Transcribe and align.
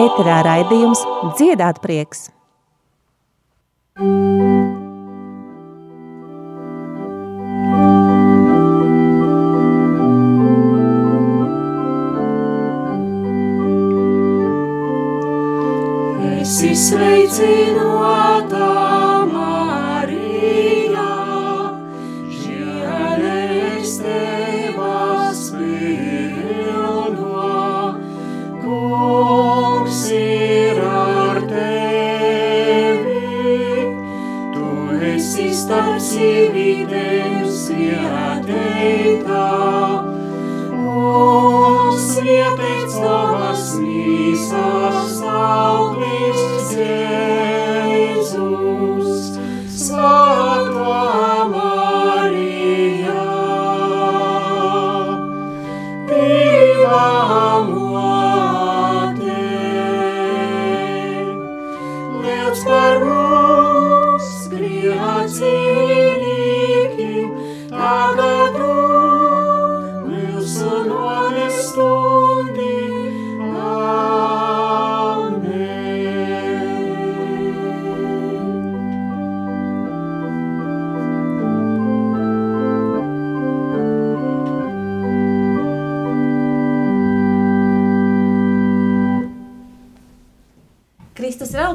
Ēterā 0.00 0.42
raidījums 0.46 1.00
Dziedāt 1.38 1.80
prieks! 1.84 2.39
Jesus. 17.30 17.69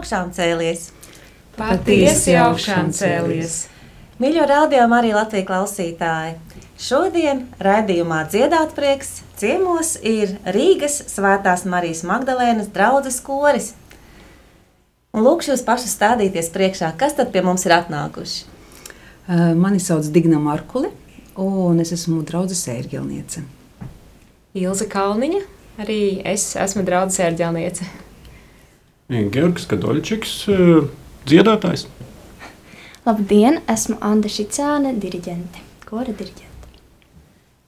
Augšām 0.06 0.34
cēlies. 0.38 0.92
Patiesi 1.58 2.36
augšām 2.38 2.92
cēlies. 2.94 3.66
Mīļo 4.22 4.44
rādījumu 4.48 4.96
arī 4.96 5.14
Latvijas 5.16 5.48
klausītāji. 5.48 6.36
Šodien 6.78 7.46
raidījumā 7.64 8.26
Dziedāt 8.30 8.76
prieks 8.76 9.24
ciemos 9.40 9.96
ir 10.04 10.36
Rīgas 10.46 11.00
Svētās 11.10 11.66
Marijas 11.66 12.04
Magdalēnas 12.06 12.70
draudzes 12.76 13.18
koris. 13.24 13.74
Un 15.16 15.24
lūkšu 15.26 15.56
jūs 15.56 15.66
pašus 15.66 15.96
stādīties 15.96 16.52
priekšā, 16.54 16.92
kas 17.00 17.16
tad 17.18 17.32
pie 17.34 17.42
mums 17.42 17.66
ir 17.66 17.74
atnākuši. 17.80 18.46
Mani 19.58 19.82
sauc 19.82 20.06
Digna 20.14 20.38
Markuli, 20.44 20.92
un 21.40 21.80
es 21.82 21.96
esmu 21.96 22.22
draudzes 22.28 22.68
ērģelniece. 22.76 23.46
Ilza 24.56 24.86
Kalniņa, 24.92 25.46
arī 25.82 26.02
es 26.28 26.52
esmu 26.60 26.86
draudzes 26.86 27.24
ērģelniece. 27.26 28.05
Georgs 29.06 29.68
Kadoļčiks, 29.70 30.32
eh, 30.50 30.88
dziedātājs. 31.30 31.86
Labdien, 33.06 33.60
esmu 33.70 34.00
Anna 34.02 34.26
Šicāne, 34.26 34.96
diriģente, 34.98 35.62
kora 35.86 36.10
diriģente. 36.10 36.72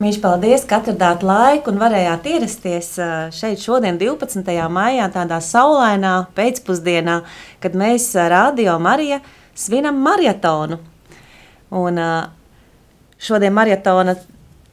Mīļš, 0.01 0.17
paldies, 0.21 0.65
ka 0.65 0.79
atradāt 0.81 1.21
laiku 1.21 1.69
un 1.69 1.77
varējāt 1.77 2.25
ierasties 2.25 2.89
ā, 2.97 3.29
šeit 3.29 3.61
šodien, 3.61 3.99
12. 4.01 4.65
maijā, 4.69 5.05
tādā 5.13 5.37
saulainā 5.37 6.25
pēcpusdienā, 6.33 7.21
kad 7.61 7.77
mēs 7.77 8.09
ā, 8.17 8.27
Radio 8.33 8.79
Marija 8.79 9.21
svinam 9.53 10.01
maratonu. 10.01 10.79
Un 11.69 12.01
šodien 13.21 13.53
maratona 13.53 14.17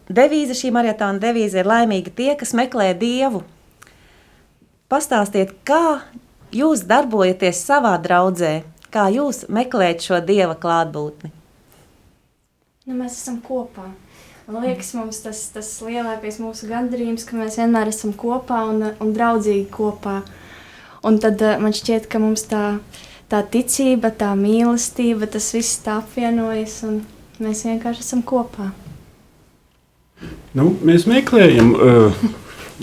devīze, 0.08 0.56
šī 0.56 0.72
maratona 0.72 1.20
devīze 1.20 1.60
ir 1.60 1.68
laimīgi 1.68 2.16
tie, 2.16 2.34
kas 2.40 2.56
meklē 2.56 2.94
Dievu. 2.96 3.44
Pastāstiet, 4.88 5.52
kā 5.64 6.00
jūs 6.54 6.84
darbojaties 6.88 7.62
savā 7.66 7.94
draudzē, 8.02 8.62
kā 8.94 9.08
jūs 9.12 9.44
meklējat 9.50 10.06
šo 10.06 10.20
Dieva 10.24 10.54
klātbūtni. 10.58 11.32
Nu, 12.84 12.96
mēs 12.98 13.16
esam 13.16 13.40
kopā. 13.44 13.88
Man 14.44 14.60
liekas, 14.60 14.90
mums 14.92 15.22
tas, 15.24 15.38
tas 15.54 15.68
lielākais 15.80 16.36
mūsu 16.36 16.68
gandarījums, 16.68 17.24
ka 17.24 17.38
mēs 17.38 17.56
vienmēr 17.56 17.88
esam 17.88 18.12
kopā 18.12 18.60
un, 18.68 18.82
un 19.00 19.12
draudzīgi 19.16 19.70
kopā. 19.72 20.18
Un 21.04 21.16
tad 21.20 21.40
eh, 21.40 21.56
man 21.60 21.72
šķiet, 21.72 22.10
ka 22.12 22.20
mums 22.20 22.44
tā, 22.50 22.64
tā 23.32 23.40
ticība, 23.48 24.12
tā 24.12 24.34
mīlestība, 24.36 25.30
tas 25.32 25.48
viss 25.56 25.80
tā 25.84 25.96
apvienojas 26.02 26.82
un 26.84 27.00
mēs 27.40 27.64
vienkārši 27.64 28.04
esam 28.04 28.20
kopā. 28.24 28.68
Nu, 30.54 30.68
mēs 30.84 31.08
meklējam. 31.08 31.72
Uh, 31.72 32.28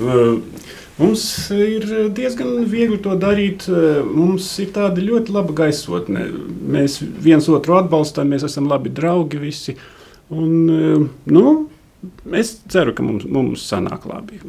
uh, 0.01 0.65
mums 1.01 1.25
ir 1.55 1.87
diezgan 2.15 2.61
viegli 2.69 2.99
to 3.03 3.17
darīt. 3.19 3.67
Uh, 3.71 4.01
mums 4.05 4.47
ir 4.63 4.71
tāda 4.75 5.03
ļoti 5.03 5.33
laba 5.35 5.55
gaisotne. 5.63 6.27
Mēs 6.75 6.99
viens 7.01 7.49
otru 7.51 7.79
atbalstām, 7.81 8.31
mēs 8.31 8.45
esam 8.47 8.69
labi 8.71 8.93
draugi 8.93 9.41
visi. 9.41 9.77
Un, 10.31 10.53
uh, 10.71 11.05
nu, 11.33 11.45
es 12.37 12.55
ceru, 12.71 12.95
ka 12.97 13.05
mums, 13.05 13.27
mums 13.27 13.65
sanāk 13.67 14.07
labi. 14.09 14.39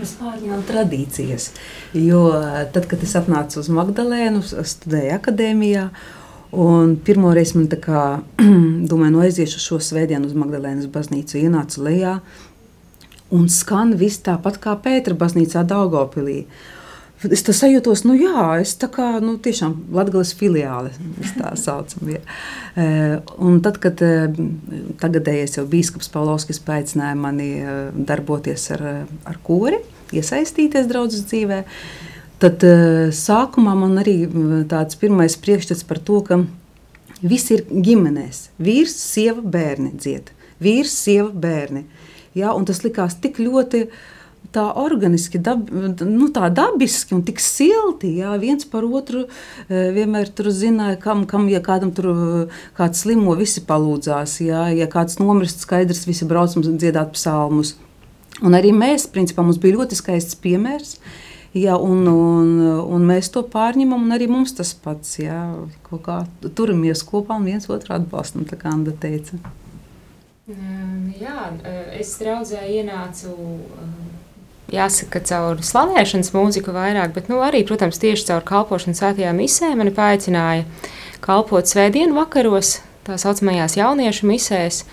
Mēs 0.00 0.14
pārņēmām 0.20 0.62
tradīcijas. 0.68 1.50
Jo 1.96 2.22
tad, 2.72 2.86
kad 2.88 3.02
es 3.04 3.12
atnācu 3.18 3.60
uz 3.60 3.68
Magdalēnu, 3.74 4.40
studēju 4.46 5.12
akadēmijā. 5.18 5.90
Un 6.50 6.96
pirmo 7.06 7.30
reizi 7.36 7.58
man 7.58 7.68
tā 7.70 7.78
kā, 7.78 8.04
domāju, 8.90 9.12
no 9.14 9.20
aiziešu 9.22 9.60
šo 9.62 9.80
svētdienu 9.90 10.26
uz 10.26 10.34
Magdalēnas 10.38 10.88
baznīcu, 10.90 11.38
ienācu 11.44 11.84
lejā. 11.86 12.16
Un 13.30 13.46
skan 13.52 13.94
viss 13.98 14.22
tāpat 14.26 14.58
kā 14.62 14.74
Pētera 14.82 15.18
baznīcā 15.18 15.62
Daugopilī. 15.68 16.44
Es 17.28 17.42
tā 17.44 17.52
sajūtos, 17.52 18.06
nu 18.08 18.14
jā, 18.16 18.46
es 18.62 18.72
tā 18.80 18.88
kā, 18.88 19.18
nu 19.20 19.34
tiešām 19.44 19.74
Latgales 19.92 20.32
filiāle, 20.38 20.88
mēs 21.18 21.34
tā 21.36 21.50
saucam. 21.60 22.14
Ja. 22.14 22.20
Un 23.36 23.58
tad, 23.60 23.76
kad 23.82 24.00
e, 24.00 24.30
tagadējais 25.02 25.58
jau 25.58 25.66
bīskaps 25.68 26.08
Paulovskis 26.14 26.62
paaicināja 26.64 27.18
mani 27.20 27.50
e, 27.60 27.74
darboties 28.08 28.70
ar, 28.72 28.86
ar 29.28 29.36
kori, 29.44 29.82
iesaistīties 30.16 30.88
draudzes 30.88 31.26
dzīvē, 31.28 31.60
tad 32.40 32.64
e, 32.64 32.74
sākumā 33.12 33.76
man 33.76 34.00
arī 34.00 34.16
tāds 34.72 34.96
pirmais 34.96 35.36
priekšstats 35.44 35.84
par 35.84 36.00
to, 36.00 36.22
ka 36.24 36.40
visi 37.20 37.58
ir 37.58 37.66
ģimenēs. 37.68 38.46
Vīrs, 38.64 38.96
sieva, 38.96 39.44
bērni 39.44 39.92
dzied. 39.98 40.32
Vīrs, 40.64 40.96
sieva, 41.04 41.28
bērni. 41.36 41.84
Ja, 42.38 42.54
un 42.54 42.66
tas 42.68 42.84
likās 42.84 43.16
tik 43.22 43.40
ļoti 43.42 43.86
tā 44.54 44.64
organiski, 44.80 45.38
dab, 45.42 45.68
nu, 45.70 46.28
tā 46.34 46.48
dabiski 46.54 47.14
un 47.14 47.22
tik 47.26 47.42
silti. 47.42 48.14
Jā, 48.20 48.32
viens 48.40 48.66
par 48.66 48.86
otru 48.86 49.26
eh, 49.26 49.90
vienmēr 49.94 50.32
zināja, 50.54 50.98
kam, 51.02 51.24
kam 51.30 51.48
ja 51.50 51.60
kādam 51.62 51.92
tur 51.94 52.10
eh, 52.10 52.60
kāds 52.78 53.04
slimo, 53.04 53.36
visi 53.38 53.62
palūdzās. 53.66 54.40
Jā, 54.42 54.66
ja 54.74 54.88
kāds 54.90 55.20
nomirst, 55.22 55.62
skaidrs, 55.66 56.06
visi 56.08 56.28
braucam 56.28 56.64
dziedāt 56.66 57.14
psalmus. 57.14 57.76
Un 58.40 58.56
arī 58.56 58.72
mēs, 58.72 59.06
principā, 59.12 59.44
mums 59.44 59.60
bija 59.60 59.76
ļoti 59.76 59.98
skaists 59.98 60.38
piemērs. 60.40 60.96
Jā, 61.54 61.74
un, 61.82 62.04
un, 62.06 62.50
un 62.94 63.06
mēs 63.08 63.32
to 63.34 63.42
pārņemam, 63.42 64.06
un 64.06 64.14
arī 64.14 64.28
mums 64.30 64.54
tas 64.56 64.70
pats. 64.72 65.18
Jā, 65.18 65.42
kā 65.90 66.22
turamies 66.54 67.02
kopā 67.06 67.40
un 67.40 67.50
viens 67.50 67.66
otru 67.68 67.96
atbalstam, 67.98 68.46
kā 68.46 68.70
Anna 68.70 68.94
teica. 68.94 69.40
Jā, 71.20 71.50
es 71.98 72.14
draudzē 72.20 72.62
ienācu. 72.78 73.34
Um, 73.34 73.96
Jāsaka, 74.70 75.20
caur 75.26 75.60
slavēšanas 75.66 76.30
mūziku 76.34 76.72
vairāk, 76.74 77.12
bet 77.16 77.30
nu, 77.30 77.40
arī, 77.42 77.64
protams, 77.66 77.98
tieši 78.02 78.28
caur 78.28 78.44
kalpošanu 78.46 78.94
svētajā 78.98 79.32
misē 79.34 79.72
mani 79.78 79.90
paaicināja 79.94 80.66
kalpot 81.24 81.66
svētdienu 81.68 82.14
vakaros, 82.16 82.78
tā 83.06 83.18
saucamajās 83.20 83.76
jauniešu 83.80 84.30
misēs. 84.30 84.84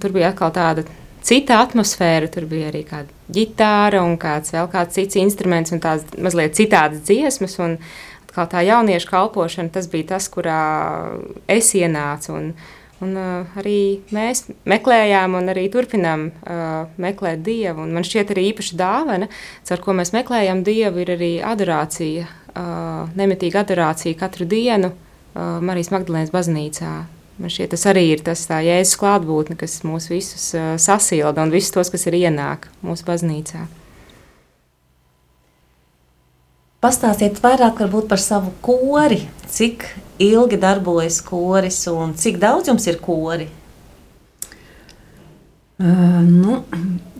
Tur 0.00 0.14
bija 0.14 0.30
atkal 0.32 0.52
tāda 0.54 0.86
cita 1.26 1.60
atmosfēra. 1.64 2.30
Tur 2.32 2.46
bija 2.50 2.70
arī 2.70 2.82
kāda 2.88 3.10
ģitāra 3.34 4.02
un 4.06 4.16
kāds 4.20 4.54
vēl 4.54 4.70
kāds 4.72 4.96
cits 4.96 5.18
instruments 5.20 5.74
un 5.74 5.82
tādas 5.82 6.06
mazliet 6.18 6.56
citādas 6.58 7.04
dziesmas. 7.06 7.58
Un 7.62 7.78
atkal 8.26 8.48
tā 8.50 8.64
jauniešu 8.66 9.10
kalpošana, 9.10 9.72
tas 9.74 9.90
bija 9.90 10.14
tas, 10.14 10.30
kurā 10.32 10.60
es 11.50 11.72
ienācu. 11.78 12.36
Un, 12.36 12.52
Un, 13.00 13.14
uh, 13.16 13.48
arī 13.56 14.02
mēs 14.12 14.44
meklējām, 14.68 15.38
un 15.38 15.48
arī 15.48 15.64
turpinām 15.72 16.26
uh, 16.28 16.90
meklēt 17.00 17.40
dievu. 17.46 17.86
Un 17.86 17.94
man 17.96 18.04
šķiet, 18.04 18.34
arī 18.34 18.50
īpaši 18.50 18.76
dāvana, 18.76 19.30
ar 19.72 19.80
ko 19.80 19.94
mēs 19.96 20.12
meklējam 20.12 20.60
dievu, 20.66 21.00
ir 21.00 21.14
arī 21.16 21.30
adorācija, 21.40 22.26
uh, 22.52 23.08
nemitīga 23.16 23.64
adorācija 23.64 24.20
katru 24.20 24.44
dienu 24.50 24.92
uh, 24.92 25.56
Marijas 25.64 25.92
Magdalēnas 25.96 26.34
baznīcā. 26.34 26.92
Man 27.40 27.52
šķiet, 27.52 27.72
tas 27.72 27.88
arī 27.88 28.04
ir 28.12 28.20
tas 28.24 28.44
jēzus 28.44 29.00
klātbūtne, 29.00 29.56
kas 29.56 29.80
mūs 29.88 30.10
visus 30.12 30.50
uh, 30.52 30.74
sasilda 30.76 31.40
un 31.40 31.56
visus 31.56 31.72
tos, 31.72 31.88
kas 31.88 32.04
ir 32.10 32.20
ienāk 32.20 32.68
mūsu 32.84 33.08
baznīcā. 33.08 33.64
Pastāstiet 36.80 37.36
vairāk 37.44 37.82
par 38.08 38.20
savu 38.24 38.54
kori, 38.64 39.26
cik 39.52 39.82
ilgi 40.16 40.56
darbojas 40.56 41.18
koris 41.20 41.82
un 41.92 42.14
cik 42.16 42.38
daudz 42.40 42.70
jums 42.70 42.86
ir 42.88 42.96
kori? 43.04 43.50
Uh, 45.80 46.22
nu, 46.24 46.54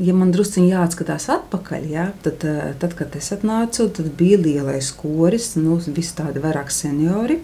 ja 0.01 0.15
man 0.17 0.31
druskuļi 0.33 0.71
jāatskatās 0.73 1.27
atpakaļ, 1.35 1.85
ja, 1.93 2.07
tad, 2.25 2.47
tad, 2.81 2.95
kad 2.97 3.13
es 3.21 3.29
atnācu, 3.37 3.91
tad 3.93 4.09
bija 4.17 4.39
lielais 4.41 4.89
koris, 4.97 5.51
nu, 5.61 5.77
visi 5.93 6.15
tādi 6.17 6.41
vairāk 6.41 6.73
seniori. 6.73 7.37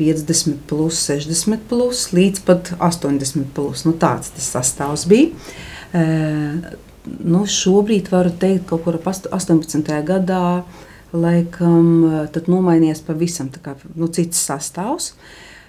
50, 0.00 0.62
plus, 0.68 1.00
60, 1.10 1.66
plus, 1.68 2.06
līdz 2.16 2.40
pat 2.48 2.70
80. 2.78 3.50
Plus. 3.56 3.84
Nu, 3.84 3.92
tāds 4.00 4.32
tas 4.32 4.48
sastāvs 4.56 5.04
bija. 5.12 5.28
Uh, 5.92 6.72
nu, 7.20 7.44
šobrīd 7.44 8.08
varu 8.12 8.32
teikt, 8.32 8.64
ka 8.64 8.78
kaut 8.78 8.86
kur 8.86 9.00
ap 9.00 9.12
18. 9.12 9.92
gadā 10.08 10.42
uh, 10.62 10.88
laikam 11.12 11.88
eh, 12.08 12.40
nomainījies 12.48 13.04
pavisam 13.06 13.50
kā, 13.62 13.76
nu, 13.96 14.08
cits 14.12 14.40
sastāvs. 14.48 15.12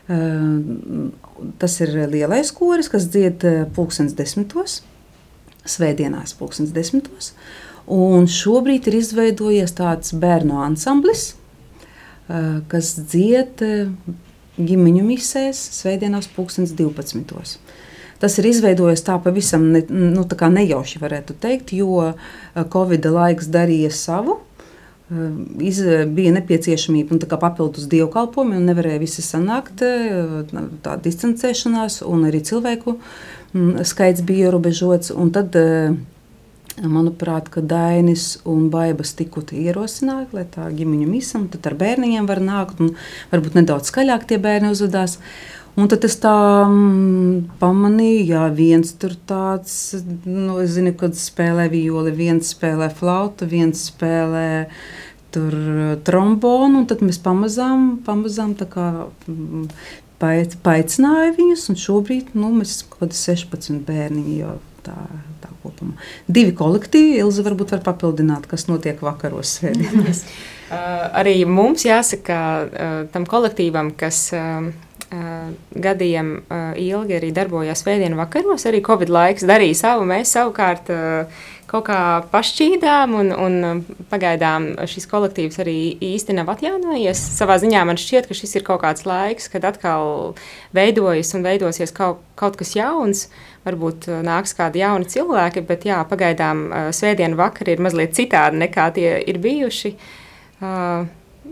Eh, 0.08 1.12
tas 1.60 1.78
ir 1.84 1.94
lielais 2.12 2.52
koris, 2.56 2.90
kas 2.92 3.10
dzied 3.12 3.46
eh, 3.48 3.62
pulkstenis 3.76 4.16
desmitos, 4.18 4.82
svētdienās 5.68 6.36
pulkstenis 6.40 6.74
desmitos. 6.76 7.34
Un 7.92 8.30
šobrīd 8.32 8.88
ir 8.88 9.02
izveidojies 9.02 9.74
tāds 9.76 10.14
bērnu 10.16 10.56
ansamblis, 10.64 11.34
kas 12.72 12.94
dzied 12.96 13.60
ģimeņu 14.56 15.02
misēs 15.04 15.60
svētdienās 15.82 16.30
pulkstenis 16.32 16.72
12. 16.80 17.58
Tas 18.24 18.40
ir 18.40 18.48
izveidojies 18.48 19.04
tā 19.04 19.18
pavisam 19.20 19.66
ne, 19.74 19.82
nu, 19.92 20.24
tā 20.24 20.48
nejauši, 20.48 21.02
varētu 21.04 21.36
teikt, 21.44 21.76
jo 21.76 22.14
Covid 22.56 23.10
laiks 23.12 23.52
darīja 23.52 23.92
savu. 23.92 24.40
Ehm, 25.14 25.62
iz, 25.62 25.82
bija 26.16 26.32
nepieciešamība 26.34 27.14
un 27.14 27.22
papildus 27.30 27.86
dievkalpojumi, 27.92 28.58
un 28.58 28.66
nevarēja 28.70 29.02
visi 29.02 29.22
sanākt, 29.26 29.84
e, 29.86 30.46
tā 30.86 30.96
distancēšanās, 31.04 32.02
un 32.08 32.26
arī 32.30 32.42
cilvēku 32.46 32.96
mm, 33.54 33.84
skaits 33.86 34.24
bija 34.26 34.50
ierobežots. 34.50 35.14
Tad, 35.36 35.58
e, 35.60 35.94
manuprāt, 36.82 37.52
ka 37.54 37.62
Dainis 37.62 38.40
un 38.50 38.72
Baibas 38.74 39.14
tikko 39.14 39.44
ierosināja, 39.54 40.32
lai 40.34 40.48
tā 40.50 40.66
ģimeņa 40.74 41.10
misam, 41.10 41.46
tad 41.52 41.70
ar 41.70 41.78
bērniem 41.78 42.26
var 42.30 42.42
nākt, 42.42 42.82
un 42.82 42.96
varbūt 43.34 43.60
nedaudz 43.60 43.92
skaļāk 43.94 44.26
tie 44.32 44.42
bērni 44.42 44.74
uzvedās. 44.74 45.20
Un 45.74 45.90
tad 45.90 46.04
es 46.06 46.20
tā 46.22 46.34
mm, 46.70 47.58
pamanīju, 47.62 48.28
ka 48.30 48.44
viens 48.54 48.92
tur 49.02 49.16
tāds, 49.30 49.96
nu, 50.26 50.60
zinu, 50.70 50.94
kad 51.00 51.18
spēlē 51.18 51.66
violi, 51.72 52.14
viens 52.14 52.52
spēlē 52.54 52.92
flautu, 52.94 53.48
viens 53.50 53.88
spēlē 53.90 54.68
tur 55.34 55.58
trombonu. 56.06 56.84
Tad 56.90 57.02
mēs 57.02 57.18
pamazām, 57.26 57.88
pamazām 58.06 58.54
kā, 58.62 59.08
mm, 59.26 59.66
paicināju 60.22 61.34
viņus, 61.40 61.66
un 61.74 61.82
šobrīd 61.88 62.38
nu, 62.38 62.54
mēs 62.60 62.78
esam 62.78 62.94
kaut 62.94 63.08
kādi 63.08 63.22
16 63.24 63.82
bērniņi. 63.90 64.38
Tā, 64.84 64.94
tā 65.40 65.50
kopumā. 65.64 65.96
Divi 66.28 66.52
kolektīvi, 66.60 67.22
Ilza 67.24 67.46
varbūt 67.46 67.72
var 67.72 67.86
papildināt, 67.86 68.50
kas 68.52 68.68
notiek 68.68 69.00
vakaros 69.02 69.58
svētdienās. 69.58 70.26
uh, 70.28 71.06
arī 71.24 71.38
mums 71.48 71.86
jāsaka 71.88 72.40
uh, 72.68 72.98
tam 73.16 73.26
kolektīvam, 73.26 73.96
kas. 73.98 74.28
Uh, 74.38 74.74
gadiem 75.74 76.36
ilgi 76.80 77.18
arī 77.20 77.32
darbojās 77.36 77.84
Svētdienas 77.84 78.18
vakaros. 78.18 78.66
Arī 78.70 78.82
Covid 78.86 79.12
laiks 79.14 79.46
darīja 79.48 79.80
savu. 79.84 80.08
Mēs 80.10 80.34
savukārt 80.34 80.90
kaut 81.70 81.88
kā 81.88 82.00
pašķīdām, 82.30 83.16
un, 83.18 83.32
un 83.34 83.80
pagaidām 84.12 84.68
šis 84.90 85.08
kolektīvs 85.10 85.58
arī 85.64 85.78
īsti 86.14 86.36
nav 86.38 86.52
atjaunojies. 86.54 87.22
Savā 87.38 87.58
ziņā 87.62 87.82
man 87.90 87.98
šķiet, 87.98 88.30
ka 88.30 88.38
šis 88.38 88.60
ir 88.60 88.66
kaut 88.68 88.84
kāds 88.84 89.08
laiks, 89.10 89.50
kad 89.54 89.66
atkal 89.66 90.36
veidojas 90.76 91.34
un 91.38 91.46
veidosies 91.46 91.94
kaut, 91.96 92.22
kaut 92.40 92.60
kas 92.60 92.76
jauns. 92.78 93.26
Varbūt 93.66 94.10
nāks 94.26 94.54
kādi 94.58 94.84
jauni 94.84 95.10
cilvēki, 95.10 95.66
bet 95.66 95.88
jā, 95.88 96.04
pagaidām 96.10 96.68
Svētdienas 96.94 97.40
vakari 97.40 97.78
ir 97.78 97.84
mazliet 97.86 98.14
citādi 98.18 98.66
nekā 98.66 98.90
tie 98.98 99.18
ir 99.24 99.42
bijuši. 99.42 99.96
Uh, 100.64 101.10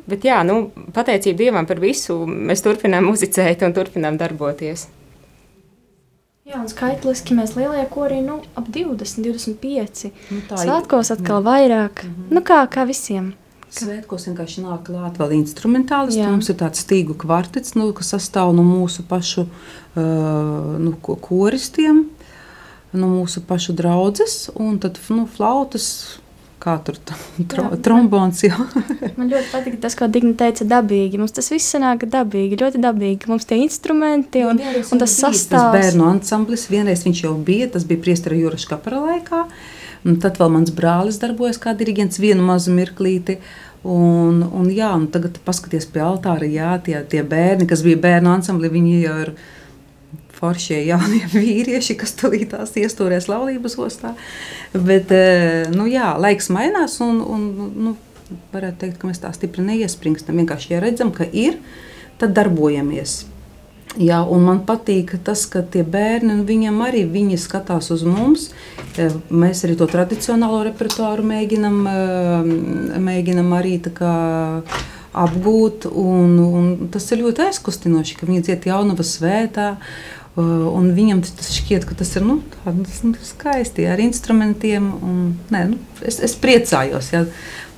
bet 0.09 0.25
jā, 0.25 0.41
nu, 0.47 0.71
pateicība 0.95 1.43
Dievam 1.43 1.67
par 1.69 1.81
visu. 1.83 2.21
Mēs 2.25 2.63
turpinām 2.65 3.05
muzicēt 3.09 3.65
un 3.67 3.75
turpinām 3.75 4.17
darboties. 4.21 4.87
Jā, 6.51 6.57
un 6.59 6.67
skaitliski 6.67 7.35
mēs 7.37 7.53
lielie 7.55 7.83
korī 7.87 8.17
nu, 8.25 8.39
ap 8.59 8.65
20, 8.67 9.21
25. 9.23 10.09
Nu, 10.33 10.41
tā 10.49 10.57
Svētkos 10.59 11.13
atkal 11.13 11.39
mm. 11.39 11.47
vairāk. 11.47 12.03
Mm 12.03 12.09
-hmm. 12.15 12.33
Nu, 12.35 12.41
kā, 12.41 12.65
kā 12.67 12.87
visiem. 12.87 13.33
Svētkos 13.71 14.25
vienkārši 14.27 14.65
nāk 14.65 14.83
klāt 14.89 15.15
vēl 15.19 15.31
instrumentālis. 15.37 16.17
Mums 16.17 16.49
ir 16.51 16.57
tāds 16.59 16.81
stīgu 16.83 17.15
kvartets, 17.15 17.75
nu, 17.79 17.93
kas 17.93 18.11
sastāv 18.11 18.51
no 18.55 18.63
mūsu 18.67 19.05
pašu 19.07 19.45
uh, 19.45 20.01
nu, 20.79 20.91
koristiem, 20.99 22.09
no 22.91 23.07
mūsu 23.07 23.39
pašu 23.47 23.73
draudzes, 23.73 24.49
un 24.55 24.79
tad 24.79 24.99
nu, 25.09 25.23
flautas, 25.25 26.19
kā 26.61 26.75
tur 26.85 26.97
tro, 27.01 27.65
jā, 27.65 27.79
trombons. 27.85 28.43
Jā. 28.45 28.57
man 29.17 29.31
ļoti 29.31 29.49
patīk 29.51 29.77
tas, 29.83 29.95
ko 29.97 30.07
Digna 30.11 30.33
teica, 30.39 30.67
dabīgi. 30.75 31.19
Mums 31.21 31.35
tas 31.37 31.49
viss 31.53 31.73
sanāk 31.73 32.05
dabīgi, 32.11 32.59
ļoti 32.61 32.81
dabīgi. 32.83 33.29
Mums 33.31 33.49
tie 33.49 33.59
instrumenti 33.63 34.45
un, 34.47 34.61
jā, 34.61 34.81
un 34.93 35.01
tas 35.01 35.17
sastāvs. 35.17 35.49
Tas 35.51 35.75
bērnu 35.75 36.07
ansamblis, 36.11 36.67
vienreiz 36.71 37.05
viņš 37.07 37.25
jau 37.25 37.35
bija, 37.49 37.71
tas 37.75 37.87
bija 37.89 38.03
priestara 38.05 38.39
Jūras 38.39 38.67
kapara 38.69 39.01
laikā. 39.07 39.45
Un 40.07 40.17
tad 40.21 40.39
vēl 40.41 40.49
mans 40.53 40.71
brālis 40.73 41.19
darbojas 41.21 41.59
kā 41.61 41.75
diriģents 41.77 42.21
vienu 42.21 42.45
mazu 42.45 42.73
mirklīti. 42.73 43.37
Un, 43.81 44.43
un, 44.45 44.67
jā, 44.69 44.91
un 44.93 45.07
tagad 45.09 45.39
paskaties 45.45 45.87
pie 45.89 46.03
altāra, 46.05 46.45
jā, 46.45 46.75
tie, 46.85 46.99
tie 47.09 47.23
bērni, 47.25 47.65
kas 47.69 47.81
bija 47.85 47.97
bērnu 48.01 48.29
ansambli, 48.29 48.69
viņi 48.69 48.99
jau 49.01 49.15
ir 49.23 49.31
foršie 50.41 50.81
jaunie 50.87 51.23
vīrieši, 51.35 51.97
kas 52.01 52.15
tulītās 52.19 52.75
iestūrēs 52.81 53.29
laulības 53.31 53.77
ostā. 53.81 54.15
Bet, 54.73 55.13
eh, 55.15 55.67
nu 55.73 55.87
jā, 55.89 56.13
laiks 56.21 56.51
mainās 56.53 56.99
un, 57.05 57.21
un 57.21 57.49
nu, 57.87 57.97
varētu 58.53 58.85
teikt, 58.85 59.01
ka 59.01 59.09
mēs 59.09 59.21
tā 59.23 59.33
stipri 59.35 59.65
neiespringstam. 59.67 60.39
Vienkārši, 60.41 60.73
ja 60.75 60.81
redzam, 60.83 61.11
ka 61.15 61.27
ir, 61.27 61.59
tad 62.21 62.35
darbojamies. 62.37 63.25
Jā, 63.99 64.21
un 64.23 64.45
man 64.47 64.61
patīk 64.63 65.17
tas, 65.25 65.43
ka 65.51 65.65
tie 65.67 65.81
bērni, 65.83 66.37
viņam 66.47 66.77
arī 66.85 67.01
viņi 67.11 67.39
skatās 67.41 67.89
uz 67.91 68.05
mums. 68.07 68.47
Eh, 68.95 69.11
mēs 69.27 69.65
arī 69.67 69.75
to 69.79 69.87
tradicionālo 69.91 70.63
repertuāru 70.69 71.25
mēģinam, 71.27 71.77
eh, 71.91 72.97
mēģinam 73.03 73.51
arī 73.57 73.81
apgūt. 75.11 75.89
Un, 75.91 76.39
un 76.39 76.89
tas 76.91 77.09
ir 77.11 77.19
ļoti 77.25 77.49
aizkustinoši, 77.49 78.15
ka 78.15 78.29
viņi 78.29 78.45
dzied 78.47 78.69
jaunava 78.71 79.03
svētā. 79.03 79.75
Un 80.39 80.93
viņam 80.95 81.19
tas 81.27 81.49
šķiet, 81.51 81.83
ka 81.89 81.95
tas 81.99 82.13
ir 82.15 82.23
nu, 82.23 82.37
tāds, 82.61 83.01
nu, 83.03 83.11
skaisti 83.27 83.83
ar 83.91 83.99
instrumentiem. 83.99 84.85
Un, 85.03 85.17
nē, 85.51 85.65
nu, 85.73 85.79
es, 86.07 86.21
es 86.23 86.37
priecājos. 86.39 87.11
Ja. 87.11 87.25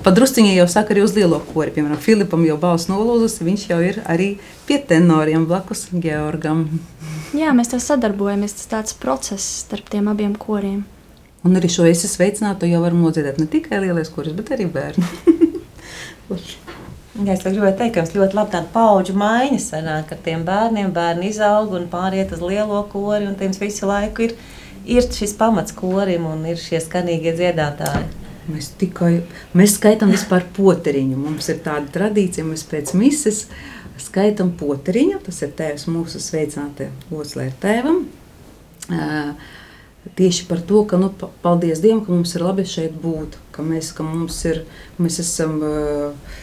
Padrusciņā 0.06 0.52
jau 0.54 0.68
saka 0.70 0.94
arī 0.94 1.02
uz 1.02 1.16
lielo 1.16 1.40
kori. 1.50 1.72
Piemēram, 1.74 1.98
Filipam 1.98 2.44
jau 2.46 2.54
balss 2.62 2.86
nolūzas, 2.90 3.40
viņš 3.42 3.66
jau 3.72 3.80
ir 3.82 3.98
arī 4.06 4.36
pie 4.68 4.78
tenoriem 4.86 5.48
blakus 5.50 5.88
Georgam. 5.90 6.68
Jā, 7.34 7.50
mēs 7.56 7.74
tā 7.74 7.82
sadarbojamies. 7.82 8.54
Tas 8.60 8.70
tāds 8.70 8.98
process 9.02 9.64
starp 9.64 9.90
tiem 9.90 10.12
abiem 10.12 10.38
koriem. 10.38 10.84
Un 11.44 11.58
arī 11.58 11.68
šo 11.72 11.88
es 11.90 12.06
sveicinātu 12.06 12.70
jau 12.70 12.84
varam 12.86 13.02
nodziedāt 13.02 13.42
ne 13.42 13.50
tikai 13.50 13.82
lielais 13.82 14.14
koris, 14.14 14.36
bet 14.38 14.54
arī 14.54 14.70
bērni. 14.70 15.10
Ja 17.14 17.36
es 17.36 17.44
gribēju 17.44 17.76
teikt, 17.78 17.94
ka 17.94 18.02
mums 18.02 18.16
ļoti 18.16 18.34
labi 18.34 18.50
tāda 18.56 18.70
paudžu 18.74 19.14
maiņa 19.14 19.60
sanāk 19.62 20.10
ar 20.16 20.18
tiem 20.24 20.42
bērniem. 20.46 20.90
Bērni 20.94 21.28
izaug 21.30 21.76
un 21.78 21.86
pāriet 21.92 22.32
uz 22.34 22.42
lielo 22.42 22.80
kori, 22.90 23.28
un 23.28 23.36
tiem 23.38 23.54
visu 23.54 23.86
laiku 23.86 24.26
ir, 24.26 24.34
ir 24.82 25.06
šis 25.06 25.36
pamats 25.38 25.76
korim 25.76 26.26
un 26.26 26.42
ir 26.50 26.58
šie 26.58 26.80
skanīgie 26.82 27.36
dziedātāji. 27.38 28.08
Mēs 28.50 28.72
tikai 28.80 29.12
mēs 29.56 29.78
skaitām 29.78 30.10
vispār 30.12 30.42
poteriņu. 30.56 31.16
Mums 31.16 31.46
ir 31.54 31.62
tāda 31.64 31.86
tradīcija, 31.94 32.44
mēs 32.48 32.66
pēc 32.68 32.92
mises 32.98 33.44
skaitam 34.02 34.50
poteriņu, 34.58 35.20
tas 35.24 35.38
ir 35.46 35.52
tēvs 35.54 35.86
mūsu 35.88 36.18
sveicinātie 36.20 36.90
oslē 37.14 37.52
tēvam. 37.62 38.02
Uh, 38.90 39.30
tieši 40.18 40.48
par 40.50 40.60
to, 40.66 40.82
ka, 40.90 40.98
nu, 41.00 41.12
paldies 41.46 41.78
Dievam, 41.80 42.02
ka 42.04 42.12
mums 42.12 42.34
ir 42.34 42.44
labi 42.44 42.66
šeit 42.68 42.98
būt, 43.00 43.38
ka 43.54 43.62
mēs, 43.64 43.94
ka 43.96 44.04
mums 44.04 44.42
ir, 44.50 44.64
mēs 44.98 45.22
esam, 45.22 45.62
uh, 45.62 46.42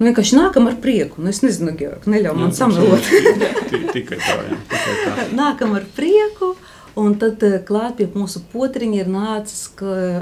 nu, 0.00 0.08
vienkārši 0.08 0.40
nākam 0.40 0.66
ar 0.70 0.80
prieku. 0.82 1.20
Nu, 1.22 1.30
es 1.30 1.44
nezinu, 1.44 1.76
Georg, 1.78 2.08
neļauj 2.10 2.40
man 2.40 2.56
samelot. 2.56 3.06
Tikai 3.94 4.18
tā, 4.18 4.36
jā, 4.48 4.58
tikai 4.72 4.98
tā. 5.04 5.30
Nākam 5.36 5.76
ar 5.78 5.86
prieku, 5.94 6.54
un 6.98 7.14
tad 7.20 7.44
klāt 7.68 8.00
pie 8.00 8.10
mūsu 8.16 8.42
potriņa 8.52 9.02
ir 9.04 9.10
nācis 9.12 9.66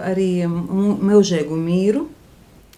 arī 0.04 0.30
mūžēgu 0.44 1.56
mīru, 1.56 2.06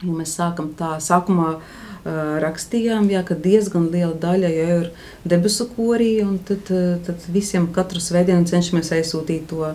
un 0.04 0.18
mēs 0.22 0.36
sākam 0.38 0.70
tā 0.78 0.96
sākumā, 1.02 1.56
uh, 1.58 1.88
rakstījām, 2.04 3.10
jā, 3.10 3.22
ka 3.26 3.34
diezgan 3.34 3.90
liela 3.92 4.14
daļa 4.14 4.48
jau 4.48 4.78
ir 4.80 4.90
debesu 5.24 5.68
korī, 5.74 6.22
un 6.24 6.38
tad, 6.38 6.64
tad 7.04 7.26
visiem 7.28 7.68
katru 7.72 8.00
svētdienu 8.00 8.46
cenšamies 8.48 8.92
aizsūtīt 8.96 9.48
to, 9.50 9.74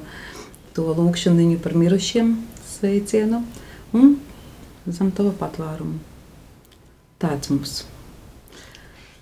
to 0.74 0.90
lūkšanu 0.98 1.60
par 1.62 1.76
mirušiem 1.78 2.36
sveicienu 2.66 3.44
un 3.94 4.18
zem 4.88 5.12
tava 5.12 5.32
patvērumu. 5.38 6.15
Tāds 7.22 7.52
mums. 7.52 7.76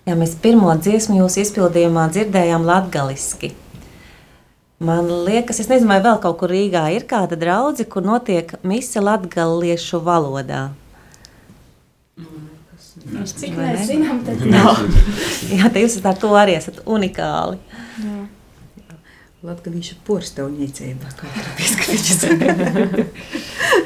Jā, 0.04 0.18
mēs 0.20 0.34
pirmo 0.44 0.74
dziesmu 0.76 1.22
jūsu 1.22 1.44
izpildījumā 1.46 2.10
dzirdējām 2.12 2.66
latgaliski. 2.68 3.54
Man 4.84 5.08
liekas, 5.24 5.62
es 5.64 5.70
nezinu, 5.72 5.88
vai 5.94 6.02
vēl 6.04 6.18
kaut 6.24 6.42
kur 6.42 6.52
Rīgā 6.52 6.84
ir 6.92 7.06
kāda 7.08 7.38
draudze, 7.40 7.86
kur 7.88 8.04
notiek 8.04 8.52
mise 8.68 9.00
latgaliešu 9.00 10.02
valodā. 10.04 10.66
Mēs 13.14 13.34
cik 13.40 13.56
mēs 13.58 13.88
zinām, 13.88 14.20
tad 14.28 14.44
nav. 14.48 14.84
Jā, 15.56 15.72
te 15.72 15.82
jūs 15.84 15.98
ar 16.04 16.20
to 16.20 16.30
arī 16.40 16.58
esat 16.60 16.82
unikāli. 16.84 17.60
Jā. 18.04 18.20
Latviešu 19.44 19.98
porcelāna 20.08 20.68
kā 21.20 21.28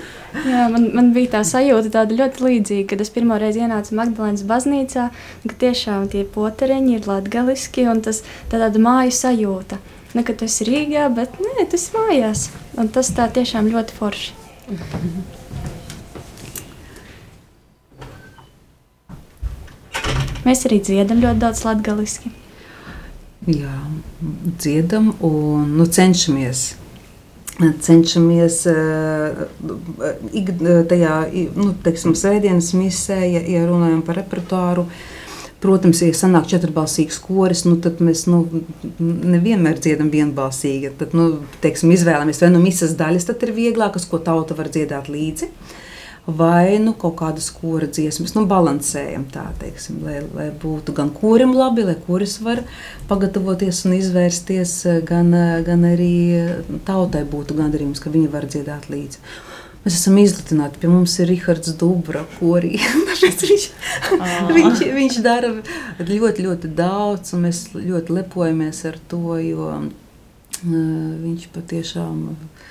Jā, 0.46 0.68
man, 0.70 0.90
man 0.94 1.12
bija 1.16 1.38
tā 1.38 1.44
sajūta 1.48 2.04
ļoti 2.12 2.44
līdzīga, 2.44 2.88
kad 2.92 3.02
es 3.02 3.12
pirmo 3.14 3.38
reizi 3.42 3.64
ienācu 3.64 3.96
Magdalēnas 3.98 4.44
baznīcā, 4.48 5.08
ka 5.48 5.60
tiešām 5.64 6.10
tie 6.14 6.26
poteriņi 6.28 6.98
ir 6.98 7.08
latgaliski 7.10 7.88
un 7.90 8.04
tas 8.06 8.22
tā 8.52 8.60
tāda 8.62 8.82
māju 8.84 9.16
sajūta. 9.18 9.80
Ne, 10.14 10.24
ka 10.28 10.36
tu 10.38 10.48
esi 10.48 10.68
Rīgā, 10.68 11.08
bet 11.14 11.40
nē, 11.42 11.68
tas 11.72 11.90
ir 11.90 11.98
mājās. 11.98 12.48
Un 12.78 12.92
tas 12.94 13.10
tā 13.16 13.28
tiešām 13.34 13.72
ļoti 13.74 13.98
forši. 13.98 14.32
Mēs 20.48 20.64
arī 20.70 20.80
dziedam 20.80 21.20
ļoti 21.24 21.44
daudz 21.44 21.64
latviešu. 21.68 22.32
Jā, 23.48 23.74
dziedam 24.60 25.14
un 25.24 25.74
nu, 25.78 25.88
cenšamies. 25.88 26.70
Cenšamies 27.58 28.60
uh, 28.70 29.46
ik, 30.30 30.52
tajā 30.90 31.14
nu, 31.58 31.72
teiksim, 31.86 32.14
svētdienas 32.18 32.74
misē, 32.78 33.18
ja, 33.26 33.42
ja 33.42 33.64
runājam 33.66 34.04
par 34.06 34.20
repertuāru. 34.22 34.86
Protams, 35.58 36.04
ja 36.06 36.14
sanāk 36.14 36.46
četrbalsīgs 36.52 37.18
koris, 37.24 37.64
nu, 37.66 37.80
tad 37.82 37.98
mēs 38.06 38.28
nu, 38.30 38.44
nevienmēr 39.02 39.82
dziedam 39.82 40.12
vienbalsīgi. 40.14 40.94
Tad, 41.00 41.18
nu, 41.18 41.32
teiksim, 41.64 41.90
izvēlamies 41.96 42.44
vai 42.44 42.52
nu 42.54 42.62
misas 42.62 42.94
daļas, 43.00 43.26
tad 43.32 43.42
ir 43.48 43.56
vieglākas, 43.58 44.06
ko 44.06 44.22
tauta 44.22 44.58
var 44.58 44.70
dziedāt 44.70 45.10
līdzi. 45.10 45.50
Uh, 45.50 45.87
vai 46.28 46.76
nu 46.84 46.92
kaut 47.00 47.16
kādas 47.22 47.48
kora 47.56 47.88
dziesmas, 47.88 48.34
nu, 48.36 48.44
balansējam 48.50 49.24
tā, 49.32 49.46
teiksim, 49.62 50.02
lai, 50.04 50.20
lai 50.36 50.50
būtu 50.52 50.92
gan 50.96 51.08
korim 51.16 51.54
labi, 51.56 51.86
lai 51.88 51.96
koris 52.04 52.38
var 52.44 52.66
pagatavoties 53.08 53.86
un 53.88 53.96
izvērsties, 53.96 54.74
gan, 55.08 55.32
gan 55.64 55.86
arī 55.88 56.18
tautai 56.88 57.24
būtu 57.32 57.56
gandarījums, 57.56 58.04
ka 58.04 58.12
viņi 58.12 58.34
var 58.34 58.50
dziedāt 58.52 58.90
līdzi. 58.92 59.24
Mēs 59.86 60.02
esam 60.02 60.18
izlutināti. 60.20 60.82
Pie 60.82 60.90
mums 60.92 61.14
ir 61.24 61.30
Rahards 61.32 61.72
Dubra, 61.80 62.26
korī. 62.42 62.74
viņš, 63.24 63.68
viņš, 64.52 64.82
viņš 64.98 65.20
dara 65.24 65.54
ļoti, 66.02 66.44
ļoti 66.44 66.74
daudz, 66.76 67.32
un 67.38 67.46
mēs 67.48 67.70
ļoti 67.72 68.18
lepojamies 68.18 68.84
ar 68.90 68.98
to, 69.08 69.38
jo 69.40 69.70
uh, 69.72 69.86
viņš 70.68 71.48
patiešām 71.56 72.20
uh, 72.34 72.68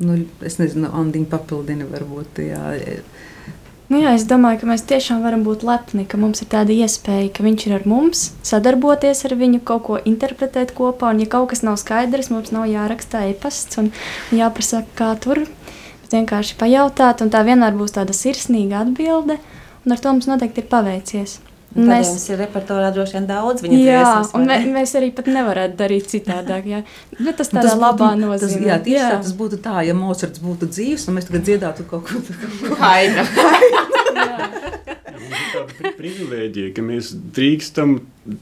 nu, 0.00 0.18
es 0.44 0.58
nezinu, 0.60 0.90
Andiņa 0.94 1.30
papildina 1.32 1.86
varbūt. 1.90 2.40
Jā. 2.44 2.74
Nu 3.92 4.00
jā, 4.00 4.14
es 4.16 4.24
domāju, 4.24 4.62
ka 4.62 4.68
mēs 4.70 4.82
tiešām 4.88 5.20
varam 5.22 5.42
būt 5.44 5.62
lepni, 5.66 6.06
ka 6.08 6.18
mums 6.20 6.40
ir 6.40 6.48
tāda 6.52 6.72
iespēja, 6.72 7.28
ka 7.36 7.44
viņš 7.44 7.66
ir 7.68 7.74
ar 7.76 7.84
mums, 7.88 8.24
sadarboties 8.46 9.20
ar 9.28 9.36
viņu, 9.38 9.60
kaut 9.68 9.84
ko 9.88 9.98
interpretēt 10.08 10.72
kopā. 10.76 11.12
Un, 11.12 11.20
ja 11.20 11.28
kaut 11.30 11.50
kas 11.52 11.64
nav 11.66 11.76
skaidrs, 11.82 12.32
mums 12.32 12.52
nav 12.54 12.64
jāraksta 12.70 13.26
e-pasts 13.28 13.80
un 13.82 13.92
jāprasa, 14.34 14.82
kā 14.96 15.12
tur. 15.20 15.44
Bet 16.02 16.16
vienkārši 16.16 16.56
pajautāt, 16.60 17.20
un 17.24 17.32
tā 17.32 17.44
vienmēr 17.44 17.76
būs 17.76 17.96
tāda 17.96 18.16
sirsnīga 18.16 18.82
atbilde, 18.86 19.38
un 19.84 19.96
ar 19.96 20.00
to 20.00 20.16
mums 20.16 20.30
noteikti 20.32 20.64
ir 20.64 20.70
paveicies. 20.72 21.38
Mēs 21.74 22.12
mums 22.12 22.24
ir 22.30 22.38
repertuārā 22.38 22.92
droši 22.94 23.16
vien 23.16 23.24
daudz 23.26 23.64
jā, 23.66 23.70
dziesmas. 23.74 24.30
Un 24.38 24.46
mē, 24.46 24.60
mēs 24.76 24.94
arī 24.98 25.10
pat 25.14 25.26
nevarētu 25.34 25.78
darīt 25.80 26.06
citādāk. 26.12 26.68
Jā. 26.70 26.82
Bet 27.18 27.40
tas 27.40 27.50
tādā 27.50 27.72
tas 27.72 27.80
labā 27.80 28.12
būtu, 28.14 28.20
nozīmē. 28.22 28.60
Tas, 28.60 28.68
jā, 28.70 28.78
tieši 28.86 29.00
jā. 29.00 29.10
tā 29.10 29.22
tas 29.26 29.34
būtu 29.40 29.58
tā, 29.64 29.80
ja 29.88 29.96
Mocards 29.98 30.42
būtu 30.44 30.70
dzīvs 30.70 31.08
un 31.10 31.18
mēs 31.18 31.26
tagad 31.30 31.48
dziedātu 31.48 31.88
kaut 31.90 32.06
ko 32.06 32.22
tādu. 32.22 32.78
Haina. 32.82 33.26
Mums 35.64 35.80
ir 35.80 35.94
privilēģija, 35.98 36.70
ka 36.76 36.82
mēs 36.84 37.10
drīkstam 37.34 37.96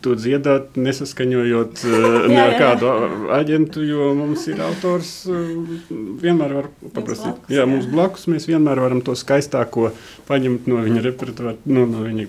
to 0.05 0.15
dziedāt, 0.19 0.77
nesaskaņojot 0.77 1.83
uh, 1.89 2.07
jā, 2.37 2.47
jā. 2.53 2.57
kādu 2.61 2.93
aģentu, 3.37 3.85
jo 3.87 4.13
mums 4.19 4.45
ir 4.53 4.61
autors. 4.65 5.13
Uh, 5.31 5.77
vienmēr 6.23 6.57
var 6.61 6.73
paprasīt, 6.83 7.33
blakus, 7.33 7.55
jā, 7.57 7.69
mums 7.69 7.89
blakus 7.93 8.29
mēs 8.33 8.49
vienmēr 8.51 8.83
varam 8.85 9.05
to 9.05 9.17
skaistāko 9.19 9.93
paņemt 10.29 10.69
no 10.69 10.83
viņa 10.85 11.07
repertuāra, 11.09 11.57
no, 11.65 11.87
no 11.89 12.05
viņa 12.05 12.29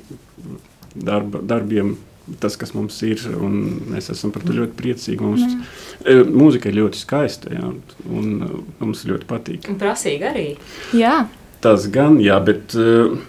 darba, 0.96 1.44
darbiem. 1.44 1.96
Tas, 2.40 2.56
kas 2.56 2.72
mums 2.72 2.96
ir, 3.04 3.20
un 3.36 3.58
mēs 3.92 4.08
esam 4.14 4.32
par 4.32 4.46
to 4.48 4.54
ļoti 4.56 4.78
priecīgi. 4.80 5.20
Mums, 5.20 5.44
mm. 5.44 6.30
Mūzika 6.32 6.70
ir 6.72 6.78
ļoti 6.78 7.02
skaista, 7.02 7.52
jā, 7.52 7.74
un 8.08 8.30
e, 8.46 8.48
mums 8.80 9.04
ļoti 9.10 9.28
patīk. 9.28 9.68
Un 9.68 9.76
prasīga 9.82 10.30
arī. 10.32 10.54
Jā. 10.96 11.26
Tas 11.64 11.90
gan, 11.92 12.22
jā, 12.24 12.40
bet. 12.44 12.78
Uh, 12.80 13.20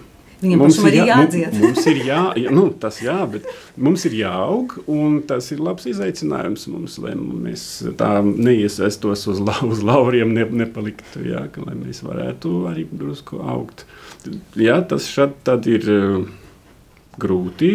Viņam 0.45 0.61
mums 0.61 0.77
ir 0.83 0.95
jā, 0.97 1.05
jādzied. 1.09 1.53
mums 1.63 1.85
ir 1.89 1.99
jā, 2.05 2.21
jā, 2.37 2.51
nu, 2.53 2.65
tas 2.79 2.99
jā, 3.01 3.17
bet 3.31 3.47
mums 3.79 4.03
ir 4.07 4.17
jāaug, 4.19 4.75
un 4.91 5.21
tas 5.27 5.47
ir 5.55 5.63
labs 5.63 5.87
izaicinājums 5.89 6.67
mums, 6.69 6.97
lai 7.01 7.15
mēs 7.15 7.65
tā 7.99 8.11
neiesaistos 8.25 9.25
uz, 9.31 9.41
la, 9.43 9.55
uz 9.65 9.83
lauriem, 9.85 10.35
ne, 10.35 10.47
nepaliktu, 10.63 11.23
jā, 11.31 11.45
ka, 11.55 11.63
lai 11.65 11.77
mēs 11.79 12.03
varētu 12.05 12.55
arī 12.71 12.87
drusku 12.91 13.39
augt. 13.41 13.85
Jā, 14.59 14.81
tas 14.87 15.07
šad 15.11 15.39
tad 15.47 15.71
ir. 15.71 15.87
Uh, 15.91 16.25
grūti, 17.21 17.73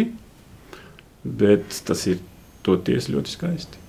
bet 1.23 1.81
tas 1.87 2.07
ir 2.09 2.21
toties 2.65 3.09
ļoti 3.11 3.35
skaisti. 3.35 3.81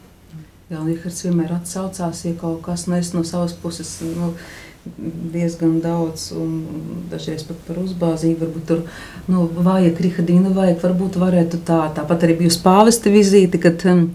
Rihards 0.73 1.25
vienmēr 1.26 1.52
atsaucās, 1.59 2.23
ja 2.25 2.32
kaut 2.40 2.62
kas 2.64 2.87
nu, 2.88 2.97
no 3.12 3.25
savas 3.28 3.52
puses 3.61 3.90
nu, 4.16 4.32
diezgan 5.32 5.76
daudz, 5.82 6.30
un 6.35 7.04
dažreiz 7.11 7.44
pat 7.47 7.61
par 7.66 7.78
uzbāzību. 7.82 8.47
Varbūt 8.47 8.64
tur 8.71 8.82
nu, 9.30 9.44
vajag 9.47 10.00
Rihardīnu, 10.06 10.54
vajag, 10.56 10.80
varbūt 10.82 11.18
varētu 11.23 11.61
tā. 11.68 11.85
Tāpat 11.94 12.26
arī 12.26 12.40
bija 12.40 12.54
uz 12.54 12.59
pāvesta 12.62 13.12
vizīti, 13.12 13.61
kad 13.62 13.85
um, 13.90 14.09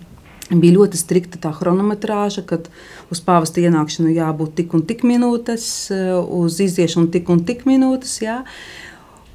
bija 0.49 0.79
ļoti 0.79 0.99
strikta 0.99 1.39
tā 1.45 1.53
chronometrāža, 1.55 2.43
kad 2.49 2.67
uz 3.13 3.21
pāvesta 3.23 3.63
ienākšanu 3.63 4.11
jābūt 4.17 4.57
tik 4.59 4.75
un 4.75 4.83
tik 4.89 5.05
minūtes, 5.07 5.69
uh, 5.93 6.19
uz 6.41 6.59
iziešanu 6.63 7.13
tik 7.15 7.31
un 7.31 7.45
tik 7.47 7.63
minūtes. 7.69 8.17
Jā. 8.25 8.41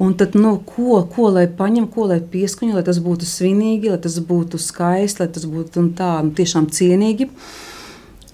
Un 0.03 0.15
tad, 0.19 0.35
nu, 0.35 0.57
ko, 0.67 0.97
ko 1.15 1.29
lai 1.31 1.45
paņem, 1.47 1.85
ko 1.95 2.09
lai 2.11 2.19
pieskaņo, 2.33 2.75
lai 2.75 2.83
tas 2.87 2.99
būtu 3.03 3.27
svinīgi, 3.29 3.93
lai 3.93 4.01
tas 4.03 4.17
būtu 4.27 4.59
skaisti, 4.59 5.23
lai 5.23 5.29
tas 5.31 5.45
būtu 5.47 5.85
tā, 5.99 6.17
nu, 6.27 6.33
tiešām 6.35 6.67
cienīgi. 6.75 7.29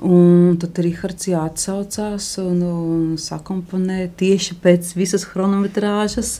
Un 0.08 0.54
tad 0.62 0.78
Rahards 0.80 1.26
atsaucās 1.34 2.28
un, 2.40 2.62
un 2.62 3.02
sakomponē 3.20 4.06
tieši 4.16 4.56
pēc 4.62 4.94
visas 4.96 5.26
chronometrāžas. 5.28 6.38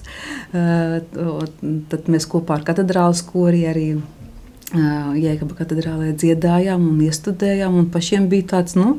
Uh, 0.55 1.43
tad 1.91 2.09
mēs 2.09 2.29
kopā 2.31 2.61
ar 2.61 2.65
katedrāles 2.71 3.21
kori 3.27 3.67
arī 3.69 3.89
uh, 3.99 5.11
Jēkaba 5.19 5.59
katedrālē 5.59 6.15
dziedājām 6.15 6.87
un 6.93 7.03
iestudējām. 7.05 7.77
Un 7.83 7.91
pašiem 7.93 8.31
bija 8.33 8.55
tāds, 8.55 8.79
nu. 8.79 8.97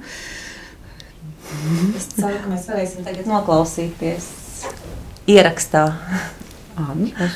Es 1.98 2.12
ceru, 2.14 2.36
ka 2.44 2.52
mēs 2.52 2.70
varēsim 2.70 3.08
tagad 3.08 3.32
noklausīties 3.32 4.30
ierakstā. 5.30 5.86
Anna 6.80 7.30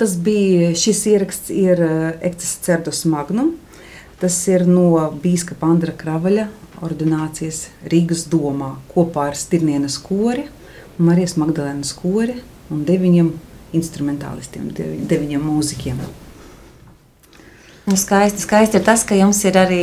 tas 0.00 0.14
bija 0.16 0.70
šis 0.78 1.02
ieraksts, 1.12 1.50
ir 1.52 1.82
Ekcis 2.24 2.56
Cerdus 2.64 3.04
Magnum. 3.04 3.52
Tas 4.20 4.36
ir 4.48 4.66
no 4.68 4.88
Bīskapa 5.20 5.68
Andra 5.68 5.92
Kravaļa 5.96 6.46
ordinācijas 6.84 7.66
Rīgas 7.92 8.24
domā 8.32 8.74
kopā 8.92 9.28
ar 9.30 9.36
Stirnienas 9.36 9.98
kori, 10.00 10.46
Marijas 11.00 11.36
Magdalēnas 11.40 11.92
kori 11.96 12.38
un 12.72 12.84
deviņiem 12.88 13.30
instrumentālistiem, 13.76 14.72
deviņiem 15.08 15.44
mūziķiem. 15.44 16.00
Nu, 17.90 17.96
skaisti, 17.98 18.38
skaisti 18.44 18.78
ir 18.78 18.84
tas, 18.86 19.02
ka 19.02 19.16
jums 19.18 19.40
ir 19.48 19.56
arī 19.58 19.80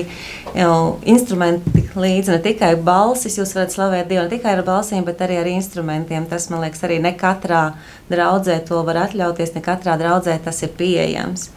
instrumenti 1.12 1.82
līdzi. 1.92 2.38
Ne 2.38 2.40
tikai 2.46 2.70
balsis, 2.80 3.36
jūs 3.36 3.52
varat 3.58 3.74
slavēt 3.74 4.08
Dievu 4.08 4.24
ne 4.24 4.32
tikai 4.32 4.54
ar 4.56 4.62
balsīm, 4.64 5.04
bet 5.04 5.20
arī 5.26 5.42
ar 5.42 5.50
instrumentiem. 5.52 6.24
Tas, 6.30 6.46
man 6.48 6.64
liekas, 6.64 6.86
arī 6.88 7.02
ne 7.04 7.12
katrā 7.20 7.66
draudzē 8.08 8.62
to 8.70 8.80
var 8.88 9.02
atļauties, 9.04 9.52
ne 9.58 9.66
katrā 9.66 9.98
draudzē 10.00 10.38
tas 10.46 10.64
ir 10.64 10.72
pieejams. 10.80 11.50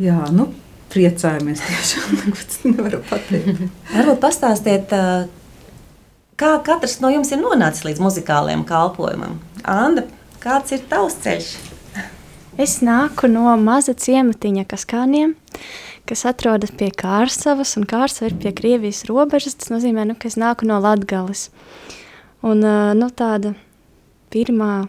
Jā, 0.00 0.16
nu, 0.32 0.48
priecājamies 0.94 1.60
tiešām, 1.66 2.18
nevaru 2.72 3.04
pateikt. 3.10 3.66
Varbūt 3.92 4.24
pastāstiet, 4.24 4.96
kā 6.40 6.56
katrs 6.64 7.02
no 7.04 7.12
jums 7.12 7.36
ir 7.36 7.44
nonācis 7.44 7.84
līdz 7.84 8.06
muzikālajiem 8.08 8.64
kalpojumam. 8.64 9.42
Anda, 9.60 10.08
kāds 10.40 10.72
ir 10.72 10.88
tavs 10.88 11.20
ceļš? 11.26 11.56
Es 12.58 12.80
nāku 12.82 13.28
no 13.30 13.52
maza 13.62 13.92
ciematiņa 13.94 14.64
Kaskāniem, 14.66 15.36
kas 16.10 16.24
atrodas 16.26 16.72
pie 16.74 16.88
Kārsavas, 16.90 17.76
un 17.78 17.84
Kārsava 17.86 18.32
ir 18.32 18.34
pie 18.42 18.50
Krievijas 18.50 19.04
robežas. 19.06 19.54
Tas 19.60 19.70
nozīmē, 19.70 20.08
nu, 20.08 20.16
ka 20.18 20.26
es 20.26 20.34
nāku 20.34 20.66
no 20.66 20.80
Latgales. 20.82 21.52
Un 22.42 22.66
nu, 22.98 23.10
tāda 23.14 23.54
pirmā 24.34 24.88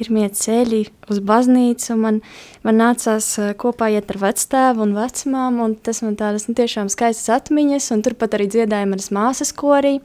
pirmie 0.00 0.24
ceļi 0.32 0.86
uz 1.12 1.20
baznīcu. 1.20 1.98
Man, 2.00 2.22
man 2.64 2.80
nācās 2.80 3.28
kopā 3.60 3.90
iet 3.92 4.08
ar 4.14 4.22
vectēvu 4.24 4.86
un 4.86 4.96
vecmām, 4.96 5.60
un 5.60 5.76
tas 5.76 6.00
man 6.06 6.16
tādas 6.16 6.48
nu, 6.48 6.56
tiešām 6.56 6.88
skaistas 6.88 7.28
atmiņas, 7.42 7.92
un 7.92 8.08
turpat 8.08 8.38
arī 8.38 8.48
dziedāja 8.56 8.88
manas 8.88 9.12
māsas 9.12 9.52
korī. 9.52 9.98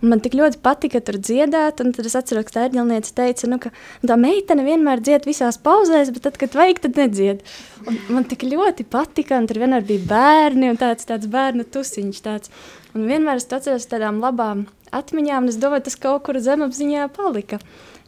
Un 0.00 0.08
man 0.08 0.22
tik 0.24 0.32
ļoti 0.38 0.62
patika 0.64 1.02
tur 1.04 1.18
dziedāt, 1.20 1.82
un 1.84 1.92
tad 1.92 2.06
es 2.08 2.16
atceros, 2.16 2.46
ka 2.48 2.54
tā 2.54 2.64
ērģelniece 2.68 3.12
teica, 3.16 3.48
nu, 3.52 3.58
ka 3.60 3.68
tā 4.00 4.16
meitene 4.16 4.64
vienmēr 4.64 5.02
dzied 5.04 5.28
visās 5.28 5.60
pauzēs, 5.60 6.12
bet 6.14 6.24
tad, 6.24 6.38
kad 6.40 6.56
vajag, 6.56 6.80
tad 6.86 7.00
nedzied. 7.02 7.44
Un 7.84 7.98
man 8.08 8.24
tik 8.30 8.46
ļoti 8.48 8.86
patika, 8.88 9.36
un 9.36 9.48
tur 9.50 9.60
vienmēr 9.60 9.84
bija 9.84 10.06
bērni, 10.08 10.70
un 10.72 10.80
tāds, 10.80 11.04
tāds 11.08 11.28
bērnu 11.28 11.68
tusiņš 11.68 12.20
tāds. 12.24 12.52
Un 12.96 13.04
vienmēr 13.10 13.42
es 13.42 13.48
to 13.50 13.60
atceros 13.60 13.88
tādām 13.90 14.22
labām 14.24 14.64
atmiņām, 14.96 15.44
un 15.44 15.52
es 15.52 15.58
domāju, 15.60 15.84
tas 15.90 15.98
kaut 16.00 16.24
kur 16.26 16.40
zemapziņā 16.40 17.10
palika. 17.14 17.60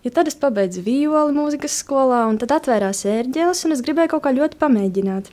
Ja 0.02 0.10
tad 0.16 0.30
es 0.32 0.38
pabeidzu 0.38 0.82
violi 0.82 1.36
mūzikas 1.36 1.76
skolā, 1.84 2.24
un 2.30 2.40
tad 2.40 2.56
atvērās 2.56 3.04
ērģeles, 3.06 3.66
un 3.68 3.76
es 3.76 3.84
gribēju 3.84 4.14
kaut 4.16 4.24
kā 4.24 4.32
ļoti 4.34 4.58
pamēģināt. 4.58 5.28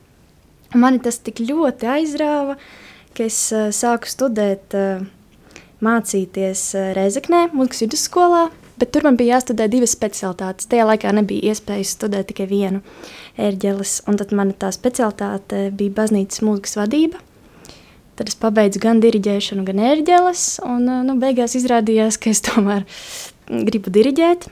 Mani 0.77 1.01
tas 1.01 1.17
tik 1.25 1.41
ļoti 1.41 1.87
aizrāva, 1.89 2.59
ka 3.17 3.25
es 3.25 3.39
uh, 3.55 3.71
sāku 3.73 4.11
studēt 4.11 4.75
uh, 4.77 5.07
mācīties 5.85 6.63
eh, 6.77 6.89
Rezeknē, 6.97 7.47
mūzikas 7.55 7.83
vidusskolā, 7.85 8.43
bet 8.79 8.91
tur 8.95 9.05
man 9.07 9.17
bija 9.19 9.37
jāstudē 9.37 9.69
divas 9.71 9.93
specialitātes. 9.95 10.67
Tajā 10.71 10.87
laikā 10.89 11.13
nebija 11.15 11.53
iespējas 11.53 11.95
studēt 11.95 12.29
tikai 12.31 12.47
vienu 12.49 12.83
ērģeles, 13.39 14.01
un 14.09 14.19
tad 14.19 14.33
mana 14.35 14.55
tā 14.55 14.71
specialitāte 14.75 15.67
bija 15.75 15.95
baznīcas 16.01 16.43
mūzikas 16.45 16.79
vadība. 16.79 17.21
Tad 18.19 18.31
es 18.31 18.35
pabeidzu 18.39 18.81
gan 18.83 18.99
diriģēšanu, 18.99 19.63
gan 19.67 19.79
ērģeles, 19.93 20.45
un 20.67 20.87
eh, 20.87 21.03
nu, 21.07 21.15
beigās 21.21 21.55
izrādījās, 21.59 22.19
ka 22.19 22.33
es 22.33 22.43
tomēr 22.47 22.87
gribu 23.49 23.93
diriģēt. 23.95 24.49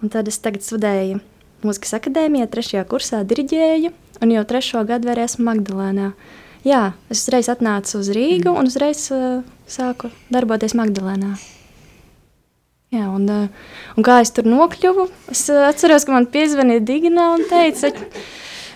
Un 0.00 0.12
tad 0.12 0.30
es 0.30 0.38
tagad 0.40 0.64
studēju 0.64 1.18
mūzikas 1.66 1.98
akadēmijā, 1.98 2.46
trešajā 2.48 2.86
kursā 2.88 3.20
diriģēju, 3.28 3.90
un 4.22 4.30
jau 4.32 4.44
trešo 4.48 4.84
gadu 4.88 5.10
vēl 5.10 5.20
esmu 5.26 5.44
Magdalēnā. 5.50 6.12
Jā, 6.64 6.92
es 7.12 7.22
uzreiz 7.24 7.48
atnācu 7.52 7.98
uz 8.00 8.08
Rīgu 8.12 8.52
un 8.52 8.68
uzreiz 8.68 9.06
uh, 9.16 9.40
sāku 9.70 10.10
darboties 10.32 10.74
Magdalēnā. 10.78 11.34
Jā, 12.90 13.06
un, 13.06 13.26
uh, 13.30 13.74
un 13.94 14.06
kā 14.06 14.18
es 14.24 14.32
tur 14.34 14.48
nokļuvu, 14.50 15.06
es 15.30 15.44
uh, 15.52 15.68
atceros, 15.68 16.06
ka 16.06 16.14
man 16.16 16.26
piezvanīja 16.30 16.82
Digna 16.82 17.28
un 17.36 17.44
teica, 17.46 17.92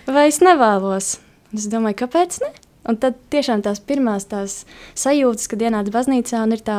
vai 0.06 0.28
es 0.30 0.38
nevēlos. 0.44 1.16
Es 1.54 1.66
domāju, 1.70 2.04
kāpēc 2.04 2.38
ne? 2.44 2.52
Un 2.84 2.98
tad 3.00 3.16
tiešām 3.32 3.62
tās 3.64 3.80
pirmās 3.80 4.26
tās 4.28 4.62
sajūtas, 5.00 5.48
kad 5.50 5.62
ienāca 5.64 5.92
baznīcā 5.94 6.42
un 6.44 6.52
ir 6.54 6.62
tā, 6.62 6.78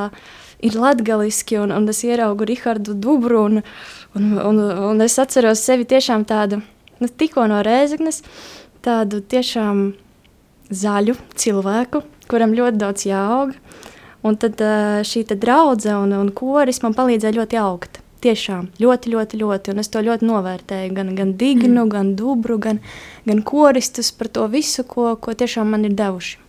ir 0.64 0.78
latgaliski, 0.78 1.58
un, 1.64 1.74
un 1.74 1.90
es 1.90 2.04
ieraugu 2.06 2.46
Rihardu 2.48 2.94
Dubru, 2.94 3.42
un, 3.50 3.64
un, 4.16 4.30
un, 4.40 4.62
un 4.92 5.04
es 5.04 5.18
atceros 5.20 5.64
sevi 5.66 5.88
tiešām 5.90 6.28
tādu, 6.30 6.62
nu, 7.02 7.10
tikko 7.10 7.48
no 7.50 7.64
Rēzeknes, 7.66 8.22
tādu 8.86 9.24
tiešām 9.26 9.90
zaļu 10.70 11.18
cilvēku, 11.42 12.04
kuram 12.30 12.54
ļoti 12.58 12.82
daudz 12.86 13.10
jāaug. 13.10 13.58
Un 14.26 14.40
tad 14.42 14.62
šī 15.06 15.26
draudzene 15.36 16.00
un, 16.02 16.16
un 16.18 16.32
koris 16.34 16.82
man 16.82 16.96
palīdzēja 16.98 17.38
ļoti 17.38 17.60
augt. 17.62 18.00
Tiešām 18.26 18.72
ļoti, 18.82 19.12
ļoti, 19.14 19.38
ļoti. 19.44 19.74
Un 19.74 19.84
es 19.84 19.92
to 19.94 20.02
ļoti 20.02 20.26
novērtēju. 20.26 20.94
Gan, 20.98 21.12
gan 21.18 21.36
Dignu, 21.38 21.84
mm. 21.84 21.92
gan 21.94 22.16
Dubru, 22.18 22.58
gan, 22.58 22.80
gan 23.28 23.44
koristus 23.46 24.10
par 24.16 24.32
to 24.34 24.48
visu, 24.50 24.88
ko, 24.88 25.12
ko 25.22 25.36
tiešām 25.38 25.70
man 25.76 25.86
ir 25.86 25.94
devuši. 26.00 26.40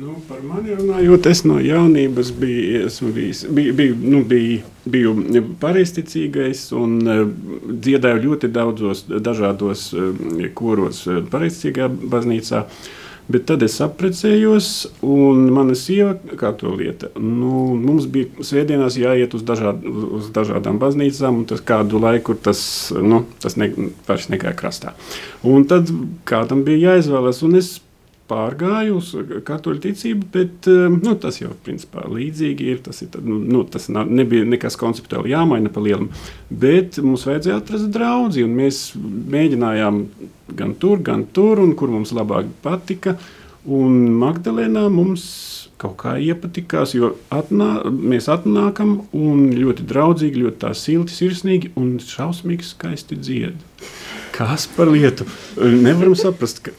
Nu, 0.00 0.14
par 0.24 0.38
mani 0.40 0.72
runājot, 0.72 1.26
es 1.28 1.42
no 1.44 1.58
jaunības 1.60 2.30
biju, 2.40 2.86
bijis, 3.12 3.42
biju, 3.52 3.74
biju, 3.76 3.96
nu, 4.00 4.22
biju, 4.24 4.62
biju 4.88 5.42
pareizticīgais 5.60 6.62
un 6.78 6.94
uh, 7.04 7.20
dziedāju 7.68 8.22
ļoti 8.22 8.48
daudzos 8.54 9.04
dažādos 9.10 9.90
uh, 9.92 10.46
koros 10.56 11.02
uh, 11.10 11.20
pareizticīgā 11.28 11.90
baznīcā. 12.14 12.62
Bet 13.28 13.44
tad 13.50 13.60
es 13.66 13.74
apprecējos, 13.84 14.68
un 15.04 15.50
mana 15.52 15.74
sieva, 15.76 16.14
kā 16.40 16.48
to 16.56 16.70
lieta, 16.72 17.10
nu, 17.20 17.74
mums 17.76 18.06
bija 18.08 18.44
svētdienās 18.48 18.96
jāiet 18.96 19.34
uz, 19.36 19.42
dažād, 19.44 19.84
uz 20.16 20.30
dažādām 20.32 20.78
baznīcām, 20.80 21.42
un 21.42 21.48
tas 21.50 21.60
kādu 21.60 22.00
laiku 22.00 22.32
tas, 22.40 22.62
nu, 22.96 23.26
tas 23.42 23.58
ne, 23.60 23.68
vairs 24.08 24.30
negāja 24.32 24.56
krastā. 24.56 24.94
Un 25.44 25.68
tad 25.68 25.92
kādam 26.28 26.64
bija 26.64 26.94
jāizvēlas, 26.94 27.42
un 27.44 27.60
es 27.60 27.74
pārgāju 28.28 28.98
uz 28.98 29.12
katoļu 29.46 29.82
ticību, 29.86 30.28
bet 30.34 30.68
um, 30.70 30.98
nu, 31.02 31.14
tas 31.20 31.40
jau 31.40 31.50
principā 31.64 32.04
līdzīgi 32.08 32.68
ir. 32.72 32.82
Tas, 32.84 33.02
ir, 33.04 33.18
nu, 33.24 33.40
nu, 33.42 33.64
tas 33.68 33.88
nebija 33.90 34.46
nekas 34.48 34.78
konceptuāli 34.80 35.32
jāmaina 35.34 35.72
pa 35.72 35.82
lielam, 35.84 36.10
bet 36.48 37.00
mums 37.04 37.26
vajadzēja 37.28 37.60
atrast 37.62 37.90
draugu, 37.94 38.44
un 38.44 38.56
mēs 38.58 38.82
mēģinājām 39.34 40.02
gan 40.58 40.74
tur, 40.80 41.02
gan 41.04 41.26
tur, 41.34 41.62
un 41.64 41.74
kur 41.78 41.92
mums 41.92 42.14
labāk 42.16 42.50
patika. 42.64 43.16
Un 43.68 44.06
Magdalēnā 44.16 44.86
mums 44.92 45.24
kaut 45.78 45.96
kā 46.02 46.16
iepatikās, 46.18 46.94
jo 46.96 47.12
atnā, 47.34 47.84
mēs 47.86 48.28
atnākam 48.32 48.98
un 49.16 49.48
ļoti 49.54 49.86
draudzīgi, 49.88 50.42
ļoti 50.44 50.62
tā 50.64 50.72
silti, 50.76 51.14
sirsnīgi 51.14 51.72
un 51.78 51.96
šausmīgi 52.02 52.66
skaisti 52.66 53.18
dziedam. 53.20 53.62
Kas 54.34 54.68
par 54.70 54.90
lietu? 54.90 55.24
Nevaram 55.58 56.14
saprast, 56.18 56.60
ka, 56.62 56.72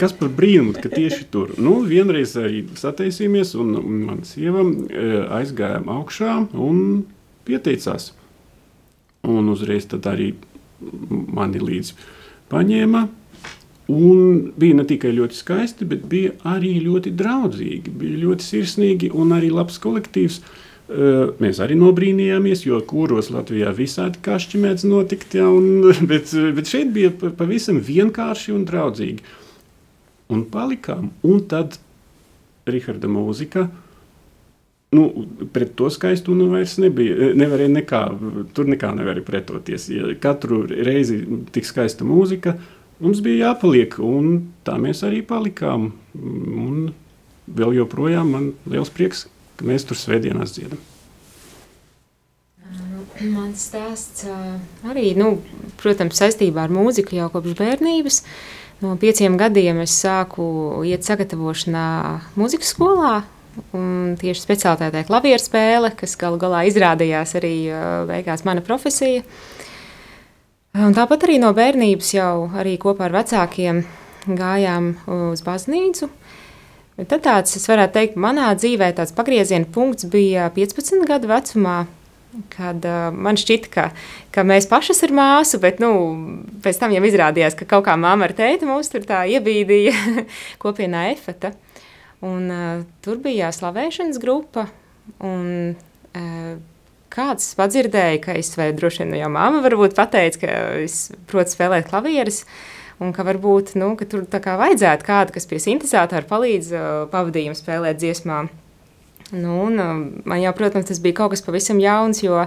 kas 0.00 0.14
par 0.16 0.30
brīnumu, 0.32 0.72
ka 0.80 0.88
tieši 0.92 1.26
tur. 1.32 1.52
Nu, 1.60 1.78
vienreiz 1.84 2.32
arī 2.40 2.62
sataisījāmies, 2.78 3.52
un 3.60 3.74
mana 4.06 4.24
sieva 4.28 4.64
e, 4.64 5.08
aizgājām 5.40 5.90
augšā 5.92 6.38
un 6.56 7.02
pieteicās. 7.48 8.12
Un 9.28 9.50
uzreiz 9.52 9.88
arī 10.08 10.30
mani 10.80 11.60
līdzi 11.60 11.96
paņēma. 12.52 13.04
Un 13.88 14.50
bija 14.60 14.76
ne 14.76 14.84
tikai 14.84 15.14
ļoti 15.16 15.36
skaisti, 15.38 15.86
bet 15.88 16.02
bija 16.10 16.34
arī 16.50 16.74
ļoti 16.84 17.14
draudzīgi, 17.16 17.92
bija 18.00 18.22
ļoti 18.26 18.44
sirsnīgi 18.44 19.12
un 19.16 19.32
arī 19.36 19.48
labs 19.54 19.80
kolektīvs. 19.80 20.42
Uh, 20.42 20.66
Mēs 20.88 21.58
arī 21.60 21.74
nobrīnījāmies, 21.76 22.62
jo 22.64 22.78
kūros 22.88 23.26
Latvijā 23.28 23.74
visādi 23.76 24.22
kašķi 24.24 24.60
mēdz 24.62 24.86
notikt, 24.88 25.34
ja, 25.36 25.50
un, 25.52 25.84
bet, 26.10 26.32
bet 26.56 26.70
šeit 26.70 26.94
bija 26.94 27.12
pavisam 27.12 27.82
vienkārši 27.84 28.54
un 28.56 28.64
draudzīgi. 28.68 29.36
Un 30.32 30.46
palikām, 30.48 31.10
un 31.24 31.44
tad 31.48 31.76
Riharda 32.68 33.08
mūzika, 33.08 33.66
nu, 34.96 35.04
pret 35.52 35.74
to 35.76 35.90
skaistumu 35.92 36.48
vairs 36.52 36.78
nebija, 36.80 37.30
nevarēja 37.36 37.74
nekā, 37.74 38.02
tur 38.56 38.68
nekā 38.72 38.92
nevarēja 38.96 39.28
pretoties. 39.28 39.90
Ja 39.92 40.08
katru 40.20 40.62
reizi 40.68 41.20
tik 41.52 41.68
skaista 41.68 42.08
mūzika, 42.08 42.56
mums 43.02 43.22
bija 43.24 43.48
jāpaliek, 43.48 43.98
un 44.02 44.52
tā 44.66 44.76
mēs 44.80 45.04
arī 45.06 45.22
palikām. 45.26 45.90
Un 46.18 46.92
vēl 47.48 47.78
joprojām 47.80 48.34
man 48.34 48.52
liels 48.68 48.92
prieks, 48.94 49.26
ka 49.58 49.66
mēs 49.68 49.86
tur 49.88 49.98
svētdienās 49.98 50.54
dziedam. 50.56 50.80
Mans 53.18 53.64
stāsts 53.70 54.28
arī, 54.86 55.10
nu, 55.18 55.40
protams, 55.80 56.20
saistībā 56.20 56.68
ar 56.68 56.74
mūziku 56.74 57.16
jau 57.16 57.26
kopš 57.32 57.56
bērnības. 57.58 58.20
No 58.78 58.94
pieciem 59.00 59.34
gadiem 59.40 59.80
es 59.82 59.96
sāku 59.98 60.44
iet 60.86 61.06
sagatavošanā 61.06 61.88
mūzikas 62.38 62.76
skolā. 62.76 63.16
un 63.74 64.14
tieši 64.20 64.44
speciālitātē 64.44 65.04
klavieru 65.08 65.42
spēle, 65.42 65.90
kas 65.98 66.16
galu 66.20 66.38
galā 66.38 66.64
izrādījās 66.68 67.34
arī 67.38 67.54
beigās 68.06 68.44
mana 68.46 68.62
profesija. 68.64 69.24
Un 70.78 70.94
tāpat 70.94 71.24
arī 71.26 71.40
no 71.42 71.48
bērnības 71.56 72.12
jau 72.14 72.32
kopā 72.78 73.08
ar 73.08 73.14
vecākiem 73.16 73.80
gājām 74.38 74.92
uz 75.10 75.40
baznīcu. 75.42 76.06
Tad 76.98 77.22
tāds, 77.24 77.56
es 77.58 77.66
varētu 77.66 77.94
teikt, 77.96 78.18
manā 78.18 78.52
dzīvē 78.54 78.92
tāds 78.94 79.14
pagrieziena 79.14 79.66
punkts 79.74 80.06
bija 80.10 80.46
15 80.54 81.02
gadu 81.08 81.30
vecumā, 81.30 81.80
kad 82.54 82.86
uh, 82.86 83.08
man 83.10 83.38
šķita, 83.40 83.70
ka, 83.74 83.88
ka 84.34 84.46
mēs 84.46 84.70
pašas 84.70 85.02
ir 85.06 85.14
māsu, 85.18 85.58
bet 85.62 85.82
nu, 85.82 85.90
pēc 86.62 86.78
tam 86.78 86.94
jau 86.94 87.02
izrādījās, 87.10 87.58
ka 87.58 87.66
kaut 87.70 87.86
kā 87.88 87.98
māma 87.98 88.28
ar 88.28 88.36
tēti 88.38 88.68
mums 88.68 88.90
tur 88.92 89.06
tā 89.08 89.24
iebīdīja 89.34 90.24
kopienā 90.62 91.08
efeta. 91.14 91.56
Un, 92.22 92.50
uh, 92.50 92.86
tur 93.02 93.18
bija 93.22 93.50
slavēšanas 93.54 94.22
grupa, 94.22 94.68
un 95.22 95.74
uh, 95.74 96.58
kāds 97.18 97.52
padzirdēja, 97.58 98.22
ka 98.22 98.36
es 98.38 98.52
vai 98.58 98.70
droši 98.76 99.04
vien 99.04 99.18
jau 99.18 99.30
māma 99.34 99.62
varbūt 99.64 99.96
pateica, 99.98 100.42
ka 100.44 100.56
es 100.84 101.08
protu 101.30 101.54
spēlēt 101.54 101.90
klavieres, 101.90 102.44
un 103.02 103.12
ka 103.14 103.26
varbūt, 103.26 103.74
nu, 103.78 103.92
ka 103.98 104.06
tur 104.10 104.24
tā 104.30 104.40
kā 104.42 104.56
vajadzētu 104.60 105.06
kādu, 105.06 105.34
kas 105.36 105.48
pie 105.50 105.60
sintezatora 105.62 106.26
palīdz 106.28 106.72
uh, 106.74 106.88
pavadījumu 107.12 107.58
spēlēt 107.58 108.00
dziesmām. 108.02 108.50
Nu, 109.34 109.54
un, 109.66 109.78
uh, 109.78 109.94
man 110.28 110.42
jau, 110.42 110.54
protams, 110.56 110.88
tas 110.90 111.02
bija 111.02 111.20
kaut 111.20 111.34
kas 111.34 111.44
pavisam 111.46 111.80
jauns, 111.82 112.22
jo 112.24 112.46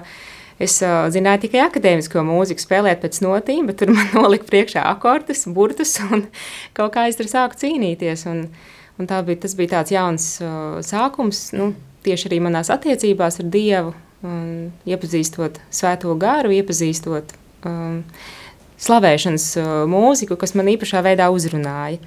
es 0.62 0.78
uh, 0.86 1.06
zināju 1.14 1.46
tikai 1.46 1.64
akadēmisko 1.68 2.24
mūziku 2.26 2.64
spēlēt 2.64 3.04
pēc 3.04 3.22
notīm, 3.26 3.70
bet 3.70 3.82
tur 3.82 3.94
man 3.96 4.12
nolika 4.18 4.50
priekšā 4.50 4.86
akordus, 4.92 5.46
burtus 5.52 5.98
un 6.08 6.28
kaut 6.78 6.96
kā 6.96 7.08
es 7.12 7.20
tur 7.20 7.32
sāku 7.32 7.60
cīnīties. 7.64 8.28
Un, 8.32 8.48
un 9.00 9.10
tā 9.10 9.22
bija, 9.26 9.44
tas 9.46 9.56
bija 9.60 9.78
tāds 9.78 9.96
jauns 9.96 10.32
uh, 10.44 10.80
sākums, 10.86 11.50
nu, 11.58 11.72
tieši 12.06 12.32
arī 12.32 12.42
manās 12.44 12.72
attiecībās 12.74 13.40
ar 13.42 13.52
Dievu, 13.54 13.94
un 14.26 14.72
iepazīstot 14.88 15.60
svēto 15.74 16.14
garu, 16.20 16.54
iepazīstot 16.54 17.34
um, 17.68 18.02
slavēšanas 18.82 19.48
uh, 19.62 19.72
mūziku, 19.90 20.38
kas 20.40 20.56
man 20.58 20.70
īpašā 20.74 21.04
veidā 21.06 21.30
uzrunāja. 21.34 22.02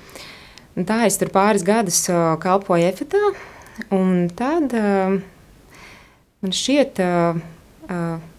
Un 0.74 0.86
tā 0.88 1.04
es 1.06 1.18
tur 1.20 1.30
pāris 1.34 1.66
gadus 1.66 2.00
uh, 2.10 2.34
kalpoju 2.42 2.86
efetā, 2.86 3.22
un 3.94 4.28
tad 4.34 4.74
uh, 4.78 5.18
man 6.42 6.54
šķiet, 6.54 7.02
uh, 7.02 7.42
uh, 7.88 8.30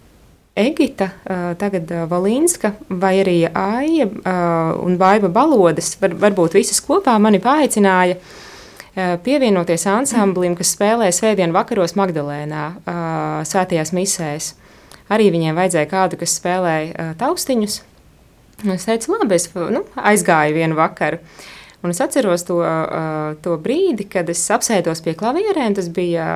Egita, 0.55 1.09
uh, 1.27 1.49
tagad 1.59 1.89
uh, 1.91 2.05
Valīnska, 2.07 2.77
vai 2.87 3.17
arī 3.19 3.41
Aija 3.49 4.07
uh, 4.07 4.85
un 4.85 4.95
Baiba 4.99 5.27
Balodas, 5.27 5.97
var, 5.99 6.15
varbūt 6.15 6.55
visas 6.55 6.79
kopā 6.83 7.17
mani 7.19 7.41
paaicināja 7.43 8.15
uh, 8.15 8.29
pievienoties 8.95 9.87
ansamblim, 9.91 10.55
kas 10.55 10.75
spēlē 10.75 11.09
svētdienu 11.13 11.55
vakaros 11.55 11.97
Magdalēnā, 11.99 12.67
uh, 12.75 13.41
svētajās 13.47 13.91
misēs. 13.95 14.53
Arī 15.11 15.27
viņiem 15.33 15.57
vajadzēja 15.57 15.89
kādu, 15.91 16.21
kas 16.21 16.37
spēlēja 16.39 16.93
uh, 16.93 17.11
taustiņus, 17.19 17.81
Es 18.63 18.87
teicu, 18.87 19.11
labi, 19.11 19.35
es 19.35 19.49
nu, 19.51 19.83
aizgāju 19.99 20.55
vienu 20.55 20.77
vakaru. 20.77 21.19
Un 21.85 21.91
es 21.91 21.99
atceros 22.01 22.45
to, 22.47 22.57
to 23.45 23.57
brīdi, 23.61 24.07
kad 24.09 24.29
es 24.31 24.41
apsēdos 24.49 25.03
pie 25.05 25.13
klavierēm. 25.17 25.75
Tas 25.77 25.89
bija 25.93 26.27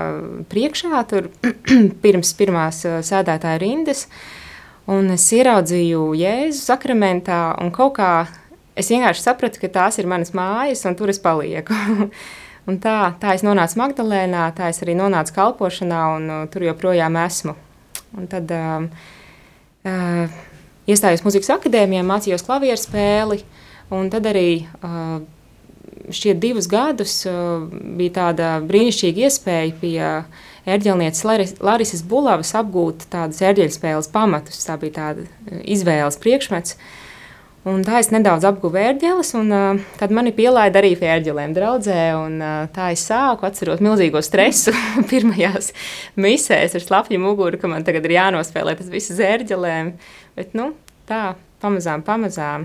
priekšā, 0.52 1.00
tur 1.10 1.32
pirms 2.04 2.36
pirmās 2.38 2.84
sēdētāja 3.08 3.62
rindas. 3.64 4.06
Un 4.90 5.10
es 5.16 5.26
ieraudzīju 5.34 6.04
Jēzu 6.20 6.60
sakramentā, 6.60 7.40
un 7.62 7.72
kaut 7.74 7.96
kā 7.98 8.12
es 8.78 8.92
vienkārši 8.92 9.26
sapratu, 9.26 9.62
ka 9.64 9.72
tās 9.80 9.98
ir 10.02 10.10
manas 10.10 10.36
mājas, 10.38 10.84
un 10.90 10.98
tur 11.00 11.14
es 11.14 11.22
palieku. 11.24 11.78
un 12.70 12.78
tā, 12.82 12.98
tā 13.22 13.34
es 13.38 13.44
nonācu 13.46 13.80
Magdalēnā, 13.82 14.46
tā 14.58 14.70
es 14.74 14.84
arī 14.86 14.96
nonācu 15.00 15.36
kalpošanā, 15.36 16.04
un 16.18 16.30
uh, 16.30 16.44
tur 16.54 16.68
joprojām 16.70 17.18
esmu. 17.26 17.56
Un 18.18 18.30
tad, 18.30 18.54
uh, 18.54 18.86
uh, 19.90 20.38
iestājos 20.90 21.26
muzikas 21.26 21.52
akadēmijā, 21.58 22.06
mācījos 22.06 22.46
klavieru 22.46 22.80
spēli. 22.82 23.42
Un 23.96 24.12
tad 24.14 24.28
arī 24.30 24.64
uh, 24.86 25.20
šķiet 26.14 26.42
divus 26.42 26.70
gadus 26.70 27.16
uh, 27.30 27.66
bija 27.98 28.16
tāda 28.20 28.52
brīnišķīga 28.66 29.26
iespēja 29.26 29.76
pie 29.82 29.98
ērģelnieces 30.70 31.26
Laris, 31.26 31.54
Larises 31.64 32.04
Bulavas 32.06 32.54
apgūt 32.58 33.08
tādas 33.14 33.42
ērģeļu 33.46 33.74
spēles 33.76 34.12
pamatus. 34.14 34.62
Tā 34.68 34.78
bija 34.82 34.98
tāda 35.00 35.62
izvēles 35.66 36.20
priekšmets. 36.22 36.78
Un 37.68 37.82
tā 37.84 37.98
es 38.00 38.08
nedaudz 38.14 38.46
apguvu 38.48 38.80
ērģeles, 38.80 39.34
un 39.36 39.50
uh, 39.52 39.80
tad 40.00 40.14
mani 40.16 40.32
pielaida 40.36 40.80
arī 40.80 40.94
pie 40.96 41.10
ērģelēm 41.12 41.52
draudzē. 41.58 42.04
Un, 42.16 42.38
uh, 42.40 42.62
tā 42.72 42.94
es 42.94 43.04
sāku 43.10 43.44
atcerot 43.50 43.82
milzīgo 43.84 44.22
stresu 44.24 44.72
pirmajās 45.12 45.74
misēs 46.16 46.78
ar 46.80 46.86
slapju 46.86 47.20
muguru, 47.20 47.60
ka 47.60 47.68
man 47.72 47.84
tagad 47.88 48.08
ir 48.08 48.16
jānospēlē 48.16 48.78
tas 48.80 48.88
viss 48.94 49.12
uz 49.12 49.20
ērģelēm. 49.28 49.92
Bet, 50.40 50.56
nu, 50.56 50.70
tā, 51.10 51.34
pamazām, 51.60 52.06
pamazām. 52.08 52.64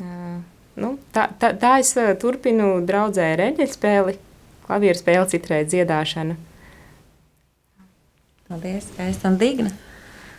Uh, 0.00 0.40
nu, 0.80 0.94
tā, 1.12 1.28
tā, 1.36 1.52
tā 1.60 1.76
es 1.84 1.92
uh, 2.00 2.14
turpinu 2.16 2.78
draudzē 2.88 3.34
reģeļu 3.42 3.76
spēli, 3.76 4.16
klavieru 4.64 5.02
spēli, 5.02 5.28
citreiz 5.36 5.68
dziedāšanu. 5.74 6.40
Paldies, 8.48 8.88
ka 8.96 9.12
esam 9.12 9.36
digni. 9.38 9.68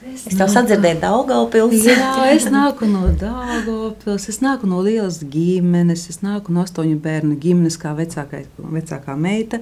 Es, 0.01 0.25
es 0.31 0.37
tev 0.37 0.49
sadzirdēju 0.49 1.01
Daugavpils. 1.03 1.85
Jā, 1.85 2.11
es 2.33 2.47
nāku 2.51 2.89
no 2.89 3.07
Daugavpils, 3.21 4.29
es 4.31 4.41
nāku 4.41 4.69
no 4.69 4.81
lielas 4.85 5.21
ģimenes, 5.21 6.07
es 6.09 6.23
nāku 6.25 6.55
no 6.55 6.65
astoņu 6.65 6.97
bērnu 7.03 7.37
ģimenes 7.41 7.77
kā 7.81 7.93
vecākai, 7.97 8.45
vecākā 8.57 9.17
meita. 9.19 9.61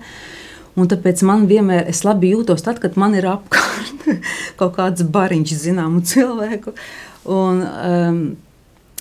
Un 0.80 0.88
tāpēc 0.88 1.26
man 1.28 1.44
vienmēr 1.50 1.90
es 1.92 2.06
labi 2.08 2.32
jūtos 2.32 2.64
tad, 2.64 2.80
kad 2.80 2.96
man 3.00 3.18
ir 3.20 3.28
apkārt 3.28 4.06
kaut 4.60 4.78
kāds 4.78 5.04
bariņš 5.04 5.56
zināmu 5.66 6.06
cilvēku. 6.08 6.72
Uh, 6.72 7.10
Un, 7.30 7.64
um, 7.64 8.22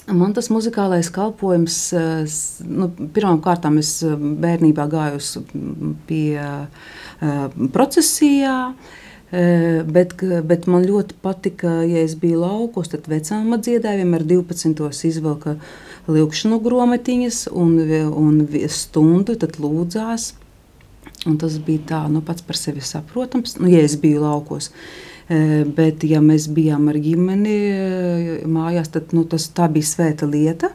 Man 0.08 0.30
tas 0.32 0.46
muzikālais 0.48 1.10
kalpojums, 1.12 1.74
nu, 2.64 2.86
pirmkārt, 3.12 3.66
es 3.76 3.90
bērnībā 4.40 4.86
gāju 4.88 5.42
pie 6.08 6.38
uh, 6.40 7.42
procesijā, 7.74 8.54
uh, 8.70 9.07
bet, 9.30 10.14
bet 10.48 10.68
man 10.70 10.86
ļoti 10.86 11.18
patika, 11.24 11.80
ja 11.84 12.04
es 12.04 12.16
biju 12.18 12.42
laukos, 12.44 12.92
tad 12.94 13.10
vecāma 13.10 13.60
dziedāja 13.60 14.02
vienmēr 14.02 14.24
12. 14.28 14.88
izvelka 15.08 15.58
lūkšanu 16.08 16.60
grometiņas 16.64 17.42
un, 17.52 17.76
un 18.08 18.40
stundu, 18.72 19.36
tad 19.40 19.60
lūdzās. 19.60 20.32
Un 21.26 21.36
tas 21.40 21.58
bija 21.64 21.84
tā, 21.88 22.00
nu, 22.12 22.22
pats 22.24 22.44
par 22.46 22.56
sevi 22.56 22.80
saprotams, 22.84 23.56
nu, 23.58 23.68
ja 23.72 23.82
es 23.82 23.96
biju 24.00 24.22
laukos. 24.22 24.70
Uh, 24.70 25.08
Bet, 25.28 26.04
ja 26.08 26.22
mēs 26.24 26.46
bijām 26.56 26.86
ar 26.88 26.96
ģimeni 27.04 27.56
mājās, 28.48 28.88
tad 28.94 29.12
nu, 29.12 29.26
tas, 29.28 29.50
bija 29.74 29.84
svēta 29.84 30.24
lieta. 30.28 30.70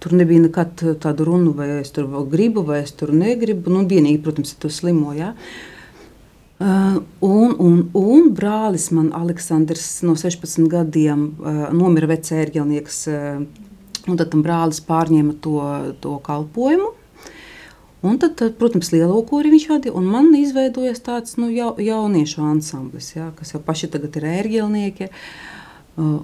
Tur 0.00 0.14
nebija 0.16 0.46
nekad 0.46 0.80
tādu 1.00 1.26
runu, 1.28 1.52
vai 1.56 1.68
es 1.82 1.92
tur 1.92 2.08
gribu, 2.32 2.62
vai 2.64 2.80
es 2.80 2.94
tur 2.96 3.12
negribu. 3.12 3.72
Nu, 3.72 3.84
vienīgi, 3.88 4.22
protams, 4.24 4.54
ir 4.54 4.62
tu 4.64 4.70
slimo. 4.72 5.12
Ja? 5.16 5.34
Uh, 6.54 7.00
un, 7.18 7.54
un, 7.58 7.78
un 7.98 8.28
brālis 8.30 8.92
man, 8.94 9.08
Aleksandrs, 9.16 10.04
no 10.06 10.14
16 10.14 10.68
gadiem 10.70 11.24
uh, 11.42 11.64
nomira 11.74 12.06
vecērģelnieks. 12.12 12.98
Uh, 13.10 13.64
un 14.06 14.20
tad 14.20 14.36
brālis 14.38 14.78
pārņēma 14.84 15.34
to, 15.42 15.56
to 16.04 16.14
kalpojumu. 16.22 16.92
Un 18.04 18.20
tad, 18.20 18.36
tad, 18.36 18.54
protams, 18.60 18.92
lielo 18.92 19.16
kori 19.24 19.50
viņš 19.54 19.66
vadīja, 19.70 19.96
un 19.96 20.06
man 20.12 20.28
izveidojas 20.36 21.00
tāds 21.02 21.38
nu, 21.40 21.48
ja, 21.48 21.70
jauniešu 21.80 22.42
ansamblis, 22.44 23.14
ja, 23.14 23.30
kas 23.38 23.54
jau 23.54 23.62
paši 23.64 23.88
tagad 23.94 24.18
ir 24.20 24.28
ērģelnieki. 24.28 25.08
Uh, 25.96 26.18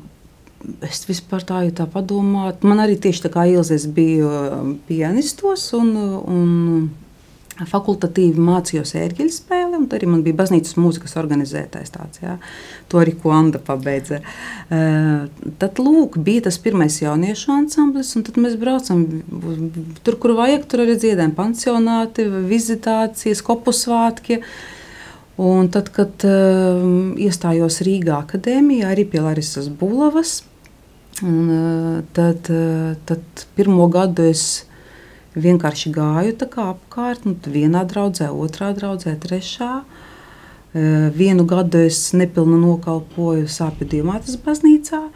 es 0.84 1.06
vispār 1.08 1.42
tā, 1.48 1.62
ja 1.66 1.74
tā 1.74 1.86
padomāju, 1.90 2.58
man 2.68 2.84
arī 2.84 2.98
tieši 3.00 3.24
tā 3.26 3.32
kā 3.32 3.46
Ilzes 3.48 3.88
bija 3.96 4.60
pianistos 4.86 5.70
un, 5.78 5.94
un 6.20 6.50
fakultatīvi 7.68 8.40
mācījos 8.40 8.94
ērģeļu 8.98 9.32
spēli, 9.34 9.78
un 9.78 9.86
arī 9.96 10.08
man 10.10 10.24
bija 10.24 10.38
baznīcas 10.38 10.78
mūzikas 10.80 11.16
organizētais 11.20 11.92
tāds, 11.94 12.22
jā. 12.22 12.36
To 12.90 13.00
arī 13.02 13.14
Kuanda 13.20 13.60
pabeidza. 13.62 14.20
Uh, 14.70 15.28
tad, 15.60 15.80
lūk, 15.82 16.18
bija 16.24 16.46
tas 16.48 16.58
pirmais 16.62 17.00
jauniešu 17.02 17.52
ansamblis, 17.54 18.12
un 18.18 18.26
tad 18.26 18.40
mēs 18.40 18.56
braucam 18.60 19.04
tur, 20.06 20.18
kur 20.22 20.34
vajag, 20.38 20.66
tur 20.70 20.84
arī 20.86 20.96
dziedājam 21.00 21.34
pansionāti, 21.36 22.26
vizitācijas, 22.50 23.44
kopu 23.46 23.74
svātki. 23.76 24.40
Un 25.40 25.70
tad, 25.72 25.88
kad 25.94 26.24
uh, 26.28 26.82
iestājos 27.16 27.80
Rīgā 27.86 28.18
akadēmijā, 28.26 28.90
arī 28.92 29.06
pie 29.08 29.22
Larisas 29.24 29.70
Bulavas, 29.72 30.42
un, 31.24 31.38
uh, 31.48 32.02
tad, 32.16 32.50
uh, 32.52 32.98
tad 33.08 33.46
pirmo 33.56 33.86
gadu 33.92 34.26
es 34.28 34.66
vienkārši 35.34 35.92
gāju 35.94 36.36
apkārt, 36.64 37.26
nu, 37.26 37.36
vienā 37.46 37.84
draudzē, 37.86 38.30
otrā 38.30 38.72
draudzē, 38.74 39.16
trešā. 39.20 39.72
E, 39.80 41.10
vienu 41.14 41.46
gadu 41.46 41.84
es 41.86 42.12
nepilnu 42.12 42.58
nokalpoju 42.58 43.46
Sāpju 43.50 43.88
Diemātas 43.90 44.38
baznīcā. 44.40 45.08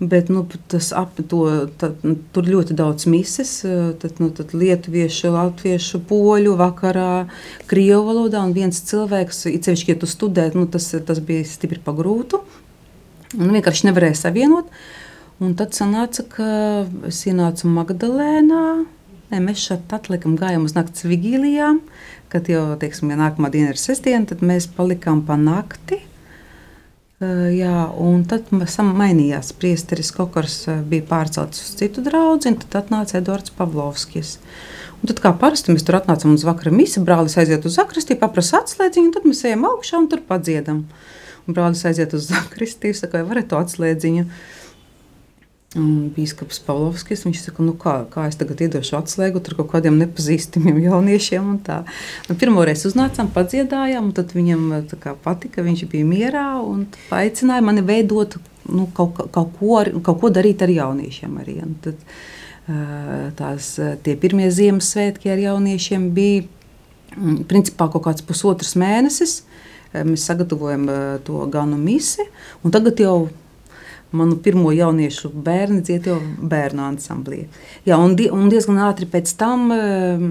Bet 0.00 0.28
nu, 0.28 0.42
tas 0.68 0.90
ap 0.92 1.14
to 1.30 1.44
tad, 1.78 2.00
nu, 2.02 2.16
tur 2.34 2.48
ļoti 2.50 2.74
daudz 2.74 3.06
mises. 3.06 3.60
Tad, 4.02 4.18
nu, 4.18 4.30
tad 4.34 4.50
lietuviešu, 4.56 5.30
latviešu, 5.36 6.00
poļu 6.08 6.56
vakarā, 6.58 7.28
krievu 7.70 8.02
valodā. 8.08 8.42
Un 8.42 8.56
viens 8.56 8.80
cilvēks, 8.90 9.46
ceļš, 9.64 9.86
ja 9.88 9.96
tu 10.00 10.10
studē, 10.10 10.50
nu, 10.56 10.66
tas, 10.66 10.90
tas 11.06 11.22
bija 11.24 11.46
stipri 11.46 11.80
pagrūtu. 11.84 12.42
Un 13.38 13.54
vienkārši 13.54 13.88
nevarēja 13.88 14.18
savienot. 14.26 14.68
Un 15.42 15.54
tad 15.58 15.74
sanāca, 15.74 16.26
ka 16.30 16.50
es 17.08 17.24
ienācu 17.30 17.70
Magdalēnā. 17.70 18.66
Ne, 19.32 19.40
mēs 19.40 19.62
šeit 19.64 19.92
atlikām, 19.96 20.36
gājām 20.38 20.66
uz 20.68 20.74
naktas 20.76 21.06
vigīlijām. 21.08 21.80
Kad 22.32 22.50
jau 22.50 22.66
teiksim, 22.80 23.12
ja 23.12 23.20
nākamā 23.20 23.50
diena 23.54 23.72
ir 23.72 23.80
sestdiena, 23.80 24.26
tad 24.28 24.42
mēs 24.44 24.68
palikām 24.76 25.22
pa 25.26 25.38
nakti. 25.40 26.00
Uh, 27.22 27.46
jā, 27.54 27.88
un 28.00 28.24
tad 28.28 28.50
mainījās. 28.52 29.52
Priesteris 29.56 30.10
Kokars 30.14 30.64
bija 30.90 31.06
pārcelts 31.08 31.62
uz 31.62 31.76
citu 31.78 32.02
draugu, 32.04 32.42
un 32.50 32.58
tad 32.64 32.80
atnāca 32.82 33.20
Edvards 33.20 33.54
Pavlovskis. 33.54 34.36
Un 35.04 35.10
tad, 35.10 35.20
kā 35.20 35.34
parasti, 35.36 35.72
mēs 35.74 35.84
tur 35.84 35.98
atnācām 35.98 36.32
uz 36.32 36.46
vakara 36.48 36.72
misiju, 36.72 37.04
brālis 37.04 37.36
aiziet 37.40 37.66
uz 37.68 37.74
zakristī, 37.78 38.16
paprasa 38.16 38.62
atslēdziņu, 38.62 39.10
un 39.10 39.12
tad 39.12 39.26
mēs 39.28 39.42
ejam 39.44 39.66
augšā 39.68 40.00
un 40.00 40.06
tur 40.08 40.22
padziedam. 40.24 40.84
Un 41.44 41.56
brālis 41.56 41.84
aiziet 41.84 42.14
uz 42.16 42.30
zakristī, 42.30 42.94
saka, 42.96 43.20
vai 43.20 43.34
varat 43.34 43.50
to 43.50 43.60
atslēdziņu? 43.60 44.24
Bīskaps 45.74 46.60
Pavlovskis. 46.62 47.24
Viņš 47.26 47.40
saka, 47.48 47.64
nu 47.66 47.74
kā, 47.78 47.96
kā 48.10 48.28
es 48.30 48.38
tagad 48.38 48.62
iedošu 48.62 48.96
atslēgu 49.00 49.42
tur 49.42 49.56
kaut 49.58 49.72
kādiem 49.72 49.98
nepazīstamiem 49.98 50.78
jauniešiem. 50.88 51.50
Nu, 52.28 52.36
Pirmoreiz 52.38 52.84
uznācām, 52.88 53.32
padziedājām, 53.34 54.10
un 54.10 54.16
tad 54.16 54.34
viņam 54.36 54.68
kā, 55.02 55.16
patika, 55.24 55.64
viņš 55.66 55.86
bija 55.90 56.06
mierā 56.08 56.46
un 56.62 56.86
aicināja 57.14 57.66
mani 57.66 57.84
veidot 57.86 58.38
nu, 58.70 58.86
kaut, 58.94 59.18
kaut, 59.34 59.54
ko, 59.58 59.82
kaut 60.04 60.22
ko 60.22 60.32
darīt 60.32 60.62
ar 60.64 60.72
jauniešiem. 60.72 61.38
Arī. 61.42 61.58
Un 61.66 61.76
tad, 61.84 61.98
tās, 63.40 63.74
tie 64.06 64.18
pirmie 64.20 64.50
Ziemassvētki 64.54 65.32
ar 65.34 65.42
jauniešiem 65.42 66.10
bija 66.14 66.46
principā 67.50 67.90
kaut 67.90 68.06
kāds 68.06 68.24
pusotrs 68.26 68.74
mēnesis. 68.78 69.42
Mēs 69.94 70.24
sagatavojam 70.26 70.88
to 71.26 71.44
ganu 71.52 71.76
misi, 71.78 72.24
un 72.66 72.72
tagad 72.74 72.98
jau 72.98 73.28
manu 74.14 74.38
pirmo 74.42 74.72
jauniešu 74.74 75.30
bērnu 75.44 75.82
dzied 75.84 76.08
jau 76.10 76.18
bērnu 76.50 76.84
ansamblī. 76.86 77.44
Jā, 77.88 77.98
un, 77.98 78.14
die, 78.18 78.30
un 78.32 78.48
diezgan 78.52 78.80
ātri 78.86 79.08
pēc 79.10 79.34
tam 79.40 79.68
uh, 79.74 80.24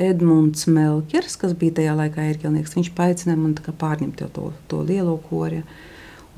Edmunds 0.00 0.66
Melkers, 0.72 1.36
kas 1.40 1.54
bija 1.58 1.78
tajā 1.80 1.96
laikā 1.98 2.24
ērģelnieks, 2.30 2.76
viņš 2.78 2.90
paaicināja 2.96 3.40
man 3.40 3.54
pārņemt 3.56 4.24
to, 4.34 4.50
to 4.70 4.82
lielo 4.88 5.18
kori. 5.28 5.62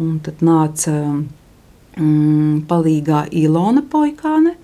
Un 0.03 0.19
tad 0.27 0.43
nāca 0.43 0.93
um, 1.15 2.63
palīgā 2.69 3.29
Ilona 3.31 3.85
Poikāne. 3.91 4.57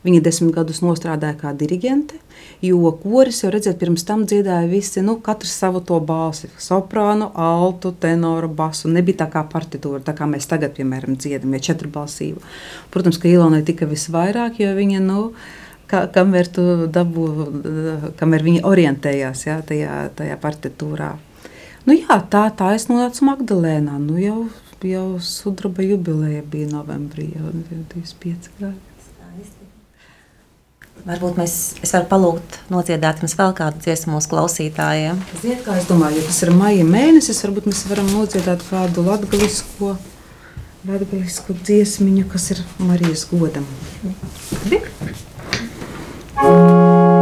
Viņa 0.00 0.22
desmit 0.24 0.54
gadus 0.56 0.78
strādāja 0.80 1.36
kā 1.36 1.50
diriģente. 1.52 2.16
Jo 2.64 2.92
koris 3.02 3.42
jau 3.42 3.50
redzēt, 3.52 3.76
pirms 3.80 4.04
tam 4.08 4.24
dziedāja 4.28 4.68
visi, 4.68 5.02
nu, 5.04 5.18
katrs 5.20 5.52
savu 5.60 5.82
to 5.84 5.98
balsi. 6.00 6.48
Soprānu, 6.60 7.30
altu, 7.36 7.92
tenoru, 7.92 8.48
basu. 8.48 8.88
Nebija 8.88 9.24
tā 9.24 9.28
kā 9.32 9.44
partitūra, 9.44 10.00
tā 10.04 10.14
kā 10.16 10.28
mēs 10.28 10.48
tagad, 10.48 10.72
piemēram, 10.76 11.18
dziedam, 11.20 11.52
ja 11.52 11.60
četrbalsību. 11.68 12.40
Protams, 12.92 13.20
ka 13.20 13.28
Ilonai 13.28 13.60
tika 13.64 13.88
visvairāk, 13.88 14.60
jo 14.64 14.72
viņa, 14.76 15.04
nu, 15.04 15.20
kā, 15.90 16.06
kamēr 16.16 16.48
dabū, 16.96 17.28
kamēr 18.20 18.46
viņa 18.48 18.66
orientējās, 18.72 19.46
jā, 19.48 19.60
tajā, 19.68 20.02
tajā 20.16 20.40
partitūrā. 20.40 21.14
Nu 21.88 21.96
jā, 21.96 22.20
tā, 22.32 22.46
tā 22.56 22.74
es 22.76 22.88
nonācu 22.88 23.28
Magdalēnā, 23.28 23.96
nu 24.00 24.20
jau, 24.20 24.38
jau 24.84 25.08
sudraba 25.24 25.84
jubileja 25.84 26.44
bija 26.44 26.68
novembrī, 26.72 27.32
jau 27.36 27.52
25 27.52 28.54
gadi. 28.60 28.89
Varbūt 31.06 31.38
mēs, 31.40 31.54
varu 31.80 32.06
palūgt 32.10 32.58
nodziedāt 32.72 33.22
jums 33.22 33.34
vēl 33.38 33.54
kādu 33.56 33.80
dziesmu 33.84 34.16
mūsu 34.16 34.30
klausītājiem. 34.32 35.22
Ziniet, 35.40 35.62
kā 35.64 35.78
es 35.80 35.88
domāju, 35.88 36.20
ja 36.20 36.26
tas 36.26 36.42
ir 36.44 36.52
maija 36.56 36.84
mēnesis, 36.84 37.40
varbūt 37.46 37.70
mēs 37.70 37.84
varam 37.88 38.10
nodziedāt 38.12 38.64
kādu 38.68 39.06
latgalisko, 39.06 39.94
latgalisko 40.90 41.56
dziesmiņu, 41.62 42.26
kas 42.32 42.50
ir 42.56 42.64
Marijas 42.84 43.24
godam. 43.32 43.64
Bi? 44.68 44.82
Paldies 46.40 47.00
par 47.00 47.19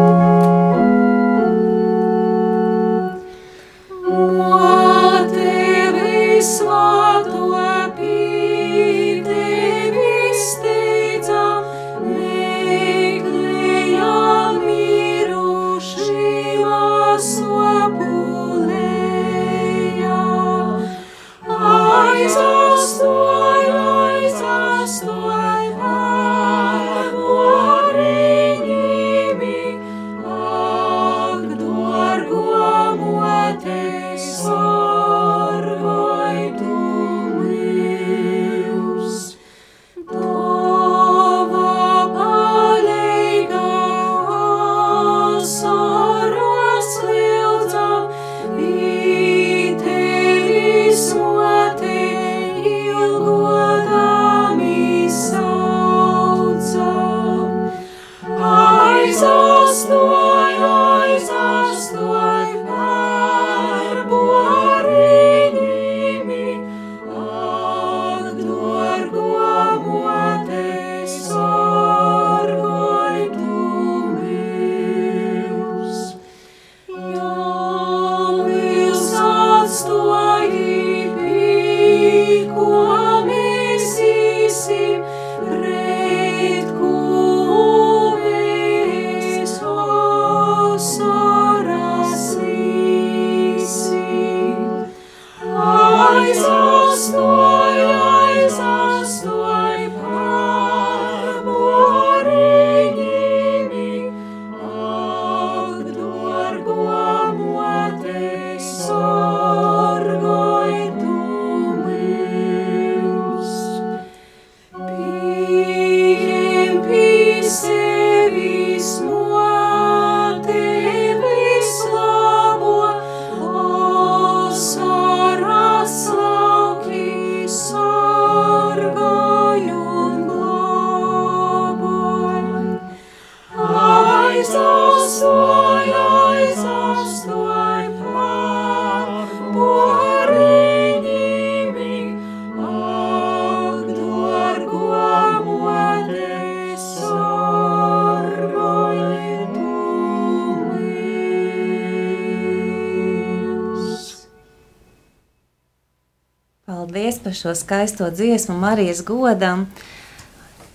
šo 157.40 157.54
skaisto 157.54 158.10
dziesmu 158.10 158.56
Marijas 158.58 159.02
godam. 159.06 159.66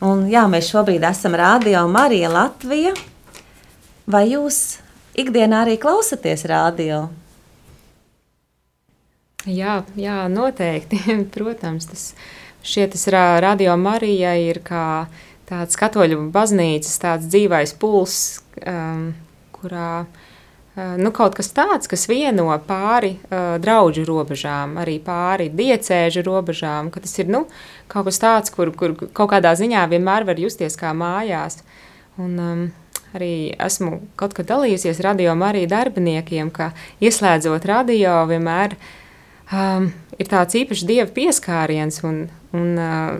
Un, 0.04 0.26
jā, 0.32 0.44
mēs 0.52 0.70
šobrīd 0.72 1.04
esam 1.08 1.36
Rādio 1.40 1.86
Marija 1.92 2.32
Latvija. 2.32 2.94
Vai 4.08 4.26
jūs 4.32 4.80
ikdienā 5.20 5.64
arī 5.64 5.78
klausaties 5.80 6.44
radio? 6.50 7.06
Jā, 9.48 9.82
jā 10.00 10.24
noteikti. 10.32 11.00
Protams, 11.36 11.88
tas 11.92 12.10
šķiet, 12.64 12.96
tas 12.96 13.08
radio 13.44 13.78
Marija 13.80 14.36
ir 14.40 14.64
kā 14.64 15.06
tāds 15.50 15.80
katoļu 15.80 16.30
baznīcas 16.34 17.00
tāds 17.04 17.32
dzīvais 17.32 17.76
puls, 17.80 18.20
um, 18.64 19.10
kurā 19.56 19.90
uh, 20.04 20.23
nu, 20.74 21.12
kaut 21.14 21.36
kas 21.38 21.52
tāds, 21.54 21.90
kas 21.90 22.08
vieno 22.10 22.48
pāri 22.66 23.14
uh, 23.18 23.56
draugu 23.62 24.06
robežām, 24.08 24.80
arī 24.82 24.98
pāri 25.04 25.52
diecēžu 25.54 26.24
robežām, 26.26 26.90
ka 26.90 27.04
tas 27.04 27.14
ir 27.22 27.30
nu, 27.30 27.44
kaut 27.92 28.08
kas 28.10 28.18
tāds, 28.22 28.54
kur, 28.54 28.72
kur 28.74 28.96
kaut 29.14 29.30
kādā 29.36 29.54
ziņā 29.60 29.86
vienmēr 29.92 30.26
var 30.26 30.42
justies 30.42 30.80
kā 30.80 30.96
mājās. 30.98 31.62
Un, 32.18 32.34
um, 32.42 32.64
arī 33.14 33.54
esmu 33.62 34.00
kaut 34.18 34.34
kad 34.34 34.50
dalījusies 34.50 35.02
radio 35.06 35.38
arī 35.46 35.68
darbiniekiem, 35.70 36.50
ka 36.50 36.72
ieslēdzot 37.02 37.66
radio 37.70 38.24
vienmēr 38.30 38.74
um, 39.54 39.92
ir 40.18 40.30
tāds 40.30 40.58
īpašs 40.58 40.88
dieva 40.90 41.10
pieskāriens 41.14 42.02
un, 42.02 42.24
un 42.58 42.78
uh, 42.82 43.20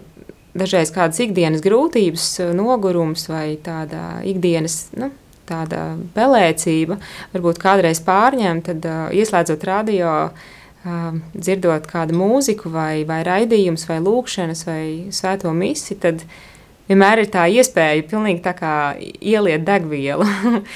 dažreiz 0.58 0.90
kādas 0.94 1.22
ikdienas 1.22 1.62
grūtības, 1.66 2.30
nogurums 2.58 3.28
vai 3.30 3.58
tāda 3.62 4.22
ikdienas. 4.26 4.88
Nu, 4.98 5.12
Tāda 5.44 5.98
pelēcība, 6.16 6.98
varbūt 7.34 7.60
kādreiz 7.60 8.00
pārņem, 8.06 8.62
tad 8.64 8.86
uh, 8.88 9.12
ieslēdzot 9.12 9.66
radio, 9.68 10.14
uh, 10.32 11.20
dzirdot 11.36 11.90
kādu 11.90 12.16
mūziku, 12.16 12.72
vai, 12.72 13.04
vai 13.10 13.20
raidījumus, 13.28 13.84
vai 13.90 14.00
lūkšanas, 14.06 14.64
vai 14.70 14.84
svēto 15.12 15.52
misi, 15.58 15.98
tad 16.00 16.24
vienmēr 16.88 17.26
ir 17.26 17.32
tā 17.34 17.50
iespēja 17.52 18.08
pilnīgi 18.08 18.44
tā 18.46 18.56
kā 18.56 18.74
ieliet 19.20 19.68
degvielu. 19.68 20.28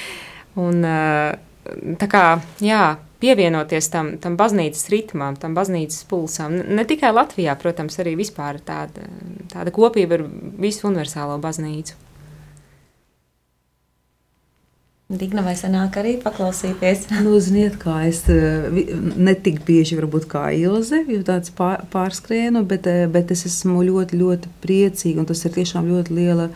un, 0.66 0.84
uh, 0.84 1.94
tā 2.00 2.08
kā, 2.12 2.24
jā, 2.60 2.98
pievienoties 3.22 3.88
tam, 3.92 4.12
tam 4.22 4.36
baznīcas 4.38 4.90
ritmam, 4.92 5.38
tam 5.40 5.56
baznīcas 5.56 6.04
pulsam. 6.10 6.58
Ne 6.76 6.84
tikai 6.88 7.10
Latvijā, 7.14 7.56
protams, 7.58 7.98
arī 8.02 8.14
vispār 8.18 8.60
tāda, 8.64 9.08
tāda 9.52 9.74
kopība 9.74 10.20
ar 10.20 10.26
visu 10.60 10.90
universālo 10.90 11.38
baznīcu. 11.42 11.96
Digna 15.08 15.40
vai 15.40 15.54
sanāk 15.56 15.94
arī 15.96 16.10
paklausīties? 16.20 17.06
nu, 17.24 17.38
ziniet, 17.40 17.78
kā 17.80 18.02
es 18.04 18.26
ne 18.28 19.32
tik 19.40 19.62
bieži 19.64 19.96
varbūt 19.96 20.26
kā 20.28 20.50
Ilze, 20.52 21.00
jo 21.08 21.22
tāds 21.24 21.48
pār, 21.56 21.86
pārskrienu, 21.88 22.60
bet, 22.68 22.84
bet 23.14 23.32
es 23.32 23.46
esmu 23.48 23.86
ļoti, 23.86 24.18
ļoti 24.20 24.52
priecīga 24.60 25.22
un 25.22 25.30
tas 25.30 25.40
ir 25.48 25.56
tiešām 25.56 25.88
ļoti 25.88 26.18
liela 26.18 26.50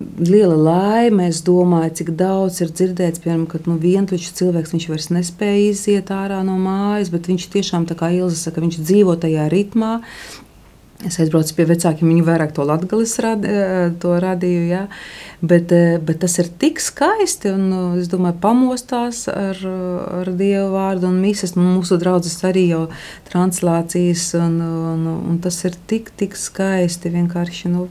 liela 0.00 0.56
laime. 0.56 1.28
Es 1.28 1.42
domāju, 1.44 1.98
cik 2.00 2.14
daudz 2.16 2.62
ir 2.64 2.72
dzirdēts, 2.72 3.20
piemēram, 3.20 3.44
ka 3.50 3.60
nu, 3.66 3.76
vientuļš 3.82 4.32
cilvēks 4.38 4.72
viņš 4.72 4.88
vairs 4.88 5.12
nespēja 5.12 5.64
iziet 5.68 6.12
ārā 6.14 6.40
no 6.46 6.56
mājas, 6.62 7.12
bet 7.12 7.28
viņš 7.28 7.50
tiešām, 7.52 7.84
kā 7.92 8.08
Ilza 8.14 8.38
saka, 8.40 8.64
viņš 8.64 8.80
dzīvo 8.88 9.18
tajā 9.20 9.50
ritmā. 9.52 9.98
Es 11.06 11.14
aizbraucu 11.22 11.54
pie 11.54 11.62
vecākiem, 11.68 12.08
viņi 12.10 12.24
vairāk 12.26 12.50
to 12.56 12.64
latgalis 12.66 13.12
rad, 13.22 13.44
eh, 13.46 13.92
radīju, 14.02 14.62
jā. 14.66 14.80
Bet, 15.40 15.70
eh, 15.70 15.98
bet 16.02 16.18
tas 16.18 16.38
ir 16.40 16.48
tik 16.58 16.80
skaisti, 16.82 17.52
un 17.54 17.70
eh, 17.72 18.00
es 18.00 18.08
domāju, 18.08 18.34
pamostās 18.42 19.28
ar, 19.30 19.54
ar 20.22 20.26
Dievu 20.26 20.72
vārdu 20.74 21.06
un 21.06 21.20
misas. 21.22 21.54
Nu, 21.54 21.62
mūsu 21.78 22.00
draudzes 22.02 22.42
arī 22.42 22.66
jau 22.72 22.88
translācijas, 23.30 24.34
un, 24.42 24.60
un, 24.60 25.06
un 25.30 25.38
tas 25.38 25.64
ir 25.64 25.78
tik, 25.86 26.10
tik 26.16 26.34
skaisti, 26.34 27.14
vienkārši 27.14 27.70
nu, 27.70 27.86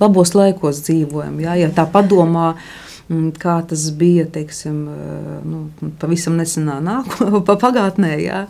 labos 0.00 0.32
laikos 0.32 0.80
dzīvojam, 0.88 1.36
jā. 1.44 1.58
Ja 1.66 1.68
tā 1.68 1.84
padomā, 1.84 2.54
kā 3.10 3.56
tas 3.66 3.88
bija 3.98 4.24
teiksim, 4.30 4.76
eh, 4.88 5.38
nu, 5.46 5.62
pavisam 5.98 6.36
nesenā 6.38 6.78
nākotnē, 6.84 7.40
pagātnē. 7.64 8.10
Jā, 8.22 8.44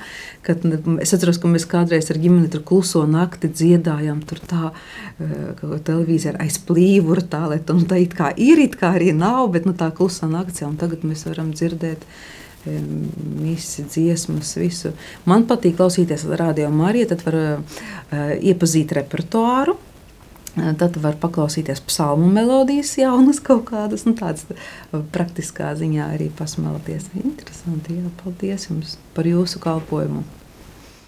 kad 0.44 0.64
es 1.00 1.14
atceros, 1.16 1.40
ka 1.40 1.48
mēs 1.48 1.64
kādreiz 1.70 2.10
ar 2.12 2.20
ģimeni 2.20 2.50
tur 2.52 2.64
kluso 2.66 3.06
nakti 3.08 3.48
dziedājām, 3.48 4.20
tur 4.28 4.42
tā 4.50 4.72
eh, 4.72 5.64
televīzija 5.86 6.36
aiz 6.44 6.60
plīvura, 6.68 7.24
tā, 7.24 7.46
lai 7.54 7.60
nu, 7.70 7.86
tā 7.88 8.02
it 8.02 8.16
kā 8.18 8.34
ir, 8.36 8.60
it 8.60 8.76
kā 8.80 8.94
arī 8.98 9.14
nav, 9.16 9.48
bet 9.54 9.68
nu, 9.68 9.72
tā 9.72 9.88
klusā 9.96 10.28
naktsī, 10.28 10.66
un 10.68 10.76
tagad 10.80 11.08
mēs 11.08 11.24
varam 11.30 11.54
dzirdēt 11.56 12.04
misi, 13.40 13.86
dziesmas, 13.88 14.50
visu. 14.60 14.90
Man 15.24 15.46
patīk 15.48 15.78
klausīties 15.78 16.26
radio 16.36 16.68
Mariju, 16.68 17.06
tad 17.08 17.22
var 17.24 17.38
uh, 17.40 17.86
iepazīt 18.36 18.92
repertuāru. 18.98 19.78
Tad 20.54 20.96
var 20.98 21.14
paklausīties 21.22 21.82
psalmu 21.86 22.26
melodijas, 22.34 22.96
jaunas 22.98 23.38
kaut 23.44 23.68
kādas, 23.70 24.02
nu, 24.08 24.16
tādas 24.18 24.48
praktiskā 25.14 25.70
ziņā 25.78 26.10
arī 26.16 26.26
pasmelties. 26.34 27.06
Interesanti, 27.22 28.00
jā, 28.00 28.10
paldies 28.24 28.66
jums 28.66 28.96
par 29.14 29.30
jūsu 29.30 29.62
kalpojumu. 29.62 30.24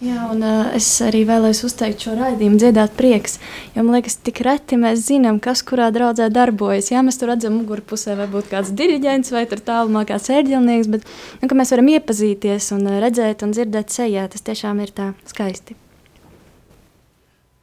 Jā, 0.03 0.24
un 0.32 0.40
uh, 0.43 0.72
es 0.74 0.86
arī 1.05 1.20
vēlējos 1.28 1.61
uzteikt 1.68 2.03
šo 2.03 2.16
raidījumu, 2.18 2.59
dziedāt 2.59 2.97
prieks. 2.99 3.36
Jo 3.76 3.84
man 3.86 3.95
liekas, 4.01 4.16
tik 4.26 4.40
reti 4.43 4.74
mēs 4.74 5.05
zinām, 5.07 5.38
kas 5.43 5.62
kurā 5.62 5.93
draudzē 5.95 6.26
darbojas. 6.34 6.88
Jā, 6.90 7.05
mēs 7.07 7.20
tur 7.20 7.30
redzam, 7.30 7.61
mugurpusē 7.61 8.16
varbūt 8.18 8.51
kāds 8.51 8.72
diriģents 8.74 9.30
vai 9.30 9.45
tur 9.47 9.62
tālumā 9.62 10.03
kāds 10.09 10.26
ērģelnieks, 10.34 10.90
bet 10.90 11.07
nu, 11.45 11.53
mēs 11.55 11.70
varam 11.74 11.93
iepazīties 11.95 12.72
un 12.74 12.90
redzēt 13.05 13.47
un 13.47 13.55
dzirdēt 13.55 13.95
sejā. 13.95 14.26
Tas 14.32 14.43
tiešām 14.51 14.82
ir 14.82 14.90
tā 14.97 15.12
skaisti. 15.30 15.78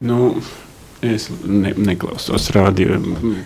Nu, 0.00 0.32
Es 1.02 1.30
ne, 1.44 1.72
neklausos 1.76 2.50
radio 2.52 2.98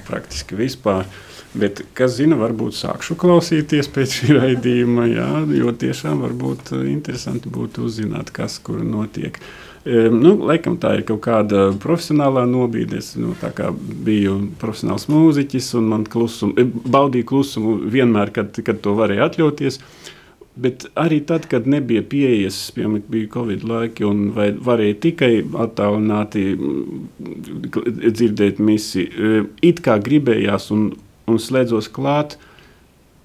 praktiski 0.08 0.58
vispār. 0.58 1.06
Bet, 1.54 1.84
kas 1.94 2.16
zina, 2.16 2.34
varbūt 2.34 2.74
sākšu 2.74 3.14
klausīties 3.14 3.86
pēc 3.94 4.16
šī 4.16 4.32
raidījuma, 4.34 5.04
jā, 5.06 5.28
jo 5.54 5.70
tiešām 5.70 6.24
varbūt 6.24 6.72
eh, 6.74 6.88
interesanti 6.90 7.52
būtu 7.54 7.84
uzzināt, 7.86 8.32
kas 8.34 8.56
kur 8.58 8.80
notiek. 8.82 9.38
E, 9.84 10.08
nu, 10.10 10.32
laikam 10.48 10.80
tā 10.82 10.96
ir 10.98 11.04
kaut 11.06 11.20
kāda 11.28 11.68
profesionālā 11.78 12.42
nobīde. 12.50 12.98
Es 12.98 13.12
nu, 13.14 13.36
biju 13.78 14.40
profesionāls 14.58 15.06
mūziķis 15.12 15.70
un 15.78 15.86
man 15.92 16.08
klusum, 16.10 16.56
eh, 16.58 16.66
baudīju 16.66 17.30
klusumu 17.30 17.76
vienmēr, 17.86 18.34
kad, 18.34 18.58
kad 18.66 18.82
to 18.82 18.98
varēja 18.98 19.30
atļauties. 19.30 19.78
Uh, 19.78 20.13
Bet 20.54 20.84
arī 20.94 21.18
tad, 21.26 21.48
kad 21.50 21.66
nebija 21.66 22.04
pieejas, 22.06 22.58
piemēram, 22.76 23.08
bija 23.10 23.30
Covid 23.32 23.64
laiki, 23.66 24.04
un 24.06 24.28
varēja 24.34 24.98
tikai 25.02 25.32
attālināti 25.64 26.44
mm, 26.54 28.04
dzirdēt 28.04 28.60
misiju, 28.62 29.08
e, 29.10 29.40
it 29.66 29.82
kā 29.82 29.96
gribējās 29.98 30.68
un, 30.74 30.92
un 31.26 31.42
slēdzos 31.42 31.90
klāt, 31.96 32.38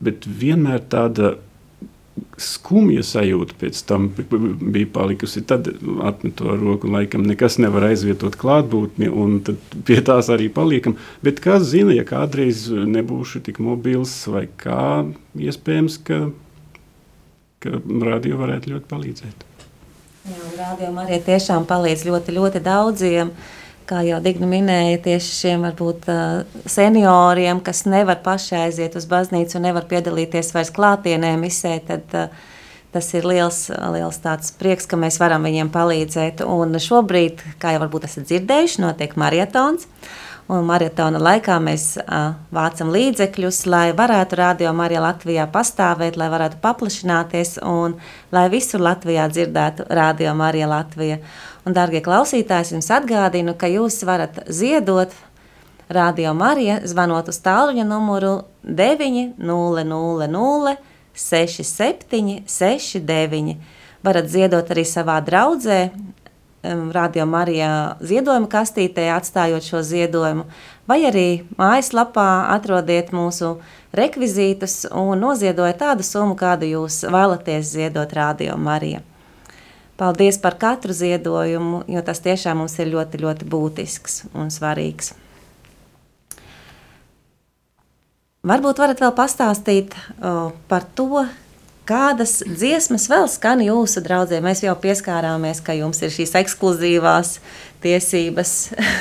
bet 0.02 0.26
vienmēr 0.26 0.82
tāda 0.90 1.36
skumja 2.40 3.04
sajūta 3.06 3.56
pēc 3.60 3.84
tam 3.88 4.10
bija 4.18 4.90
palikusi. 4.94 5.44
Tad 5.48 5.70
atmet 6.06 6.36
to 6.40 6.56
roku, 6.58 6.90
laikam 6.92 7.24
nekas 7.28 7.60
nevar 7.62 7.90
aizvietot 7.92 8.36
klātbūtni, 8.40 9.10
un 9.12 9.40
pie 9.88 10.02
tās 10.06 10.32
arī 10.34 10.50
paliekam. 10.54 10.98
Bet 11.26 11.44
kas 11.44 11.70
zina, 11.72 11.94
ja 11.96 12.06
kādreiz 12.08 12.68
nebūšu 12.70 13.44
tik 13.46 13.62
mobils 13.64 14.16
vai 14.32 14.48
kā, 14.60 15.06
iespējams, 15.38 16.02
ka 16.10 16.24
ka 17.64 17.80
radio 18.05 18.39
varētu 18.39 18.74
ļoti 18.74 18.89
palīdzēt. 18.89 19.47
Jā, 20.30 20.43
radio 20.57 20.91
arī 21.01 21.18
tiešām 21.26 21.66
palīdz 21.70 22.05
ļoti, 22.10 22.36
ļoti 22.36 22.62
daudziem. 22.66 23.34
Kā 23.89 24.03
jau 24.05 24.20
Digna 24.22 24.45
minēja, 24.45 24.99
tieši 25.07 25.32
šiem 25.34 25.66
varbūt 25.66 26.05
senioriem, 26.70 27.64
kas 27.66 27.88
nevar 27.89 28.20
paši 28.22 28.60
aiziet 28.60 28.97
uz 28.99 29.07
baznīcu 29.10 29.57
un 29.57 29.66
nevar 29.66 29.88
piedalīties 29.89 30.53
vairs 30.53 30.70
klātienē 30.76 31.32
misē, 31.41 31.80
tad 31.88 32.14
uh, 32.14 32.30
tas 32.93 33.10
ir 33.18 33.26
liels, 33.26 33.64
liels 33.95 34.53
prieks, 34.62 34.86
ka 34.86 34.99
mēs 35.01 35.18
varam 35.22 35.49
viņiem 35.49 35.74
palīdzēt. 35.74 36.45
Un 36.45 36.78
šobrīd, 36.78 37.41
kā 37.57 37.74
jau 37.74 37.82
varbūt 37.88 38.05
esat 38.05 38.30
dzirdējuši, 38.30 38.84
notiek 38.86 39.18
marietons. 39.18 39.89
Uh, 39.89 40.29
Un 40.50 40.64
maratona 40.66 41.20
laikā 41.22 41.60
mēs 41.62 41.84
uh, 42.02 42.32
vācam 42.50 42.89
līdzekļus, 42.89 43.60
lai 43.70 43.91
varētu 43.93 44.39
radio 44.39 44.72
Marija 44.74 45.04
Latvijā 45.04 45.43
pastāvēt, 45.54 46.18
lai 46.18 46.26
varētu 46.34 46.58
paplašināties 46.64 47.60
un 47.70 47.93
lai 48.34 48.47
visur 48.50 48.82
Latvijā 48.82 49.28
dzirdētu 49.30 49.86
radio 49.93 50.34
Marija 50.34 50.72
Latvija. 50.72 51.20
Un, 51.70 51.78
dārgie 51.78 52.02
klausītāji, 52.02 52.74
jums 52.74 52.89
atgādinu, 52.97 53.54
ka 53.62 53.70
jūs 53.70 54.02
varat 54.10 54.41
ziedot 54.50 55.14
radio 55.93 56.34
Marija, 56.34 56.80
zvanot 56.82 57.30
uz 57.30 57.38
tālruņa 57.45 57.86
numuru 57.86 58.39
900 58.66 60.80
67 61.14 62.50
69. 62.50 63.60
Varat 64.02 64.30
ziedot 64.32 64.70
arī 64.72 64.86
savā 64.88 65.20
draudzē, 65.22 65.89
Radio 66.64 67.24
Marijā 67.24 67.95
ziedojuma 68.03 68.49
kastītē, 68.51 69.05
atstājot 69.16 69.64
šo 69.64 69.80
ziedojumu, 69.86 70.43
vai 70.89 70.97
arī 71.07 71.28
mājaslapā 71.55 72.51
atrodiet 72.51 73.14
mūsu 73.16 73.53
rekvizītus 73.95 74.82
un 74.91 75.24
noziedojiet 75.24 75.80
tādu 75.80 76.03
summu, 76.03 76.36
kādu 76.36 76.68
jūs 76.68 77.05
vēlaties 77.07 77.72
ziedot 77.78 78.12
Radio 78.18 78.57
Marijā. 78.60 78.99
Paldies 79.99 80.38
par 80.39 80.55
katru 80.60 80.95
ziedojumu, 80.95 81.86
jo 81.88 82.03
tas 82.03 82.20
tiešām 82.24 82.62
mums 82.62 82.78
ir 82.80 82.91
ļoti, 82.91 83.20
ļoti 83.24 83.47
būtisks 83.51 84.22
un 84.36 84.51
svarīgs. 84.51 85.14
Varbūt 88.47 88.80
varat 88.80 89.01
vēl 89.03 89.12
pastāstīt 89.16 89.95
o, 90.24 90.51
par 90.72 90.86
to, 90.95 91.26
kādas 91.90 92.40
dziesmas 92.46 93.08
vēl 93.10 93.26
skan 93.32 93.64
jūsu 93.66 94.04
draudzē. 94.06 94.40
Mēs 94.46 94.62
jau 94.66 94.76
pieskārāmies, 94.80 95.62
ka 95.66 95.76
jums 95.78 96.02
ir 96.06 96.14
šīs 96.14 96.36
ekskluzīvās 96.44 97.38
tiesības 97.84 98.54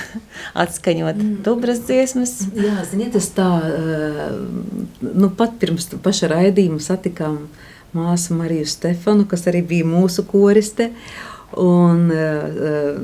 atskaņot 0.64 1.16
mm. 1.18 1.38
dubras 1.46 1.82
dziesmas. 1.86 2.36
Jā, 2.56 2.76
ziniet, 2.88 3.12
tas 3.16 3.30
tā, 3.36 3.48
nu 5.02 5.32
pat 5.38 5.58
pirms 5.60 5.90
paša 6.04 6.32
raidījuma 6.34 6.80
satikām 6.82 7.42
māsu 7.96 8.36
Mariju 8.38 8.68
Stefanu, 8.68 9.26
kas 9.28 9.48
arī 9.50 9.64
bija 9.66 9.88
mūsu 9.88 10.24
koriste. 10.28 10.92
Un 11.58 12.10
uh, 12.12 12.98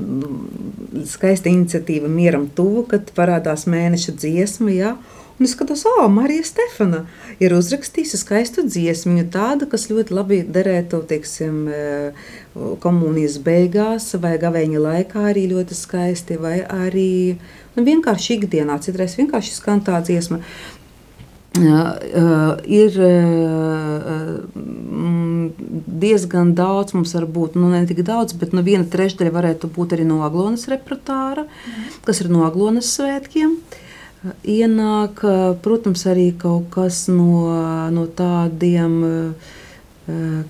skaista 1.09 1.49
iniciatīva 1.49 2.11
Mieram 2.12 2.45
tuvu, 2.53 2.82
kad 2.91 3.09
parādās 3.16 3.64
mēneša 3.70 4.12
dziesma, 4.20 4.74
ja, 4.74 4.91
un 5.39 5.47
es 5.47 5.55
skatos, 5.57 5.85
ah, 5.91 6.07
Marija 6.12 6.45
Stefana 6.47 7.05
ir 7.43 7.55
uzrakstījusi 7.57 8.20
skaistu 8.20 8.64
dziesmiņu, 8.68 9.24
tādu, 9.35 9.66
kas 9.70 9.89
ļoti 9.91 10.14
labi 10.14 10.41
derētu, 10.47 11.03
teiksim, 11.11 11.64
komunijas 12.85 13.41
beigās 13.43 14.12
vai 14.22 14.37
gavēņa 14.43 14.85
laikā 14.87 15.26
arī 15.32 15.49
ļoti 15.51 15.74
skaisti, 15.78 16.39
vai 16.39 16.61
arī 16.62 17.11
nu, 17.74 17.82
vienkārši 17.82 18.39
ikdienā, 18.39 18.78
citreiz 18.85 19.18
vienkārši 19.18 19.59
skan 19.59 19.82
tā 19.85 19.99
dziesma. 20.07 20.43
Uh, 21.55 22.57
ir 22.66 22.97
uh, 22.99 24.41
diezgan 26.05 26.51
daudz, 26.59 26.97
mums 26.97 27.12
var 27.14 27.28
būt 27.30 27.55
nu, 27.55 27.68
ne 27.70 27.85
tik 27.87 28.03
daudz, 28.07 28.35
bet 28.39 28.51
nu, 28.57 28.64
viena 28.66 28.82
trešdaļa 28.91 29.30
varētu 29.35 29.70
būt 29.76 29.95
arī 29.95 30.07
no 30.09 30.24
Aglonas 30.26 30.66
repertuāra, 30.72 31.47
kas 32.07 32.24
ir 32.24 32.32
no 32.35 32.43
Aglonas 32.49 32.91
svētkiem. 32.97 33.55
Ienāk, 34.49 35.20
protams, 35.61 36.07
arī 36.09 36.31
kaut 36.41 36.70
kas 36.72 37.03
no, 37.12 37.51
no 37.93 38.07
tādiem, 38.20 38.95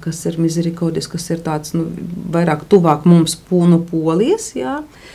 kas 0.04 0.24
ir 0.26 0.38
misericordis, 0.42 1.06
kas 1.10 1.28
ir 1.30 1.42
tāds 1.46 1.74
nu, 1.76 1.86
vairāk 2.34 2.64
tuvāk 2.70 3.06
mums 3.06 3.36
pūnu 3.48 3.84
polijas. 3.90 4.52
Jā. 4.58 4.80
Uh, 4.80 5.14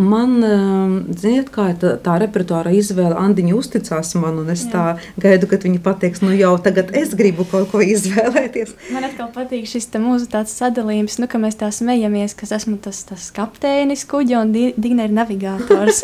Man, 0.00 0.38
ehm, 0.44 0.92
ziniet, 1.12 1.50
kā 1.52 1.66
tā, 1.76 1.92
tā 2.00 2.14
repertuāra 2.22 2.72
izvēle, 2.72 3.12
Andiņa 3.20 3.54
uzticās 3.56 4.14
man, 4.16 4.38
un 4.40 4.48
es 4.52 4.64
Jā. 4.64 4.70
tā 4.72 4.84
gaidu, 5.20 5.48
kad 5.50 5.66
viņa 5.66 5.80
pateiks, 5.84 6.22
nu 6.24 6.32
jau 6.32 6.54
tagad 6.62 6.94
es 6.96 7.12
gribu 7.18 7.44
kaut 7.48 7.68
ko 7.72 7.82
izvēlēties. 7.84 8.72
Man 8.94 9.04
atkal 9.08 9.28
patīk 9.34 9.68
šis 9.68 9.90
mūsu 10.00 10.30
tāds 10.32 10.54
sadalījums, 10.56 11.18
nu, 11.20 11.28
ka 11.28 11.40
mēs 11.42 11.58
tā 11.60 11.68
smejamies, 11.74 12.36
ka 12.38 12.48
esmu 12.48 12.78
tas, 12.82 13.02
tas 13.08 13.28
kapteinis 13.34 14.06
kuģa 14.08 14.40
un 14.40 14.54
Digna 14.56 15.04
ir 15.08 15.12
navigators. 15.12 16.00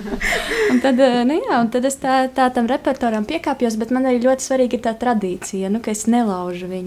un 0.72 0.80
tad, 0.80 0.96
eh, 0.96 1.20
nu 1.28 1.36
jā, 1.36 1.60
un 1.60 1.68
tad 1.72 1.88
es 1.88 2.00
tā, 2.00 2.24
tā 2.32 2.48
tam 2.56 2.70
repertuāram 2.72 3.28
piekāpjos, 3.28 3.76
bet 3.80 3.92
man 3.92 4.08
arī 4.08 4.24
ļoti 4.24 4.48
svarīgi 4.48 4.80
ir 4.80 4.84
tā 4.88 4.96
tradīcija, 4.96 5.72
nu, 5.72 5.82
ka 5.84 5.92
es 5.92 6.06
nelaužu 6.08 6.72
viņu 6.72 6.81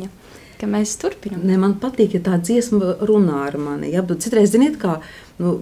ka 0.60 0.68
mēs 0.70 0.96
turpinām. 1.00 1.44
Ne, 1.46 1.58
man 1.60 1.76
patīk, 1.82 2.16
ja 2.18 2.22
tā 2.24 2.38
dziesma 2.42 2.96
runā 3.06 3.42
ar 3.48 3.58
mani. 3.62 3.92
Ja? 3.94 4.04
Citreiz, 4.06 4.52
ziniet, 4.54 4.78
kā 4.82 4.98
nu, 5.42 5.56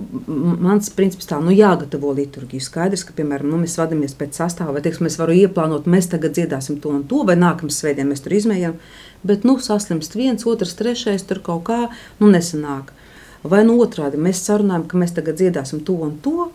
mans 0.64 0.92
princips 0.94 1.30
tā, 1.30 1.40
nu, 1.44 1.54
jāgatavo 1.56 2.14
liturģija. 2.18 2.66
Skaidrs, 2.68 3.06
ka, 3.08 3.16
piemēram, 3.18 3.50
nu, 3.52 3.62
mēs 3.64 3.78
vadāmies 3.80 4.16
pēc 4.20 4.40
sastāvā, 4.42 4.76
vai 4.76 4.84
teiksim, 4.86 5.08
mēs 5.08 5.18
varam 5.22 5.40
ieplānot, 5.40 5.90
mēs 5.90 6.12
tagad 6.14 6.36
dziedāsim 6.38 6.80
to 6.84 6.94
un 6.94 7.06
to, 7.10 7.24
vai 7.28 7.38
nākamā 7.40 7.74
svētdienā 7.74 8.14
mēs 8.14 8.24
tur 8.26 8.38
izmējam. 8.38 8.78
Bet, 9.26 9.48
nu, 9.48 9.58
saslimst 9.64 10.18
viens, 10.20 10.46
otrs, 10.50 10.76
trešais, 10.80 11.26
tur 11.30 11.42
kaut 11.46 11.66
kā, 11.70 11.80
nu, 12.22 12.30
nesanāk. 12.34 12.94
Vai 13.44 13.64
nu 13.68 13.76
otrādi, 13.84 14.20
mēs 14.22 14.46
sarunājam, 14.46 14.86
ka 14.88 15.00
mēs 15.00 15.18
tagad 15.18 15.40
dziedāsim 15.42 15.82
to 15.84 15.98
un 16.06 16.16
to, 16.24 16.48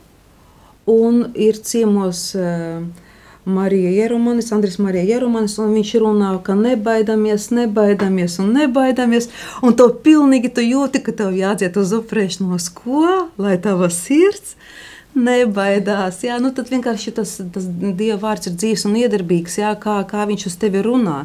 un 0.89 1.27
ir 1.37 1.61
ciemos. 1.61 2.31
Uh, 2.39 3.07
Marija 3.49 3.91
Jeromanis, 3.91 4.53
Andris 4.53 4.79
Marija 4.79 5.05
Jeromanis, 5.09 5.57
un 5.63 5.73
viņš 5.77 5.93
runā, 6.03 6.31
ka 6.45 6.57
nebaidamies, 6.59 7.49
nebaidamies 7.57 8.39
un 8.43 8.53
nebaidamies, 8.57 9.31
un 9.65 9.77
to 9.79 9.89
pilnīgi 10.05 10.53
tu 10.55 10.65
jūti, 10.65 11.03
ka 11.05 11.15
tev 11.17 11.37
jādziet 11.39 11.79
uz 11.81 11.95
uprēšanos, 11.97 12.69
ko, 12.77 13.07
lai 13.41 13.57
tava 13.65 13.89
sirds 13.95 14.57
nebaidās. 15.19 16.21
Jā, 16.27 16.37
nu 16.43 16.53
tad 16.55 16.69
vienkārši 16.71 17.17
tas, 17.17 17.39
tas 17.55 17.65
Dieva 17.69 18.21
vārds 18.29 18.51
ir 18.51 18.59
dzīves 18.59 18.85
un 18.87 18.99
iedarbīgs, 19.01 19.59
jā, 19.63 19.73
kā, 19.81 20.03
kā 20.09 20.29
viņš 20.29 20.51
uz 20.53 20.59
tevi 20.61 20.85
runā. 20.85 21.23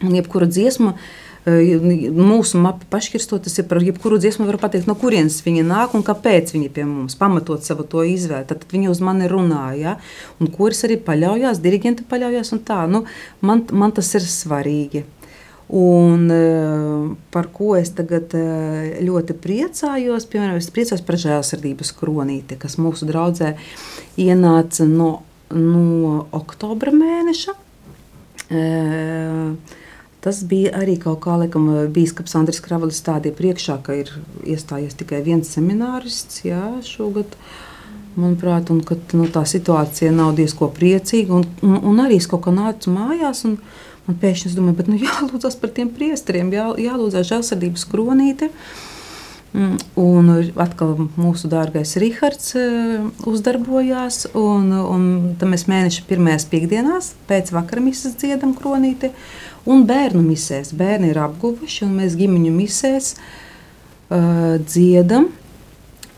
Un 0.00 0.14
jebkura 0.16 0.46
dziesma, 0.48 0.94
uh, 0.94 1.29
Mūsu 1.46 2.58
mapa 2.60 2.84
paškirstot, 2.92 3.46
tas 3.46 3.54
ir 3.56 3.64
par 3.68 3.80
jebkuru 3.80 4.18
dziesmu, 4.20 4.44
var 4.44 4.58
pateikt, 4.60 4.84
no 4.90 4.96
kurienes 4.98 5.38
viņa 5.40 5.62
nāk 5.64 5.94
un 5.96 6.04
kāpēc 6.04 6.52
viņa 6.52 6.68
pie 6.74 6.84
mums, 6.84 7.16
pamatot 7.16 7.64
savu 7.64 7.86
to 7.88 8.04
izvēli. 8.04 8.44
Tad 8.50 8.66
viņi 8.68 8.90
uz 8.92 9.00
mani 9.00 9.30
runāja, 9.30 9.78
ja? 9.80 9.94
un 10.36 10.52
kuras 10.52 10.84
arī 10.84 10.98
paļaujās, 11.00 11.62
diriģenti 11.64 12.04
paļaujās 12.10 12.52
un 12.52 12.60
tā. 12.68 12.82
Nu, 12.92 13.06
man, 13.40 13.64
man 13.72 13.96
tas 13.96 14.12
ir 14.18 14.28
svarīgi. 14.28 15.06
Un, 15.70 16.26
par 17.30 17.46
ko 17.54 17.72
es 17.78 17.92
tagad 17.94 18.34
ļoti 19.00 19.36
priecājos, 19.38 20.26
piemēram, 20.28 20.58
es 20.58 20.68
priecājos 20.74 21.04
par 21.06 21.16
žēlsirdības 21.22 21.94
kronīti, 21.96 22.58
kas 22.58 22.74
mūsu 22.82 23.06
draudzē 23.08 23.54
ienāca 24.18 24.84
no, 24.90 25.12
no 25.54 26.16
oktobra 26.36 26.92
mēneša. 26.92 27.54
Uh, 28.50 29.54
Tas 30.20 30.42
bija 30.44 30.74
arī 30.76 30.98
kaut 31.00 31.22
kā, 31.24 31.38
laikam, 31.40 31.68
Bīskaps 31.94 32.36
Andris 32.36 32.60
Kravalis 32.60 33.00
stādīja 33.00 33.36
priekšā, 33.38 33.78
ka 33.84 33.96
ir 34.02 34.12
iestājies 34.44 34.98
tikai 35.00 35.22
viens 35.24 35.48
seminārists 35.48 36.42
jā, 36.44 36.64
šogad. 36.84 37.38
Manuprāt, 38.20 38.68
un, 38.74 38.82
ka, 38.84 38.98
nu, 39.16 39.28
tā 39.32 39.46
situācija 39.48 40.10
nav 40.12 40.34
diezko 40.36 40.68
priecīga. 40.76 41.38
Un, 41.38 41.46
un, 41.64 41.78
un 41.92 42.04
arī 42.04 42.18
es 42.20 42.28
kaut 42.28 42.42
kā 42.44 42.52
nācu 42.52 42.92
mājās, 42.92 43.46
un 43.48 43.56
man 44.08 44.20
pēkšņi 44.20 44.50
es 44.50 44.58
domāju, 44.58 44.80
bet 44.82 44.92
nu, 44.92 45.00
jālūdzas 45.06 45.56
par 45.62 45.72
tiem 45.78 45.92
priesteriem, 45.94 46.52
jā, 46.52 46.68
jālūdzas 46.90 47.28
žēlsirdības 47.30 47.88
kronīte. 47.88 48.50
Mm, 49.50 49.78
un 49.98 50.28
atkal 50.62 50.92
mūsu 51.18 51.48
dārgais 51.50 51.96
Rihards 51.98 52.52
eh, 52.54 53.00
uzdarbojās, 53.26 54.28
un, 54.38 54.68
un 54.78 55.08
mēs 55.50 55.64
mēneša 55.70 56.04
pirmajās 56.06 56.44
piekdienās 56.52 57.14
pēc 57.26 57.50
vakara 57.56 57.82
misas 57.82 58.14
dziedam 58.20 58.52
kronīti. 58.58 59.10
Un 59.68 59.84
bērnu 59.88 60.22
misēs. 60.24 60.72
Bērni 60.76 61.10
ir 61.12 61.20
apguvuši, 61.20 61.84
un 61.84 61.98
mēs 62.00 62.16
ģimeņu 62.16 62.52
misēs 62.54 63.12
uh, 63.16 64.56
dziedam. 64.64 65.28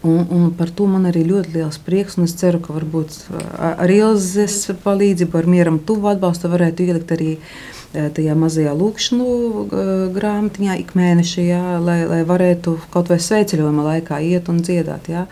Un, 0.03 0.27
un 0.35 0.49
par 0.59 0.71
to 0.75 0.89
man 0.91 1.07
arī 1.07 1.23
ļoti 1.29 1.55
liels 1.55 1.79
prieks. 1.83 2.19
Es 2.23 2.35
ceru, 2.39 2.59
ka 2.63 2.75
varbūt 2.75 3.21
ar 3.63 3.91
Ilzes 3.91 4.65
palīdzību, 4.83 5.39
ar 5.39 5.47
mieram 5.47 5.79
tuvu 5.79 6.11
atbalstu 6.11 6.51
varētu 6.51 6.89
ielikt 6.89 7.15
arī 7.15 7.37
tajā 7.93 8.35
mazajā 8.35 8.73
lūkšanu 8.75 9.27
grāmatiņā 10.17 10.79
ik 10.81 10.95
mēneši, 10.99 11.43
jā, 11.51 11.63
lai, 11.85 12.01
lai 12.09 12.23
varētu 12.27 12.79
kaut 12.91 13.13
vai 13.13 13.21
sveceļojuma 13.21 13.85
laikā 13.91 14.19
iet 14.27 14.49
un 14.51 14.63
dziedāt. 14.65 15.13
Jā. 15.13 15.27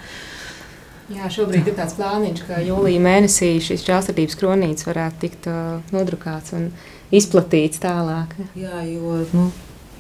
Jā, 1.11 1.27
šobrīd 1.35 1.67
ir 1.67 1.75
tāds 1.75 1.97
plāniņš, 1.99 2.45
ka 2.47 2.61
jūlijā 2.63 3.03
mēnesī 3.03 3.57
šīs 3.65 3.83
žēlsirdības 3.89 4.39
kronītes 4.39 4.87
varētu 4.87 5.23
tikt 5.25 5.51
uh, 5.51 5.81
nodrukāts. 5.91 6.55
Un, 6.55 6.69
uh, 6.69 7.00
izplatīts 7.15 7.83
tālāk. 7.83 8.37
Jā, 8.59 8.85
jo 8.89 9.21
nu, 9.35 9.51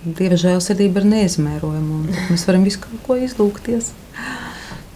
Dieva 0.01 0.39
žēlsirdība 0.41 1.03
ir 1.03 1.11
neizmērojama. 1.11 2.05
Mēs 2.31 2.47
varam 2.49 2.63
visu 2.65 2.81
kaut 2.81 3.03
ko 3.05 3.19
izlūgties. 3.21 3.91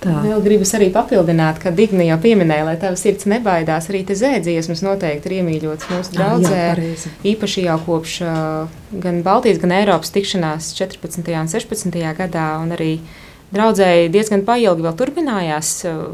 Tā. 0.04 0.14
Vēl 0.20 0.40
gribas 0.44 0.72
arī 0.76 0.90
papildināt, 0.92 1.58
ka 1.62 1.72
Digna 1.72 2.04
jau 2.04 2.16
pieminēja, 2.20 2.64
lai 2.68 2.74
tavs 2.80 3.04
sirds 3.04 3.28
nebaidās. 3.28 3.88
Arī 3.88 4.02
te 4.08 4.16
zēdziesmas 4.16 4.82
noteikti 4.84 5.30
ir 5.30 5.36
iemīļotas 5.38 5.90
mūsu 5.92 6.16
draudzē. 6.16 6.62
Jā, 6.76 6.96
īpaši 7.32 7.66
jau 7.66 7.76
kopš 7.86 8.16
uh, 8.24 8.80
gan 9.04 9.22
Baltijas, 9.24 9.60
gan 9.62 9.72
Eiropas 9.76 10.12
tikšanās 10.12 10.72
14. 10.76 11.20
un 11.40 11.52
16. 11.52 12.00
gadā. 12.20 12.48
Un 12.60 12.76
arī 12.76 12.90
draudzēji 13.54 14.12
diezgan 14.12 14.44
pailgi 14.48 14.84
vēl 14.84 14.98
turpinājās 15.00 15.76
uh, 15.88 16.04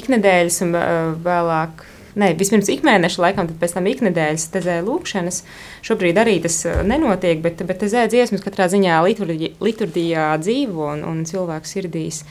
iknedēļas 0.00 0.62
un 0.66 0.74
uh, 0.74 0.96
vēlāk 1.26 1.86
ne, 2.16 2.32
vispirms 2.38 2.70
ikmēneša 2.72 3.22
laikam, 3.22 3.48
tad 3.50 3.58
pēc 3.60 3.76
tam 3.76 3.86
iknedēļas 3.90 4.48
tezē 4.54 4.80
lūkšanas. 4.86 5.42
Šobrīd 5.86 6.18
arī 6.20 6.38
tas 6.44 6.58
nenotiek, 6.88 7.40
bet, 7.44 7.62
bet 7.68 7.82
tezē 7.84 8.06
dziesmas 8.10 8.44
katrā 8.44 8.68
ziņā 8.72 8.98
liturģi, 9.06 9.54
liturģijā 9.62 10.28
dzīvo 10.42 10.90
un, 10.94 11.04
un 11.08 11.24
cilvēku 11.28 11.70
sirdīs. 11.70 12.22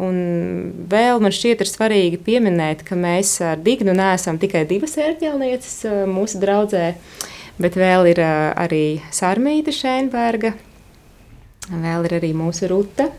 Un 0.00 0.16
vēl 0.88 1.20
man 1.20 1.34
šķiet, 1.36 1.60
ir 1.60 1.68
svarīgi 1.68 2.20
pieminēt, 2.24 2.86
ka 2.88 2.96
mēs 2.96 3.34
ar 3.44 3.60
Dignu 3.60 3.92
neesam 3.96 4.40
tikai 4.40 4.64
divas 4.68 4.96
ērģelnieces 4.96 6.08
mūsu 6.08 6.40
draudzē, 6.40 6.94
bet 7.60 7.76
vēl 7.76 8.14
ir 8.14 8.22
arī 8.24 8.84
Sarmīta 9.12 9.74
Šēnberga, 9.76 10.54
vēl 11.68 12.08
ir 12.08 12.16
arī 12.22 12.32
mūsu 12.36 12.70
Ruta 12.72 13.10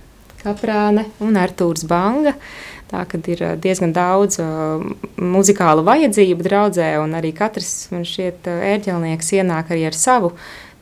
Kaprāne 0.42 1.06
un 1.22 1.38
Artūrs 1.38 1.86
Banga. 1.86 2.34
Uh, 2.34 2.71
Tā 2.92 3.06
kad 3.08 3.28
ir 3.32 3.44
diezgan 3.64 3.94
daudz 3.96 4.42
uh, 4.44 4.82
muzikālu 5.16 5.86
vajadzību 5.88 6.44
draudzē, 6.44 6.90
un 7.00 7.16
arī 7.16 7.32
katrs 7.36 7.88
man 7.94 8.04
šķiet 8.08 8.50
ērģelnieks 8.52 9.32
ienāk 9.40 9.72
arī 9.72 9.86
ar 9.88 9.96
savu. 9.96 10.34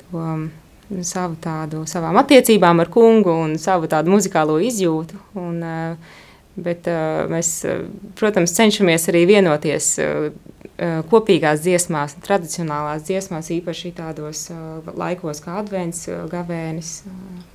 To, 0.09 0.23
savu 1.05 1.37
tādu, 1.37 1.83
savām 1.85 2.17
attiecībām 2.17 2.81
ar 2.81 2.89
kungu 2.89 3.35
un 3.43 3.57
savu 3.61 3.89
tādu 3.91 4.09
muzikālo 4.15 4.57
izjūtu. 4.65 5.19
Un, 5.37 5.61
bet 6.59 6.89
mēs, 7.29 7.51
protams, 8.19 8.55
cenšamies 8.57 9.05
arī 9.11 9.27
vienoties 9.29 9.91
uh, 10.01 10.31
kopīgās 11.11 11.59
dziesmās, 11.65 12.13
tradicionālās 12.23 13.03
dziesmās, 13.03 13.49
īpaši 13.51 13.91
tādos 13.97 14.45
uh, 14.53 14.85
laikos 14.95 15.41
kā 15.43 15.57
advents, 15.59 16.05
uh, 16.07 16.21
gavēnis, 16.31 17.01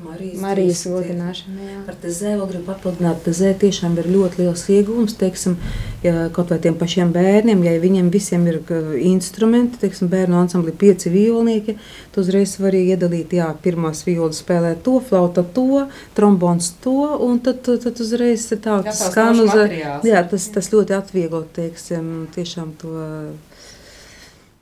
Marijas, 0.05 0.41
Marijas 0.43 0.83
godināšana. 0.93 1.69
jā. 1.71 1.79
Ar 1.89 1.97
tezē 2.03 2.35
vēl 2.37 2.51
gribu 2.51 2.67
papildināt, 2.69 3.23
tezē 3.25 3.55
tiešām 3.63 3.97
ir 4.03 4.11
ļoti 4.13 4.43
liels 4.43 4.65
iegūms, 4.75 5.17
teiksim, 5.21 5.57
ja 6.05 6.27
kaut 6.37 6.53
vai 6.53 6.59
tiem 6.67 6.77
pašiem 6.77 7.15
bērniem, 7.15 7.63
ja 7.65 7.73
viņiem 7.81 8.11
visiem 8.13 8.45
ir 8.51 8.61
instrumenti, 9.01 9.81
teiksim, 9.87 10.11
bērnu 10.13 10.43
ansambli 10.43 10.75
pieci 10.77 11.13
violnieki, 11.15 11.79
tu 12.13 12.21
uzreiz 12.21 12.59
vari 12.61 12.85
iedalīt, 12.91 13.33
jā, 13.39 13.49
pirmās 13.65 14.05
violas 14.05 14.43
spēlē 14.45 14.75
to, 14.85 14.99
flauta 15.01 15.47
to, 15.57 15.87
trombons 16.19 16.75
to, 16.85 16.99
un 17.25 17.41
tad, 17.41 17.65
tad, 17.65 17.81
tad 17.87 18.05
uzreiz 18.05 18.51
tā, 18.53 18.83
skan 19.01 19.41
uz, 19.47 19.57
jā, 20.05 20.21
tas, 20.29 20.51
tas 20.53 20.71
ļoti 20.77 20.99
atvieglo, 21.01 21.47
teiksim, 21.57 22.13
tiešām 22.37 22.77
to 22.85 22.93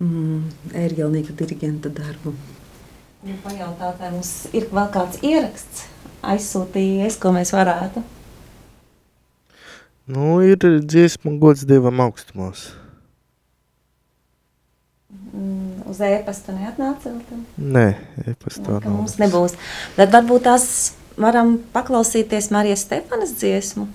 mm, 0.03 0.43
ērģelnieka 0.85 1.37
dirigenta 1.39 1.93
darbu. 1.93 2.35
Nu, 3.23 3.37
Pajautāt, 3.45 4.01
vai 4.03 4.11
mums 4.17 4.33
ir 4.57 4.67
vēl 4.75 4.89
kāds 4.95 5.21
ieraksts 5.23 5.85
aizsūtījies, 6.27 7.19
ko 7.23 7.31
mēs 7.35 7.53
varētu. 7.55 8.03
Nu, 10.13 10.41
ir 10.43 10.59
dziesma 10.83 11.31
gods 11.39 11.63
Dievam 11.69 12.01
augstumos. 12.03 12.73
Mm, 15.33 15.85
Uz 15.89 16.01
e-pasta 16.03 16.55
neatnāca 16.57 17.11
vēl 17.13 17.23
tam? 17.29 17.45
Nē, 17.57 17.87
e-pastā 18.27 18.81
ka 18.83 18.89
nav. 18.89 18.97
mums 18.99 19.15
nebūs. 19.21 19.55
Tad 19.97 20.13
varbūt 20.15 20.47
tās 20.49 20.67
varam 21.21 21.55
paklausīties 21.75 22.51
Marijas 22.55 22.85
Stefanas 22.87 23.35
dziesmu. 23.39 23.87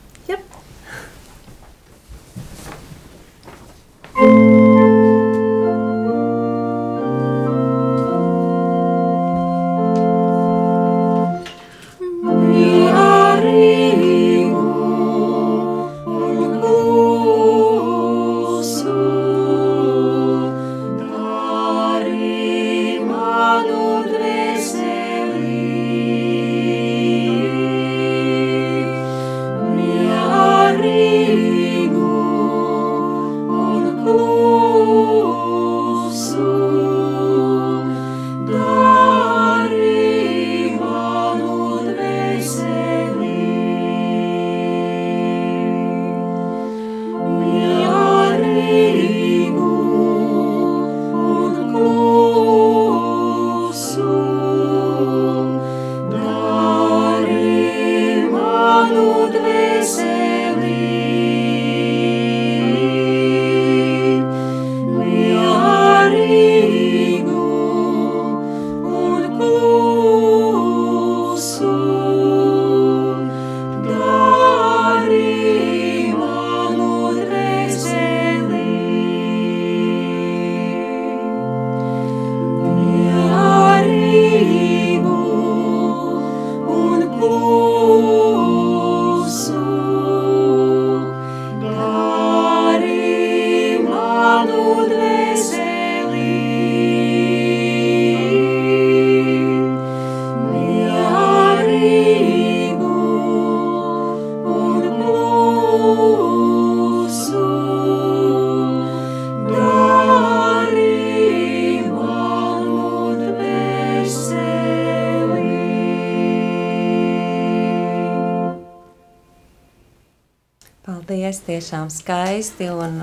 Tiešām 121.68 121.90
skaisti 121.92 122.70
un 122.72 123.02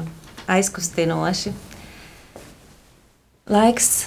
aizkustinoši. 0.48 1.50
Laiks 3.52 4.06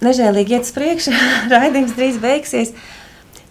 nežēlīgi 0.00 0.56
iet 0.56 0.64
uz 0.64 0.72
priekšu, 0.72 1.12
raidījums 1.52 1.92
drīz 1.92 2.16
beigsies. 2.22 2.72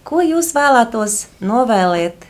Ko 0.02 0.18
jūs 0.24 0.50
vēlētos 0.56 1.28
novēlēt 1.44 2.26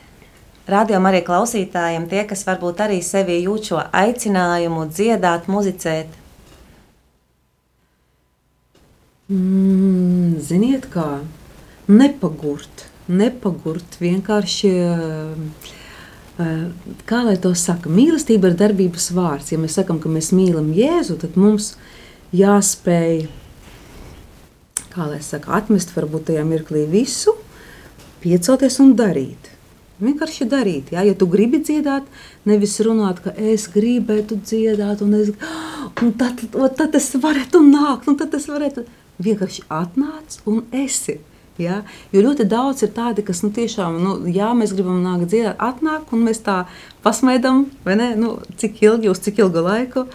rādījumam 0.69 1.09
arī 1.09 1.23
klausītājiem, 1.25 2.05
tie, 2.11 2.27
kas 2.29 2.45
varbūt 2.45 2.85
arī 2.85 3.01
sevi 3.01 3.39
jūt 3.47 3.71
šo 3.71 3.81
aicinājumu 3.97 4.85
dziedāt, 4.93 5.49
muzicēt? 5.49 6.13
Mm, 9.33 10.37
ziniet, 10.45 10.91
kā 10.93 11.23
nepagurt, 11.89 12.89
nepagurt 13.09 14.01
vienkārši. 14.05 14.77
eh, 14.85 15.77
Kā 16.39 17.25
lai 17.27 17.35
to 17.43 17.51
saka? 17.59 17.91
Mīlestība 17.91 18.53
ir 18.53 18.59
darbības 18.61 19.11
vārds. 19.17 19.51
Ja 19.51 19.59
mēs 19.59 19.75
sakām, 19.81 19.99
ka 19.99 20.11
mēs 20.13 20.31
mīlam 20.31 20.71
Jēzu, 20.77 21.19
tad 21.19 21.35
mums 21.41 21.73
jāspēj 22.37 23.27
kā 24.99 25.07
lai 25.07 25.21
saka, 25.23 25.53
atmest 25.59 25.95
varbūt 25.95 26.29
tajā 26.31 26.43
mirklī 26.49 26.83
visu, 26.91 27.37
piecelties 28.23 28.81
un 28.83 28.97
darīt. 28.99 29.53
Vienkārši 30.03 30.47
darīt. 30.51 30.93
Jā. 30.95 31.03
Ja 31.07 31.15
tu 31.19 31.27
gribi 31.31 31.59
dziedāt, 31.63 32.07
nevis 32.47 32.77
runāt, 32.87 33.23
ka 33.25 33.33
es 33.35 33.67
gribētu 33.73 34.39
dziedāt, 34.43 35.03
un, 35.03 35.17
es, 35.19 35.33
un 36.03 36.13
tad, 36.19 36.45
tad 36.79 36.95
tas 36.95 37.11
varētu 37.19 37.63
nākt, 37.67 38.11
un 38.11 38.19
tad 38.19 38.35
tas 38.35 38.47
varētu. 38.51 38.87
Vienkārši 39.19 39.65
atnāc 39.75 40.37
un 40.47 40.61
esi. 40.85 41.17
Ja? 41.59 41.83
Jo 42.15 42.23
ļoti 42.23 42.47
daudz 42.49 42.85
ir 42.87 42.93
tādi, 42.95 43.25
kas 43.27 43.43
nu, 43.43 43.51
tiešām, 43.55 43.99
nu, 44.03 44.15
jā, 44.31 44.53
mēs 44.55 44.75
gribam 44.77 45.01
nākt 45.03 45.31
dziedāt, 45.33 45.59
atnāk, 45.59 46.13
un 46.15 46.27
mēs 46.29 46.43
tā 46.47 46.63
pasmaidām, 47.03 47.67
vai 47.87 47.99
ne, 47.99 48.13
nu, 48.19 48.37
cik 48.61 48.83
ilgi, 48.85 49.11
uz 49.11 49.23
cik 49.25 49.43
ilgu 49.43 49.65
laiku. 49.67 50.07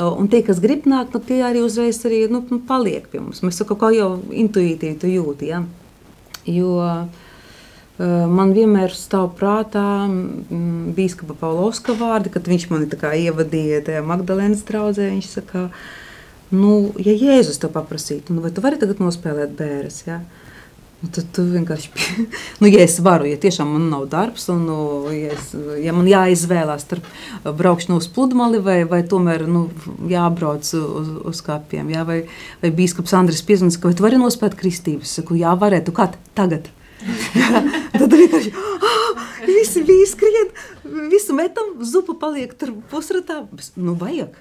Un 0.00 0.28
tie, 0.30 0.44
kas 0.46 0.60
grib 0.62 0.84
nākt, 0.86 1.16
nu, 1.16 1.22
tie 1.24 1.40
arī 1.42 1.64
uzreiz 1.66 1.98
arī, 2.06 2.22
nu, 2.30 2.44
nu, 2.46 2.60
paliek 2.62 3.08
pie 3.10 3.18
mums. 3.18 3.42
Mēs 3.42 3.58
kaut 3.64 3.80
kā 3.80 3.90
jau 3.96 4.12
intuitīvi 4.30 5.00
to 5.02 5.10
jūtam. 5.10 5.48
Ja? 5.48 5.64
Jo 6.46 6.76
uh, 6.78 7.24
man 8.30 8.54
vienmēr 8.56 8.94
stāv 8.96 9.32
prātā 9.36 10.06
mm, 10.06 10.92
biskupa 10.96 11.34
Paulovska 11.40 11.96
vārdi, 11.98 12.32
kad 12.32 12.46
viņš 12.48 12.68
mani 12.70 12.88
ievadīja 13.24 13.82
tajā 13.88 14.04
Magdalēnas 14.06 14.62
draudzē. 14.68 15.10
Viņš 15.10 15.32
saka, 15.34 15.66
nu, 16.54 16.92
ja 16.96 17.12
Jēzus 17.12 17.60
to 17.60 17.68
paprasītu, 17.72 18.36
nu, 18.36 18.44
vai 18.46 18.54
tu 18.54 18.64
vari 18.64 18.78
tagad 18.80 19.02
nospēlēt 19.02 19.58
bērres? 19.58 20.04
Ja? 20.06 20.22
Nu, 21.00 21.08
tad 21.08 21.30
tu 21.32 21.42
vienkārši, 21.48 21.90
nu, 22.60 22.68
ja 22.68 22.82
es 22.84 22.98
varu, 23.00 23.24
ja 23.24 23.38
tiešām 23.40 23.70
man 23.72 23.86
nav 23.88 24.04
darbs, 24.12 24.50
un 24.52 24.66
nu, 24.68 24.80
ja, 25.14 25.32
es, 25.32 25.54
ja 25.80 25.94
man 25.96 26.08
jāizvēlās 26.10 26.84
starp 26.84 27.06
braukšanu 27.56 27.96
uz 28.02 28.08
pludmali 28.12 28.60
vai, 28.64 28.82
vai 28.88 29.00
tomēr 29.08 29.46
nu, 29.48 29.64
jābrauc 30.10 30.68
uz, 30.76 31.14
uz 31.32 31.40
kapiem, 31.46 31.88
jā, 31.94 32.04
vai, 32.04 32.18
vai 32.60 32.72
bīskaps 32.76 33.16
Andris 33.16 33.40
Piezmanis, 33.48 33.80
ka 33.80 33.94
tu 33.96 34.04
vari 34.04 34.20
nospēt 34.20 34.58
kristības? 34.60 35.16
Saku, 35.16 35.38
jā, 35.40 35.54
varētu, 35.56 35.96
kā 35.96 36.10
tagad? 36.36 36.68
tad 37.96 38.12
vienkārši 38.12 38.52
ah, 38.52 39.24
visi 39.48 39.80
bija 39.88 40.10
skrien, 40.10 40.52
visu 41.08 41.32
metam, 41.36 41.78
zupa 41.80 42.18
paliek 42.20 42.52
tur 42.60 42.76
pusratā. 42.92 43.46
Nu, 43.80 43.96
vajag. 43.96 44.36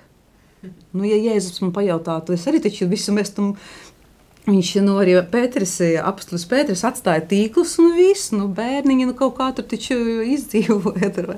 Nu, 0.91 1.05
ja 1.07 1.15
Jēzus 1.15 1.61
man 1.63 1.71
pajautātu, 1.71 2.35
es 2.35 2.43
arī 2.51 2.59
taču 2.63 2.89
visu 2.91 3.15
mestu. 3.15 3.53
Viņš 4.49 4.71
nu, 4.85 4.95
arī 5.01 5.17
Pēters, 5.29 5.75
apstults 6.01 6.47
Pēters 6.49 6.85
atstāja 6.87 7.21
tīklus 7.29 7.75
un 7.81 7.93
viss, 7.97 8.31
nu, 8.33 8.47
bērniņi 8.55 9.09
nu, 9.09 9.15
kaut 9.17 9.37
kā 9.37 9.51
tur 9.55 9.67
taču 9.69 9.97
izdzīvoja. 10.25 11.37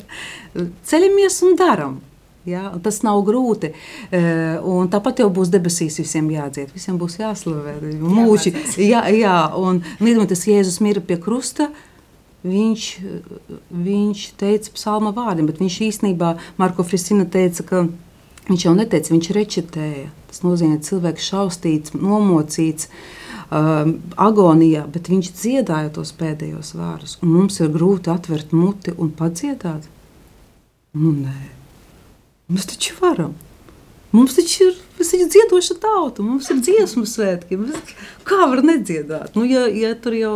Ceļamies 0.87 1.41
un 1.47 1.59
darām. 1.59 1.99
Ja? 2.47 2.71
Tas 2.83 3.01
nav 3.05 3.21
grūti. 3.27 3.73
Eh, 4.09 4.57
un 4.65 4.89
tāpat 4.91 5.21
jau 5.21 5.29
būs 5.33 5.51
debesīs, 5.53 5.99
visiem 6.01 6.29
jādzied, 6.33 6.71
visiem 6.73 6.97
būs 7.01 7.19
jāslavē. 7.21 7.77
Mūži, 8.01 8.55
jā, 8.81 9.03
jā, 9.13 9.37
un 9.57 9.83
līdz 10.01 10.45
Jēzus 10.49 10.81
mira 10.81 11.03
pie 11.03 11.19
krusta. 11.21 11.69
Viņš, 12.41 12.85
viņš 13.69 14.21
teica 14.41 14.71
psalma 14.73 15.11
vārdiem, 15.13 15.45
bet 15.45 15.59
viņš 15.61 15.75
īstenībā, 15.91 16.31
Marko 16.57 16.81
Frisina 16.81 17.27
teica, 17.29 17.61
ka 17.61 17.83
viņš 17.85 18.10
jau 18.59 18.73
neteica, 18.75 19.13
viņš 19.13 19.29
rečitēja. 19.37 20.07
Tas 20.31 20.41
nozīmē, 20.45 20.79
ka 20.79 20.87
cilvēks 20.89 21.27
šaustīts, 21.31 21.93
nomocīts, 21.95 22.89
um, 23.51 23.93
agonijā, 24.19 24.85
bet 24.91 25.11
viņš 25.11 25.31
dziedāja 25.39 25.91
tos 25.95 26.13
pēdējos 26.17 26.73
vārdus. 26.79 27.17
Mums 27.23 27.59
ir 27.61 27.71
grūti 27.73 28.11
atvērt 28.13 28.55
muti 28.55 28.95
un 28.97 29.13
padziedāt. 29.15 29.87
Nu, 30.97 31.13
nē. 31.15 31.37
Mēs 32.51 32.67
taču 32.73 32.97
varam. 32.99 33.37
Mums 34.11 34.35
taču 34.35 34.67
ir, 34.67 34.79
taču 34.97 35.27
dziedoša 35.31 35.77
tauta, 35.79 36.23
mums 36.25 36.49
ir 36.51 36.59
dziesmu 36.59 37.05
svētki. 37.07 37.59
Mēs, 37.61 37.93
kā 38.27 38.43
var 38.51 38.59
nedziedāt? 38.67 39.37
Nu, 39.39 39.45
ja, 39.47 39.63
ja 39.71 39.93
tur 39.95 40.17
jau 40.17 40.33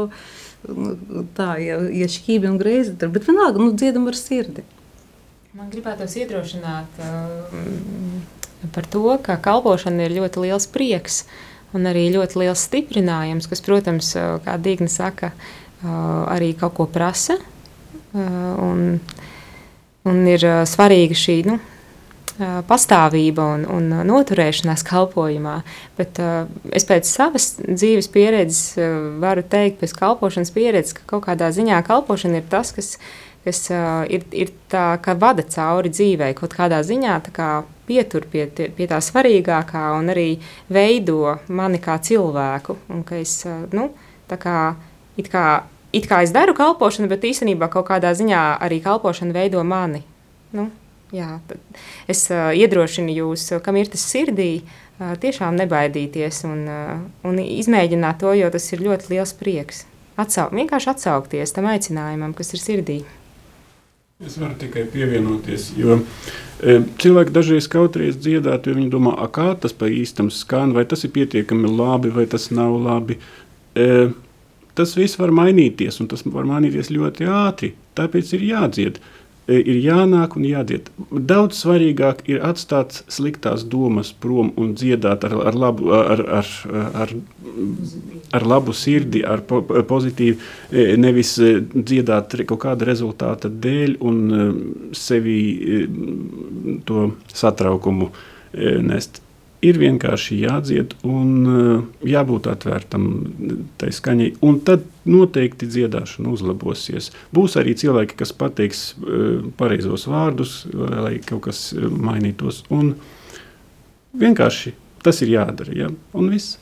nu, 0.69 1.25
tā, 1.35 1.57
ja, 1.59 1.81
ja 1.91 2.07
šķīvi 2.11 2.49
un 2.53 2.55
greizi, 2.61 2.95
tad 2.99 3.15
vienalga, 3.19 3.59
nu, 3.59 3.75
dziedam 3.75 4.07
ar 4.07 4.15
sirdi. 4.19 4.63
Man 5.55 5.69
gribētos 5.71 6.15
iedrošināt 6.19 6.97
uh, 6.99 7.59
par 8.73 8.87
to, 8.91 9.03
ka 9.23 9.37
kalpošana 9.41 10.07
ir 10.07 10.17
ļoti 10.19 10.47
liels 10.47 10.69
prieks 10.71 11.23
un 11.75 11.89
arī 11.89 12.07
ļoti 12.13 12.39
liels 12.39 12.63
stiprinājums, 12.69 13.49
kas, 13.51 13.61
protams, 13.65 14.13
kā 14.45 14.55
Dīgna 14.63 14.87
saka, 14.91 15.33
arī 15.83 16.53
kaut 16.57 16.77
ko 16.77 16.87
prasa. 16.87 17.35
Un, 18.15 19.01
un 20.07 20.27
ir 20.31 20.45
svarīga 20.69 21.17
šī 21.19 21.41
nu, 21.49 21.57
pastāvība 22.37 23.43
un, 23.55 23.65
un 23.71 23.91
noturēšanās 24.07 24.83
kalpošanā. 24.87 25.59
Bet 25.97 26.19
uh, 26.19 26.49
es 26.75 26.87
pēc 26.87 27.07
savas 27.07 27.53
dzīves 27.63 28.09
pieredzes 28.11 28.75
uh, 28.79 28.97
varu 29.21 29.43
teikt, 29.47 29.79
pēc 29.81 29.95
kalpošanas 29.95 30.51
pieredzes, 30.55 30.97
ka 30.97 31.05
kaut 31.13 31.25
kādā 31.29 31.51
ziņā 31.55 31.79
kalpošana 31.87 32.41
ir 32.41 32.49
tas, 32.51 32.73
kas, 32.75 32.95
kas 33.45 33.61
uh, 33.69 34.03
ir, 34.09 34.25
ir 34.33 34.51
tā, 34.71 34.95
ka 35.05 35.13
vada 35.21 35.45
cauri 35.45 35.91
dzīvei, 35.93 36.33
kaut 36.37 36.55
kādā 36.57 36.81
ziņā 36.85 37.19
kā 37.35 37.49
pietur 37.85 38.25
pie, 38.31 38.47
pie 38.49 38.89
tā 38.89 38.97
svarīgākā 39.03 39.85
un 39.99 40.09
arī 40.13 40.31
veido 40.73 41.37
mani 41.47 41.79
kā 41.81 41.99
cilvēku. 42.01 42.79
Un 42.89 43.05
ka 43.07 43.21
es, 43.21 43.37
uh, 43.45 43.67
nu, 43.77 43.91
tā 44.29 44.41
kā, 44.41 44.57
it 45.21 45.29
kā 45.31 45.45
it 45.95 46.07
kā 46.11 46.21
es 46.25 46.33
daru 46.35 46.55
kalpošanu, 46.57 47.07
bet 47.11 47.23
īstenībā 47.27 47.69
kaut 47.71 47.87
kādā 47.89 48.11
ziņā 48.17 48.41
arī 48.63 48.81
kalpošana 48.83 49.35
veido 49.35 49.63
mani. 49.63 50.03
Nu, 50.55 50.67
jā, 51.15 51.37
es 52.11 52.25
uh, 52.33 52.51
iedrošinu 52.55 53.15
jūs, 53.15 53.47
kam 53.63 53.79
ir 53.79 53.91
tas 53.91 54.03
sirdī, 54.03 54.49
uh, 54.99 55.15
tiešām 55.21 55.57
nebaidīties 55.61 56.43
un, 56.49 56.63
uh, 56.67 56.95
un 57.27 57.39
izmēģināt 57.43 58.23
to, 58.23 58.33
jo 58.35 58.51
tas 58.51 58.71
ir 58.73 58.83
ļoti 58.85 59.13
liels 59.13 59.35
prieks. 59.39 59.85
Atsau, 60.19 60.47
vienkārši 60.55 60.91
atsaukties 60.93 61.55
tam 61.55 61.67
aicinājumam, 61.71 62.35
kas 62.35 62.53
ir 62.55 62.63
sirdī. 62.63 62.99
Es 64.23 64.37
varu 64.39 64.55
tikai 64.55 64.85
pievienoties, 64.87 65.73
jo 65.75 65.97
e, 66.63 66.77
cilvēki 67.03 67.33
dažreiz 67.35 67.65
kautrējas 67.67 68.15
dziedāt, 68.23 68.63
jo 68.63 68.75
viņi 68.77 68.87
domā, 68.93 69.11
kā 69.35 69.49
tas 69.59 69.73
pa 69.75 69.89
īstam 69.91 70.29
skan, 70.31 70.71
vai 70.71 70.85
tas 70.87 71.03
ir 71.03 71.11
pietiekami 71.17 71.67
labi, 71.67 72.13
vai 72.15 72.23
tas 72.31 72.45
nav 72.47 72.77
labi. 72.79 73.17
E, 73.75 73.87
tas 74.79 74.95
viss 74.95 75.19
var 75.19 75.35
mainīties, 75.35 75.99
un 75.99 76.07
tas 76.13 76.23
var 76.23 76.47
mainīties 76.47 76.93
ļoti 76.95 77.27
ātri. 77.27 77.73
Tāpēc 77.99 78.31
ir 78.37 78.47
jādzied, 78.53 79.01
ir 79.47 79.79
jānāk 79.83 80.35
un 80.39 80.45
jādzied. 80.47 80.89
Daudz 81.11 81.59
svarīgāk 81.61 82.23
ir 82.31 82.41
atstāt 82.45 83.03
sliktās 83.11 83.65
domas 83.69 84.11
prom 84.13 84.51
un 84.57 84.73
dziedāt 84.77 85.25
ar, 85.27 85.35
ar, 85.51 85.57
labu, 85.65 85.91
ar, 85.95 86.23
ar, 86.39 86.53
ar, 87.03 87.13
ar 88.39 88.47
labu 88.53 88.73
sirdi, 88.75 89.23
ar 89.25 89.43
po, 89.47 89.61
pozitīvu, 89.61 90.39
e, 90.71 90.87
nevis 91.01 91.35
e, 91.39 91.57
dziedāt 91.75 92.37
kaut 92.45 92.63
kāda 92.65 92.87
rezultāta 92.89 93.49
dēļ 93.49 93.99
un 94.05 94.23
sevi 94.95 95.37
to 96.85 97.11
satraukumu 97.33 98.09
nest 98.85 99.21
ir 99.65 99.79
vienkārši 99.81 100.37
jādzied 100.43 100.95
un 101.07 101.31
uh, 101.49 101.83
jābūt 102.05 102.49
atvērtam 102.51 103.07
tai 103.81 103.91
skaņai. 103.95 104.31
Un 104.45 104.59
tad 104.67 104.85
noteikti 105.09 105.69
dziedāšana 105.69 106.31
uzlabosies. 106.33 107.11
Būs 107.35 107.57
arī 107.61 107.75
cilvēki, 107.77 108.17
kas 108.19 108.33
pateiks 108.37 108.85
uh, 108.97 109.45
pareizos 109.59 110.07
vārdus, 110.11 110.63
lai 110.73 111.17
kaut 111.25 111.45
kas 111.49 111.67
uh, 111.73 111.87
mainītos. 111.89 112.63
Un 112.73 112.95
vienkārši 114.17 114.75
tas 115.05 115.21
ir 115.21 115.35
jādara. 115.35 115.75
Ja? 115.75 115.89
Un 116.17 116.31
viss. 116.33 116.59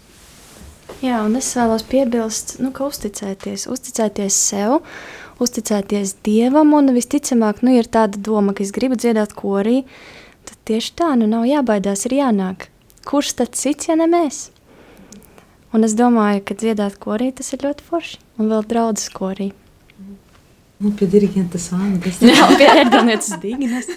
Jā, 1.03 1.21
un 1.23 1.37
es 1.39 1.47
vēlos 1.55 1.85
piebilst, 1.87 2.57
nu, 2.63 2.73
ka 2.75 2.85
uzticēties, 2.89 3.65
uzticēties 3.71 4.35
sev, 4.49 4.81
uzticēties 5.43 6.17
Dievam, 6.23 6.75
un 6.77 6.91
visticamāk, 6.95 7.63
nu, 7.63 7.73
ir 7.79 7.87
tāda 7.91 8.19
doma, 8.19 8.53
ka 8.55 8.63
es 8.65 8.71
gribu 8.75 8.99
dziedāt 8.99 9.33
korī, 9.35 9.81
tad 10.47 10.59
tieši 10.67 10.93
tā, 10.99 11.13
nu, 11.19 11.27
nav 11.31 11.47
jābaidās, 11.47 12.05
ir 12.07 12.19
jānāk 12.19 12.67
kurš 13.07 13.33
tad 13.39 13.57
cits, 13.59 13.89
ja 13.89 13.97
ne 13.99 14.07
mēs? 14.09 14.47
Un 15.73 15.85
es 15.87 15.95
domāju, 15.97 16.43
ka 16.45 16.55
dziedāt 16.57 16.99
korī 17.01 17.31
tas 17.33 17.49
ir 17.55 17.63
ļoti 17.65 17.85
forši. 17.87 18.19
Un 18.37 18.49
vēl 18.51 18.65
draudzes 18.69 19.09
korī. 19.13 19.51
Nu, 20.83 20.91
pie 20.97 21.07
diriģenta 21.09 21.61
Sandras. 21.61 22.19
Jā, 22.27 22.49
pie 22.59 22.67
erdonietas 22.83 23.33
Dignas. 23.41 23.89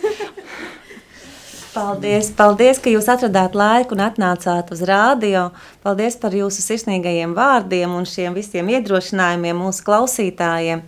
Paldies, 1.76 2.30
paldies, 2.32 2.78
ka 2.80 2.88
jūs 2.88 3.08
atradāt 3.12 3.56
laiku 3.58 3.92
un 3.92 4.00
atnācāt 4.06 4.70
uz 4.72 4.80
rādio. 4.88 5.50
Paldies 5.84 6.16
par 6.22 6.32
jūsu 6.32 6.62
sirsnīgajiem 6.64 7.34
vārdiem 7.36 7.92
un 7.92 8.08
šiem 8.08 8.36
visiem 8.38 8.70
iedrošinājumiem 8.72 9.60
mūsu 9.60 9.84
klausītājiem. 9.84 10.80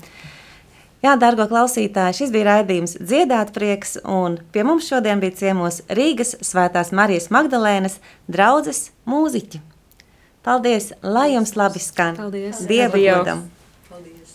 Jā, 0.99 1.13
dārgo 1.15 1.45
klausītāji, 1.47 2.17
šis 2.19 2.33
bija 2.35 2.49
raidījums 2.49 2.97
Dziedāt 2.99 3.53
prieks, 3.55 3.97
un 4.03 4.41
pie 4.51 4.65
mums 4.67 4.89
šodien 4.91 5.23
bija 5.23 5.37
ciemos 5.39 5.79
Rīgas 5.95 6.35
Svētās 6.43 6.91
Marijas 6.91 7.31
Magdalēnas 7.35 8.01
draudzes 8.27 8.89
mūziķi. 9.07 9.63
Paldies, 10.43 10.91
lai 11.03 11.29
jums 11.37 11.55
labi 11.59 11.83
skan! 11.83 12.19
Paldies! 12.19 12.65
Dievu 12.67 12.99
godam! 13.05 13.47
Paldies! 13.87 14.35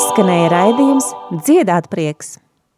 Izskanēja 0.00 0.46
raidījums 0.48 1.10
Dziedāt 1.44 1.90
prieks! 1.92 2.38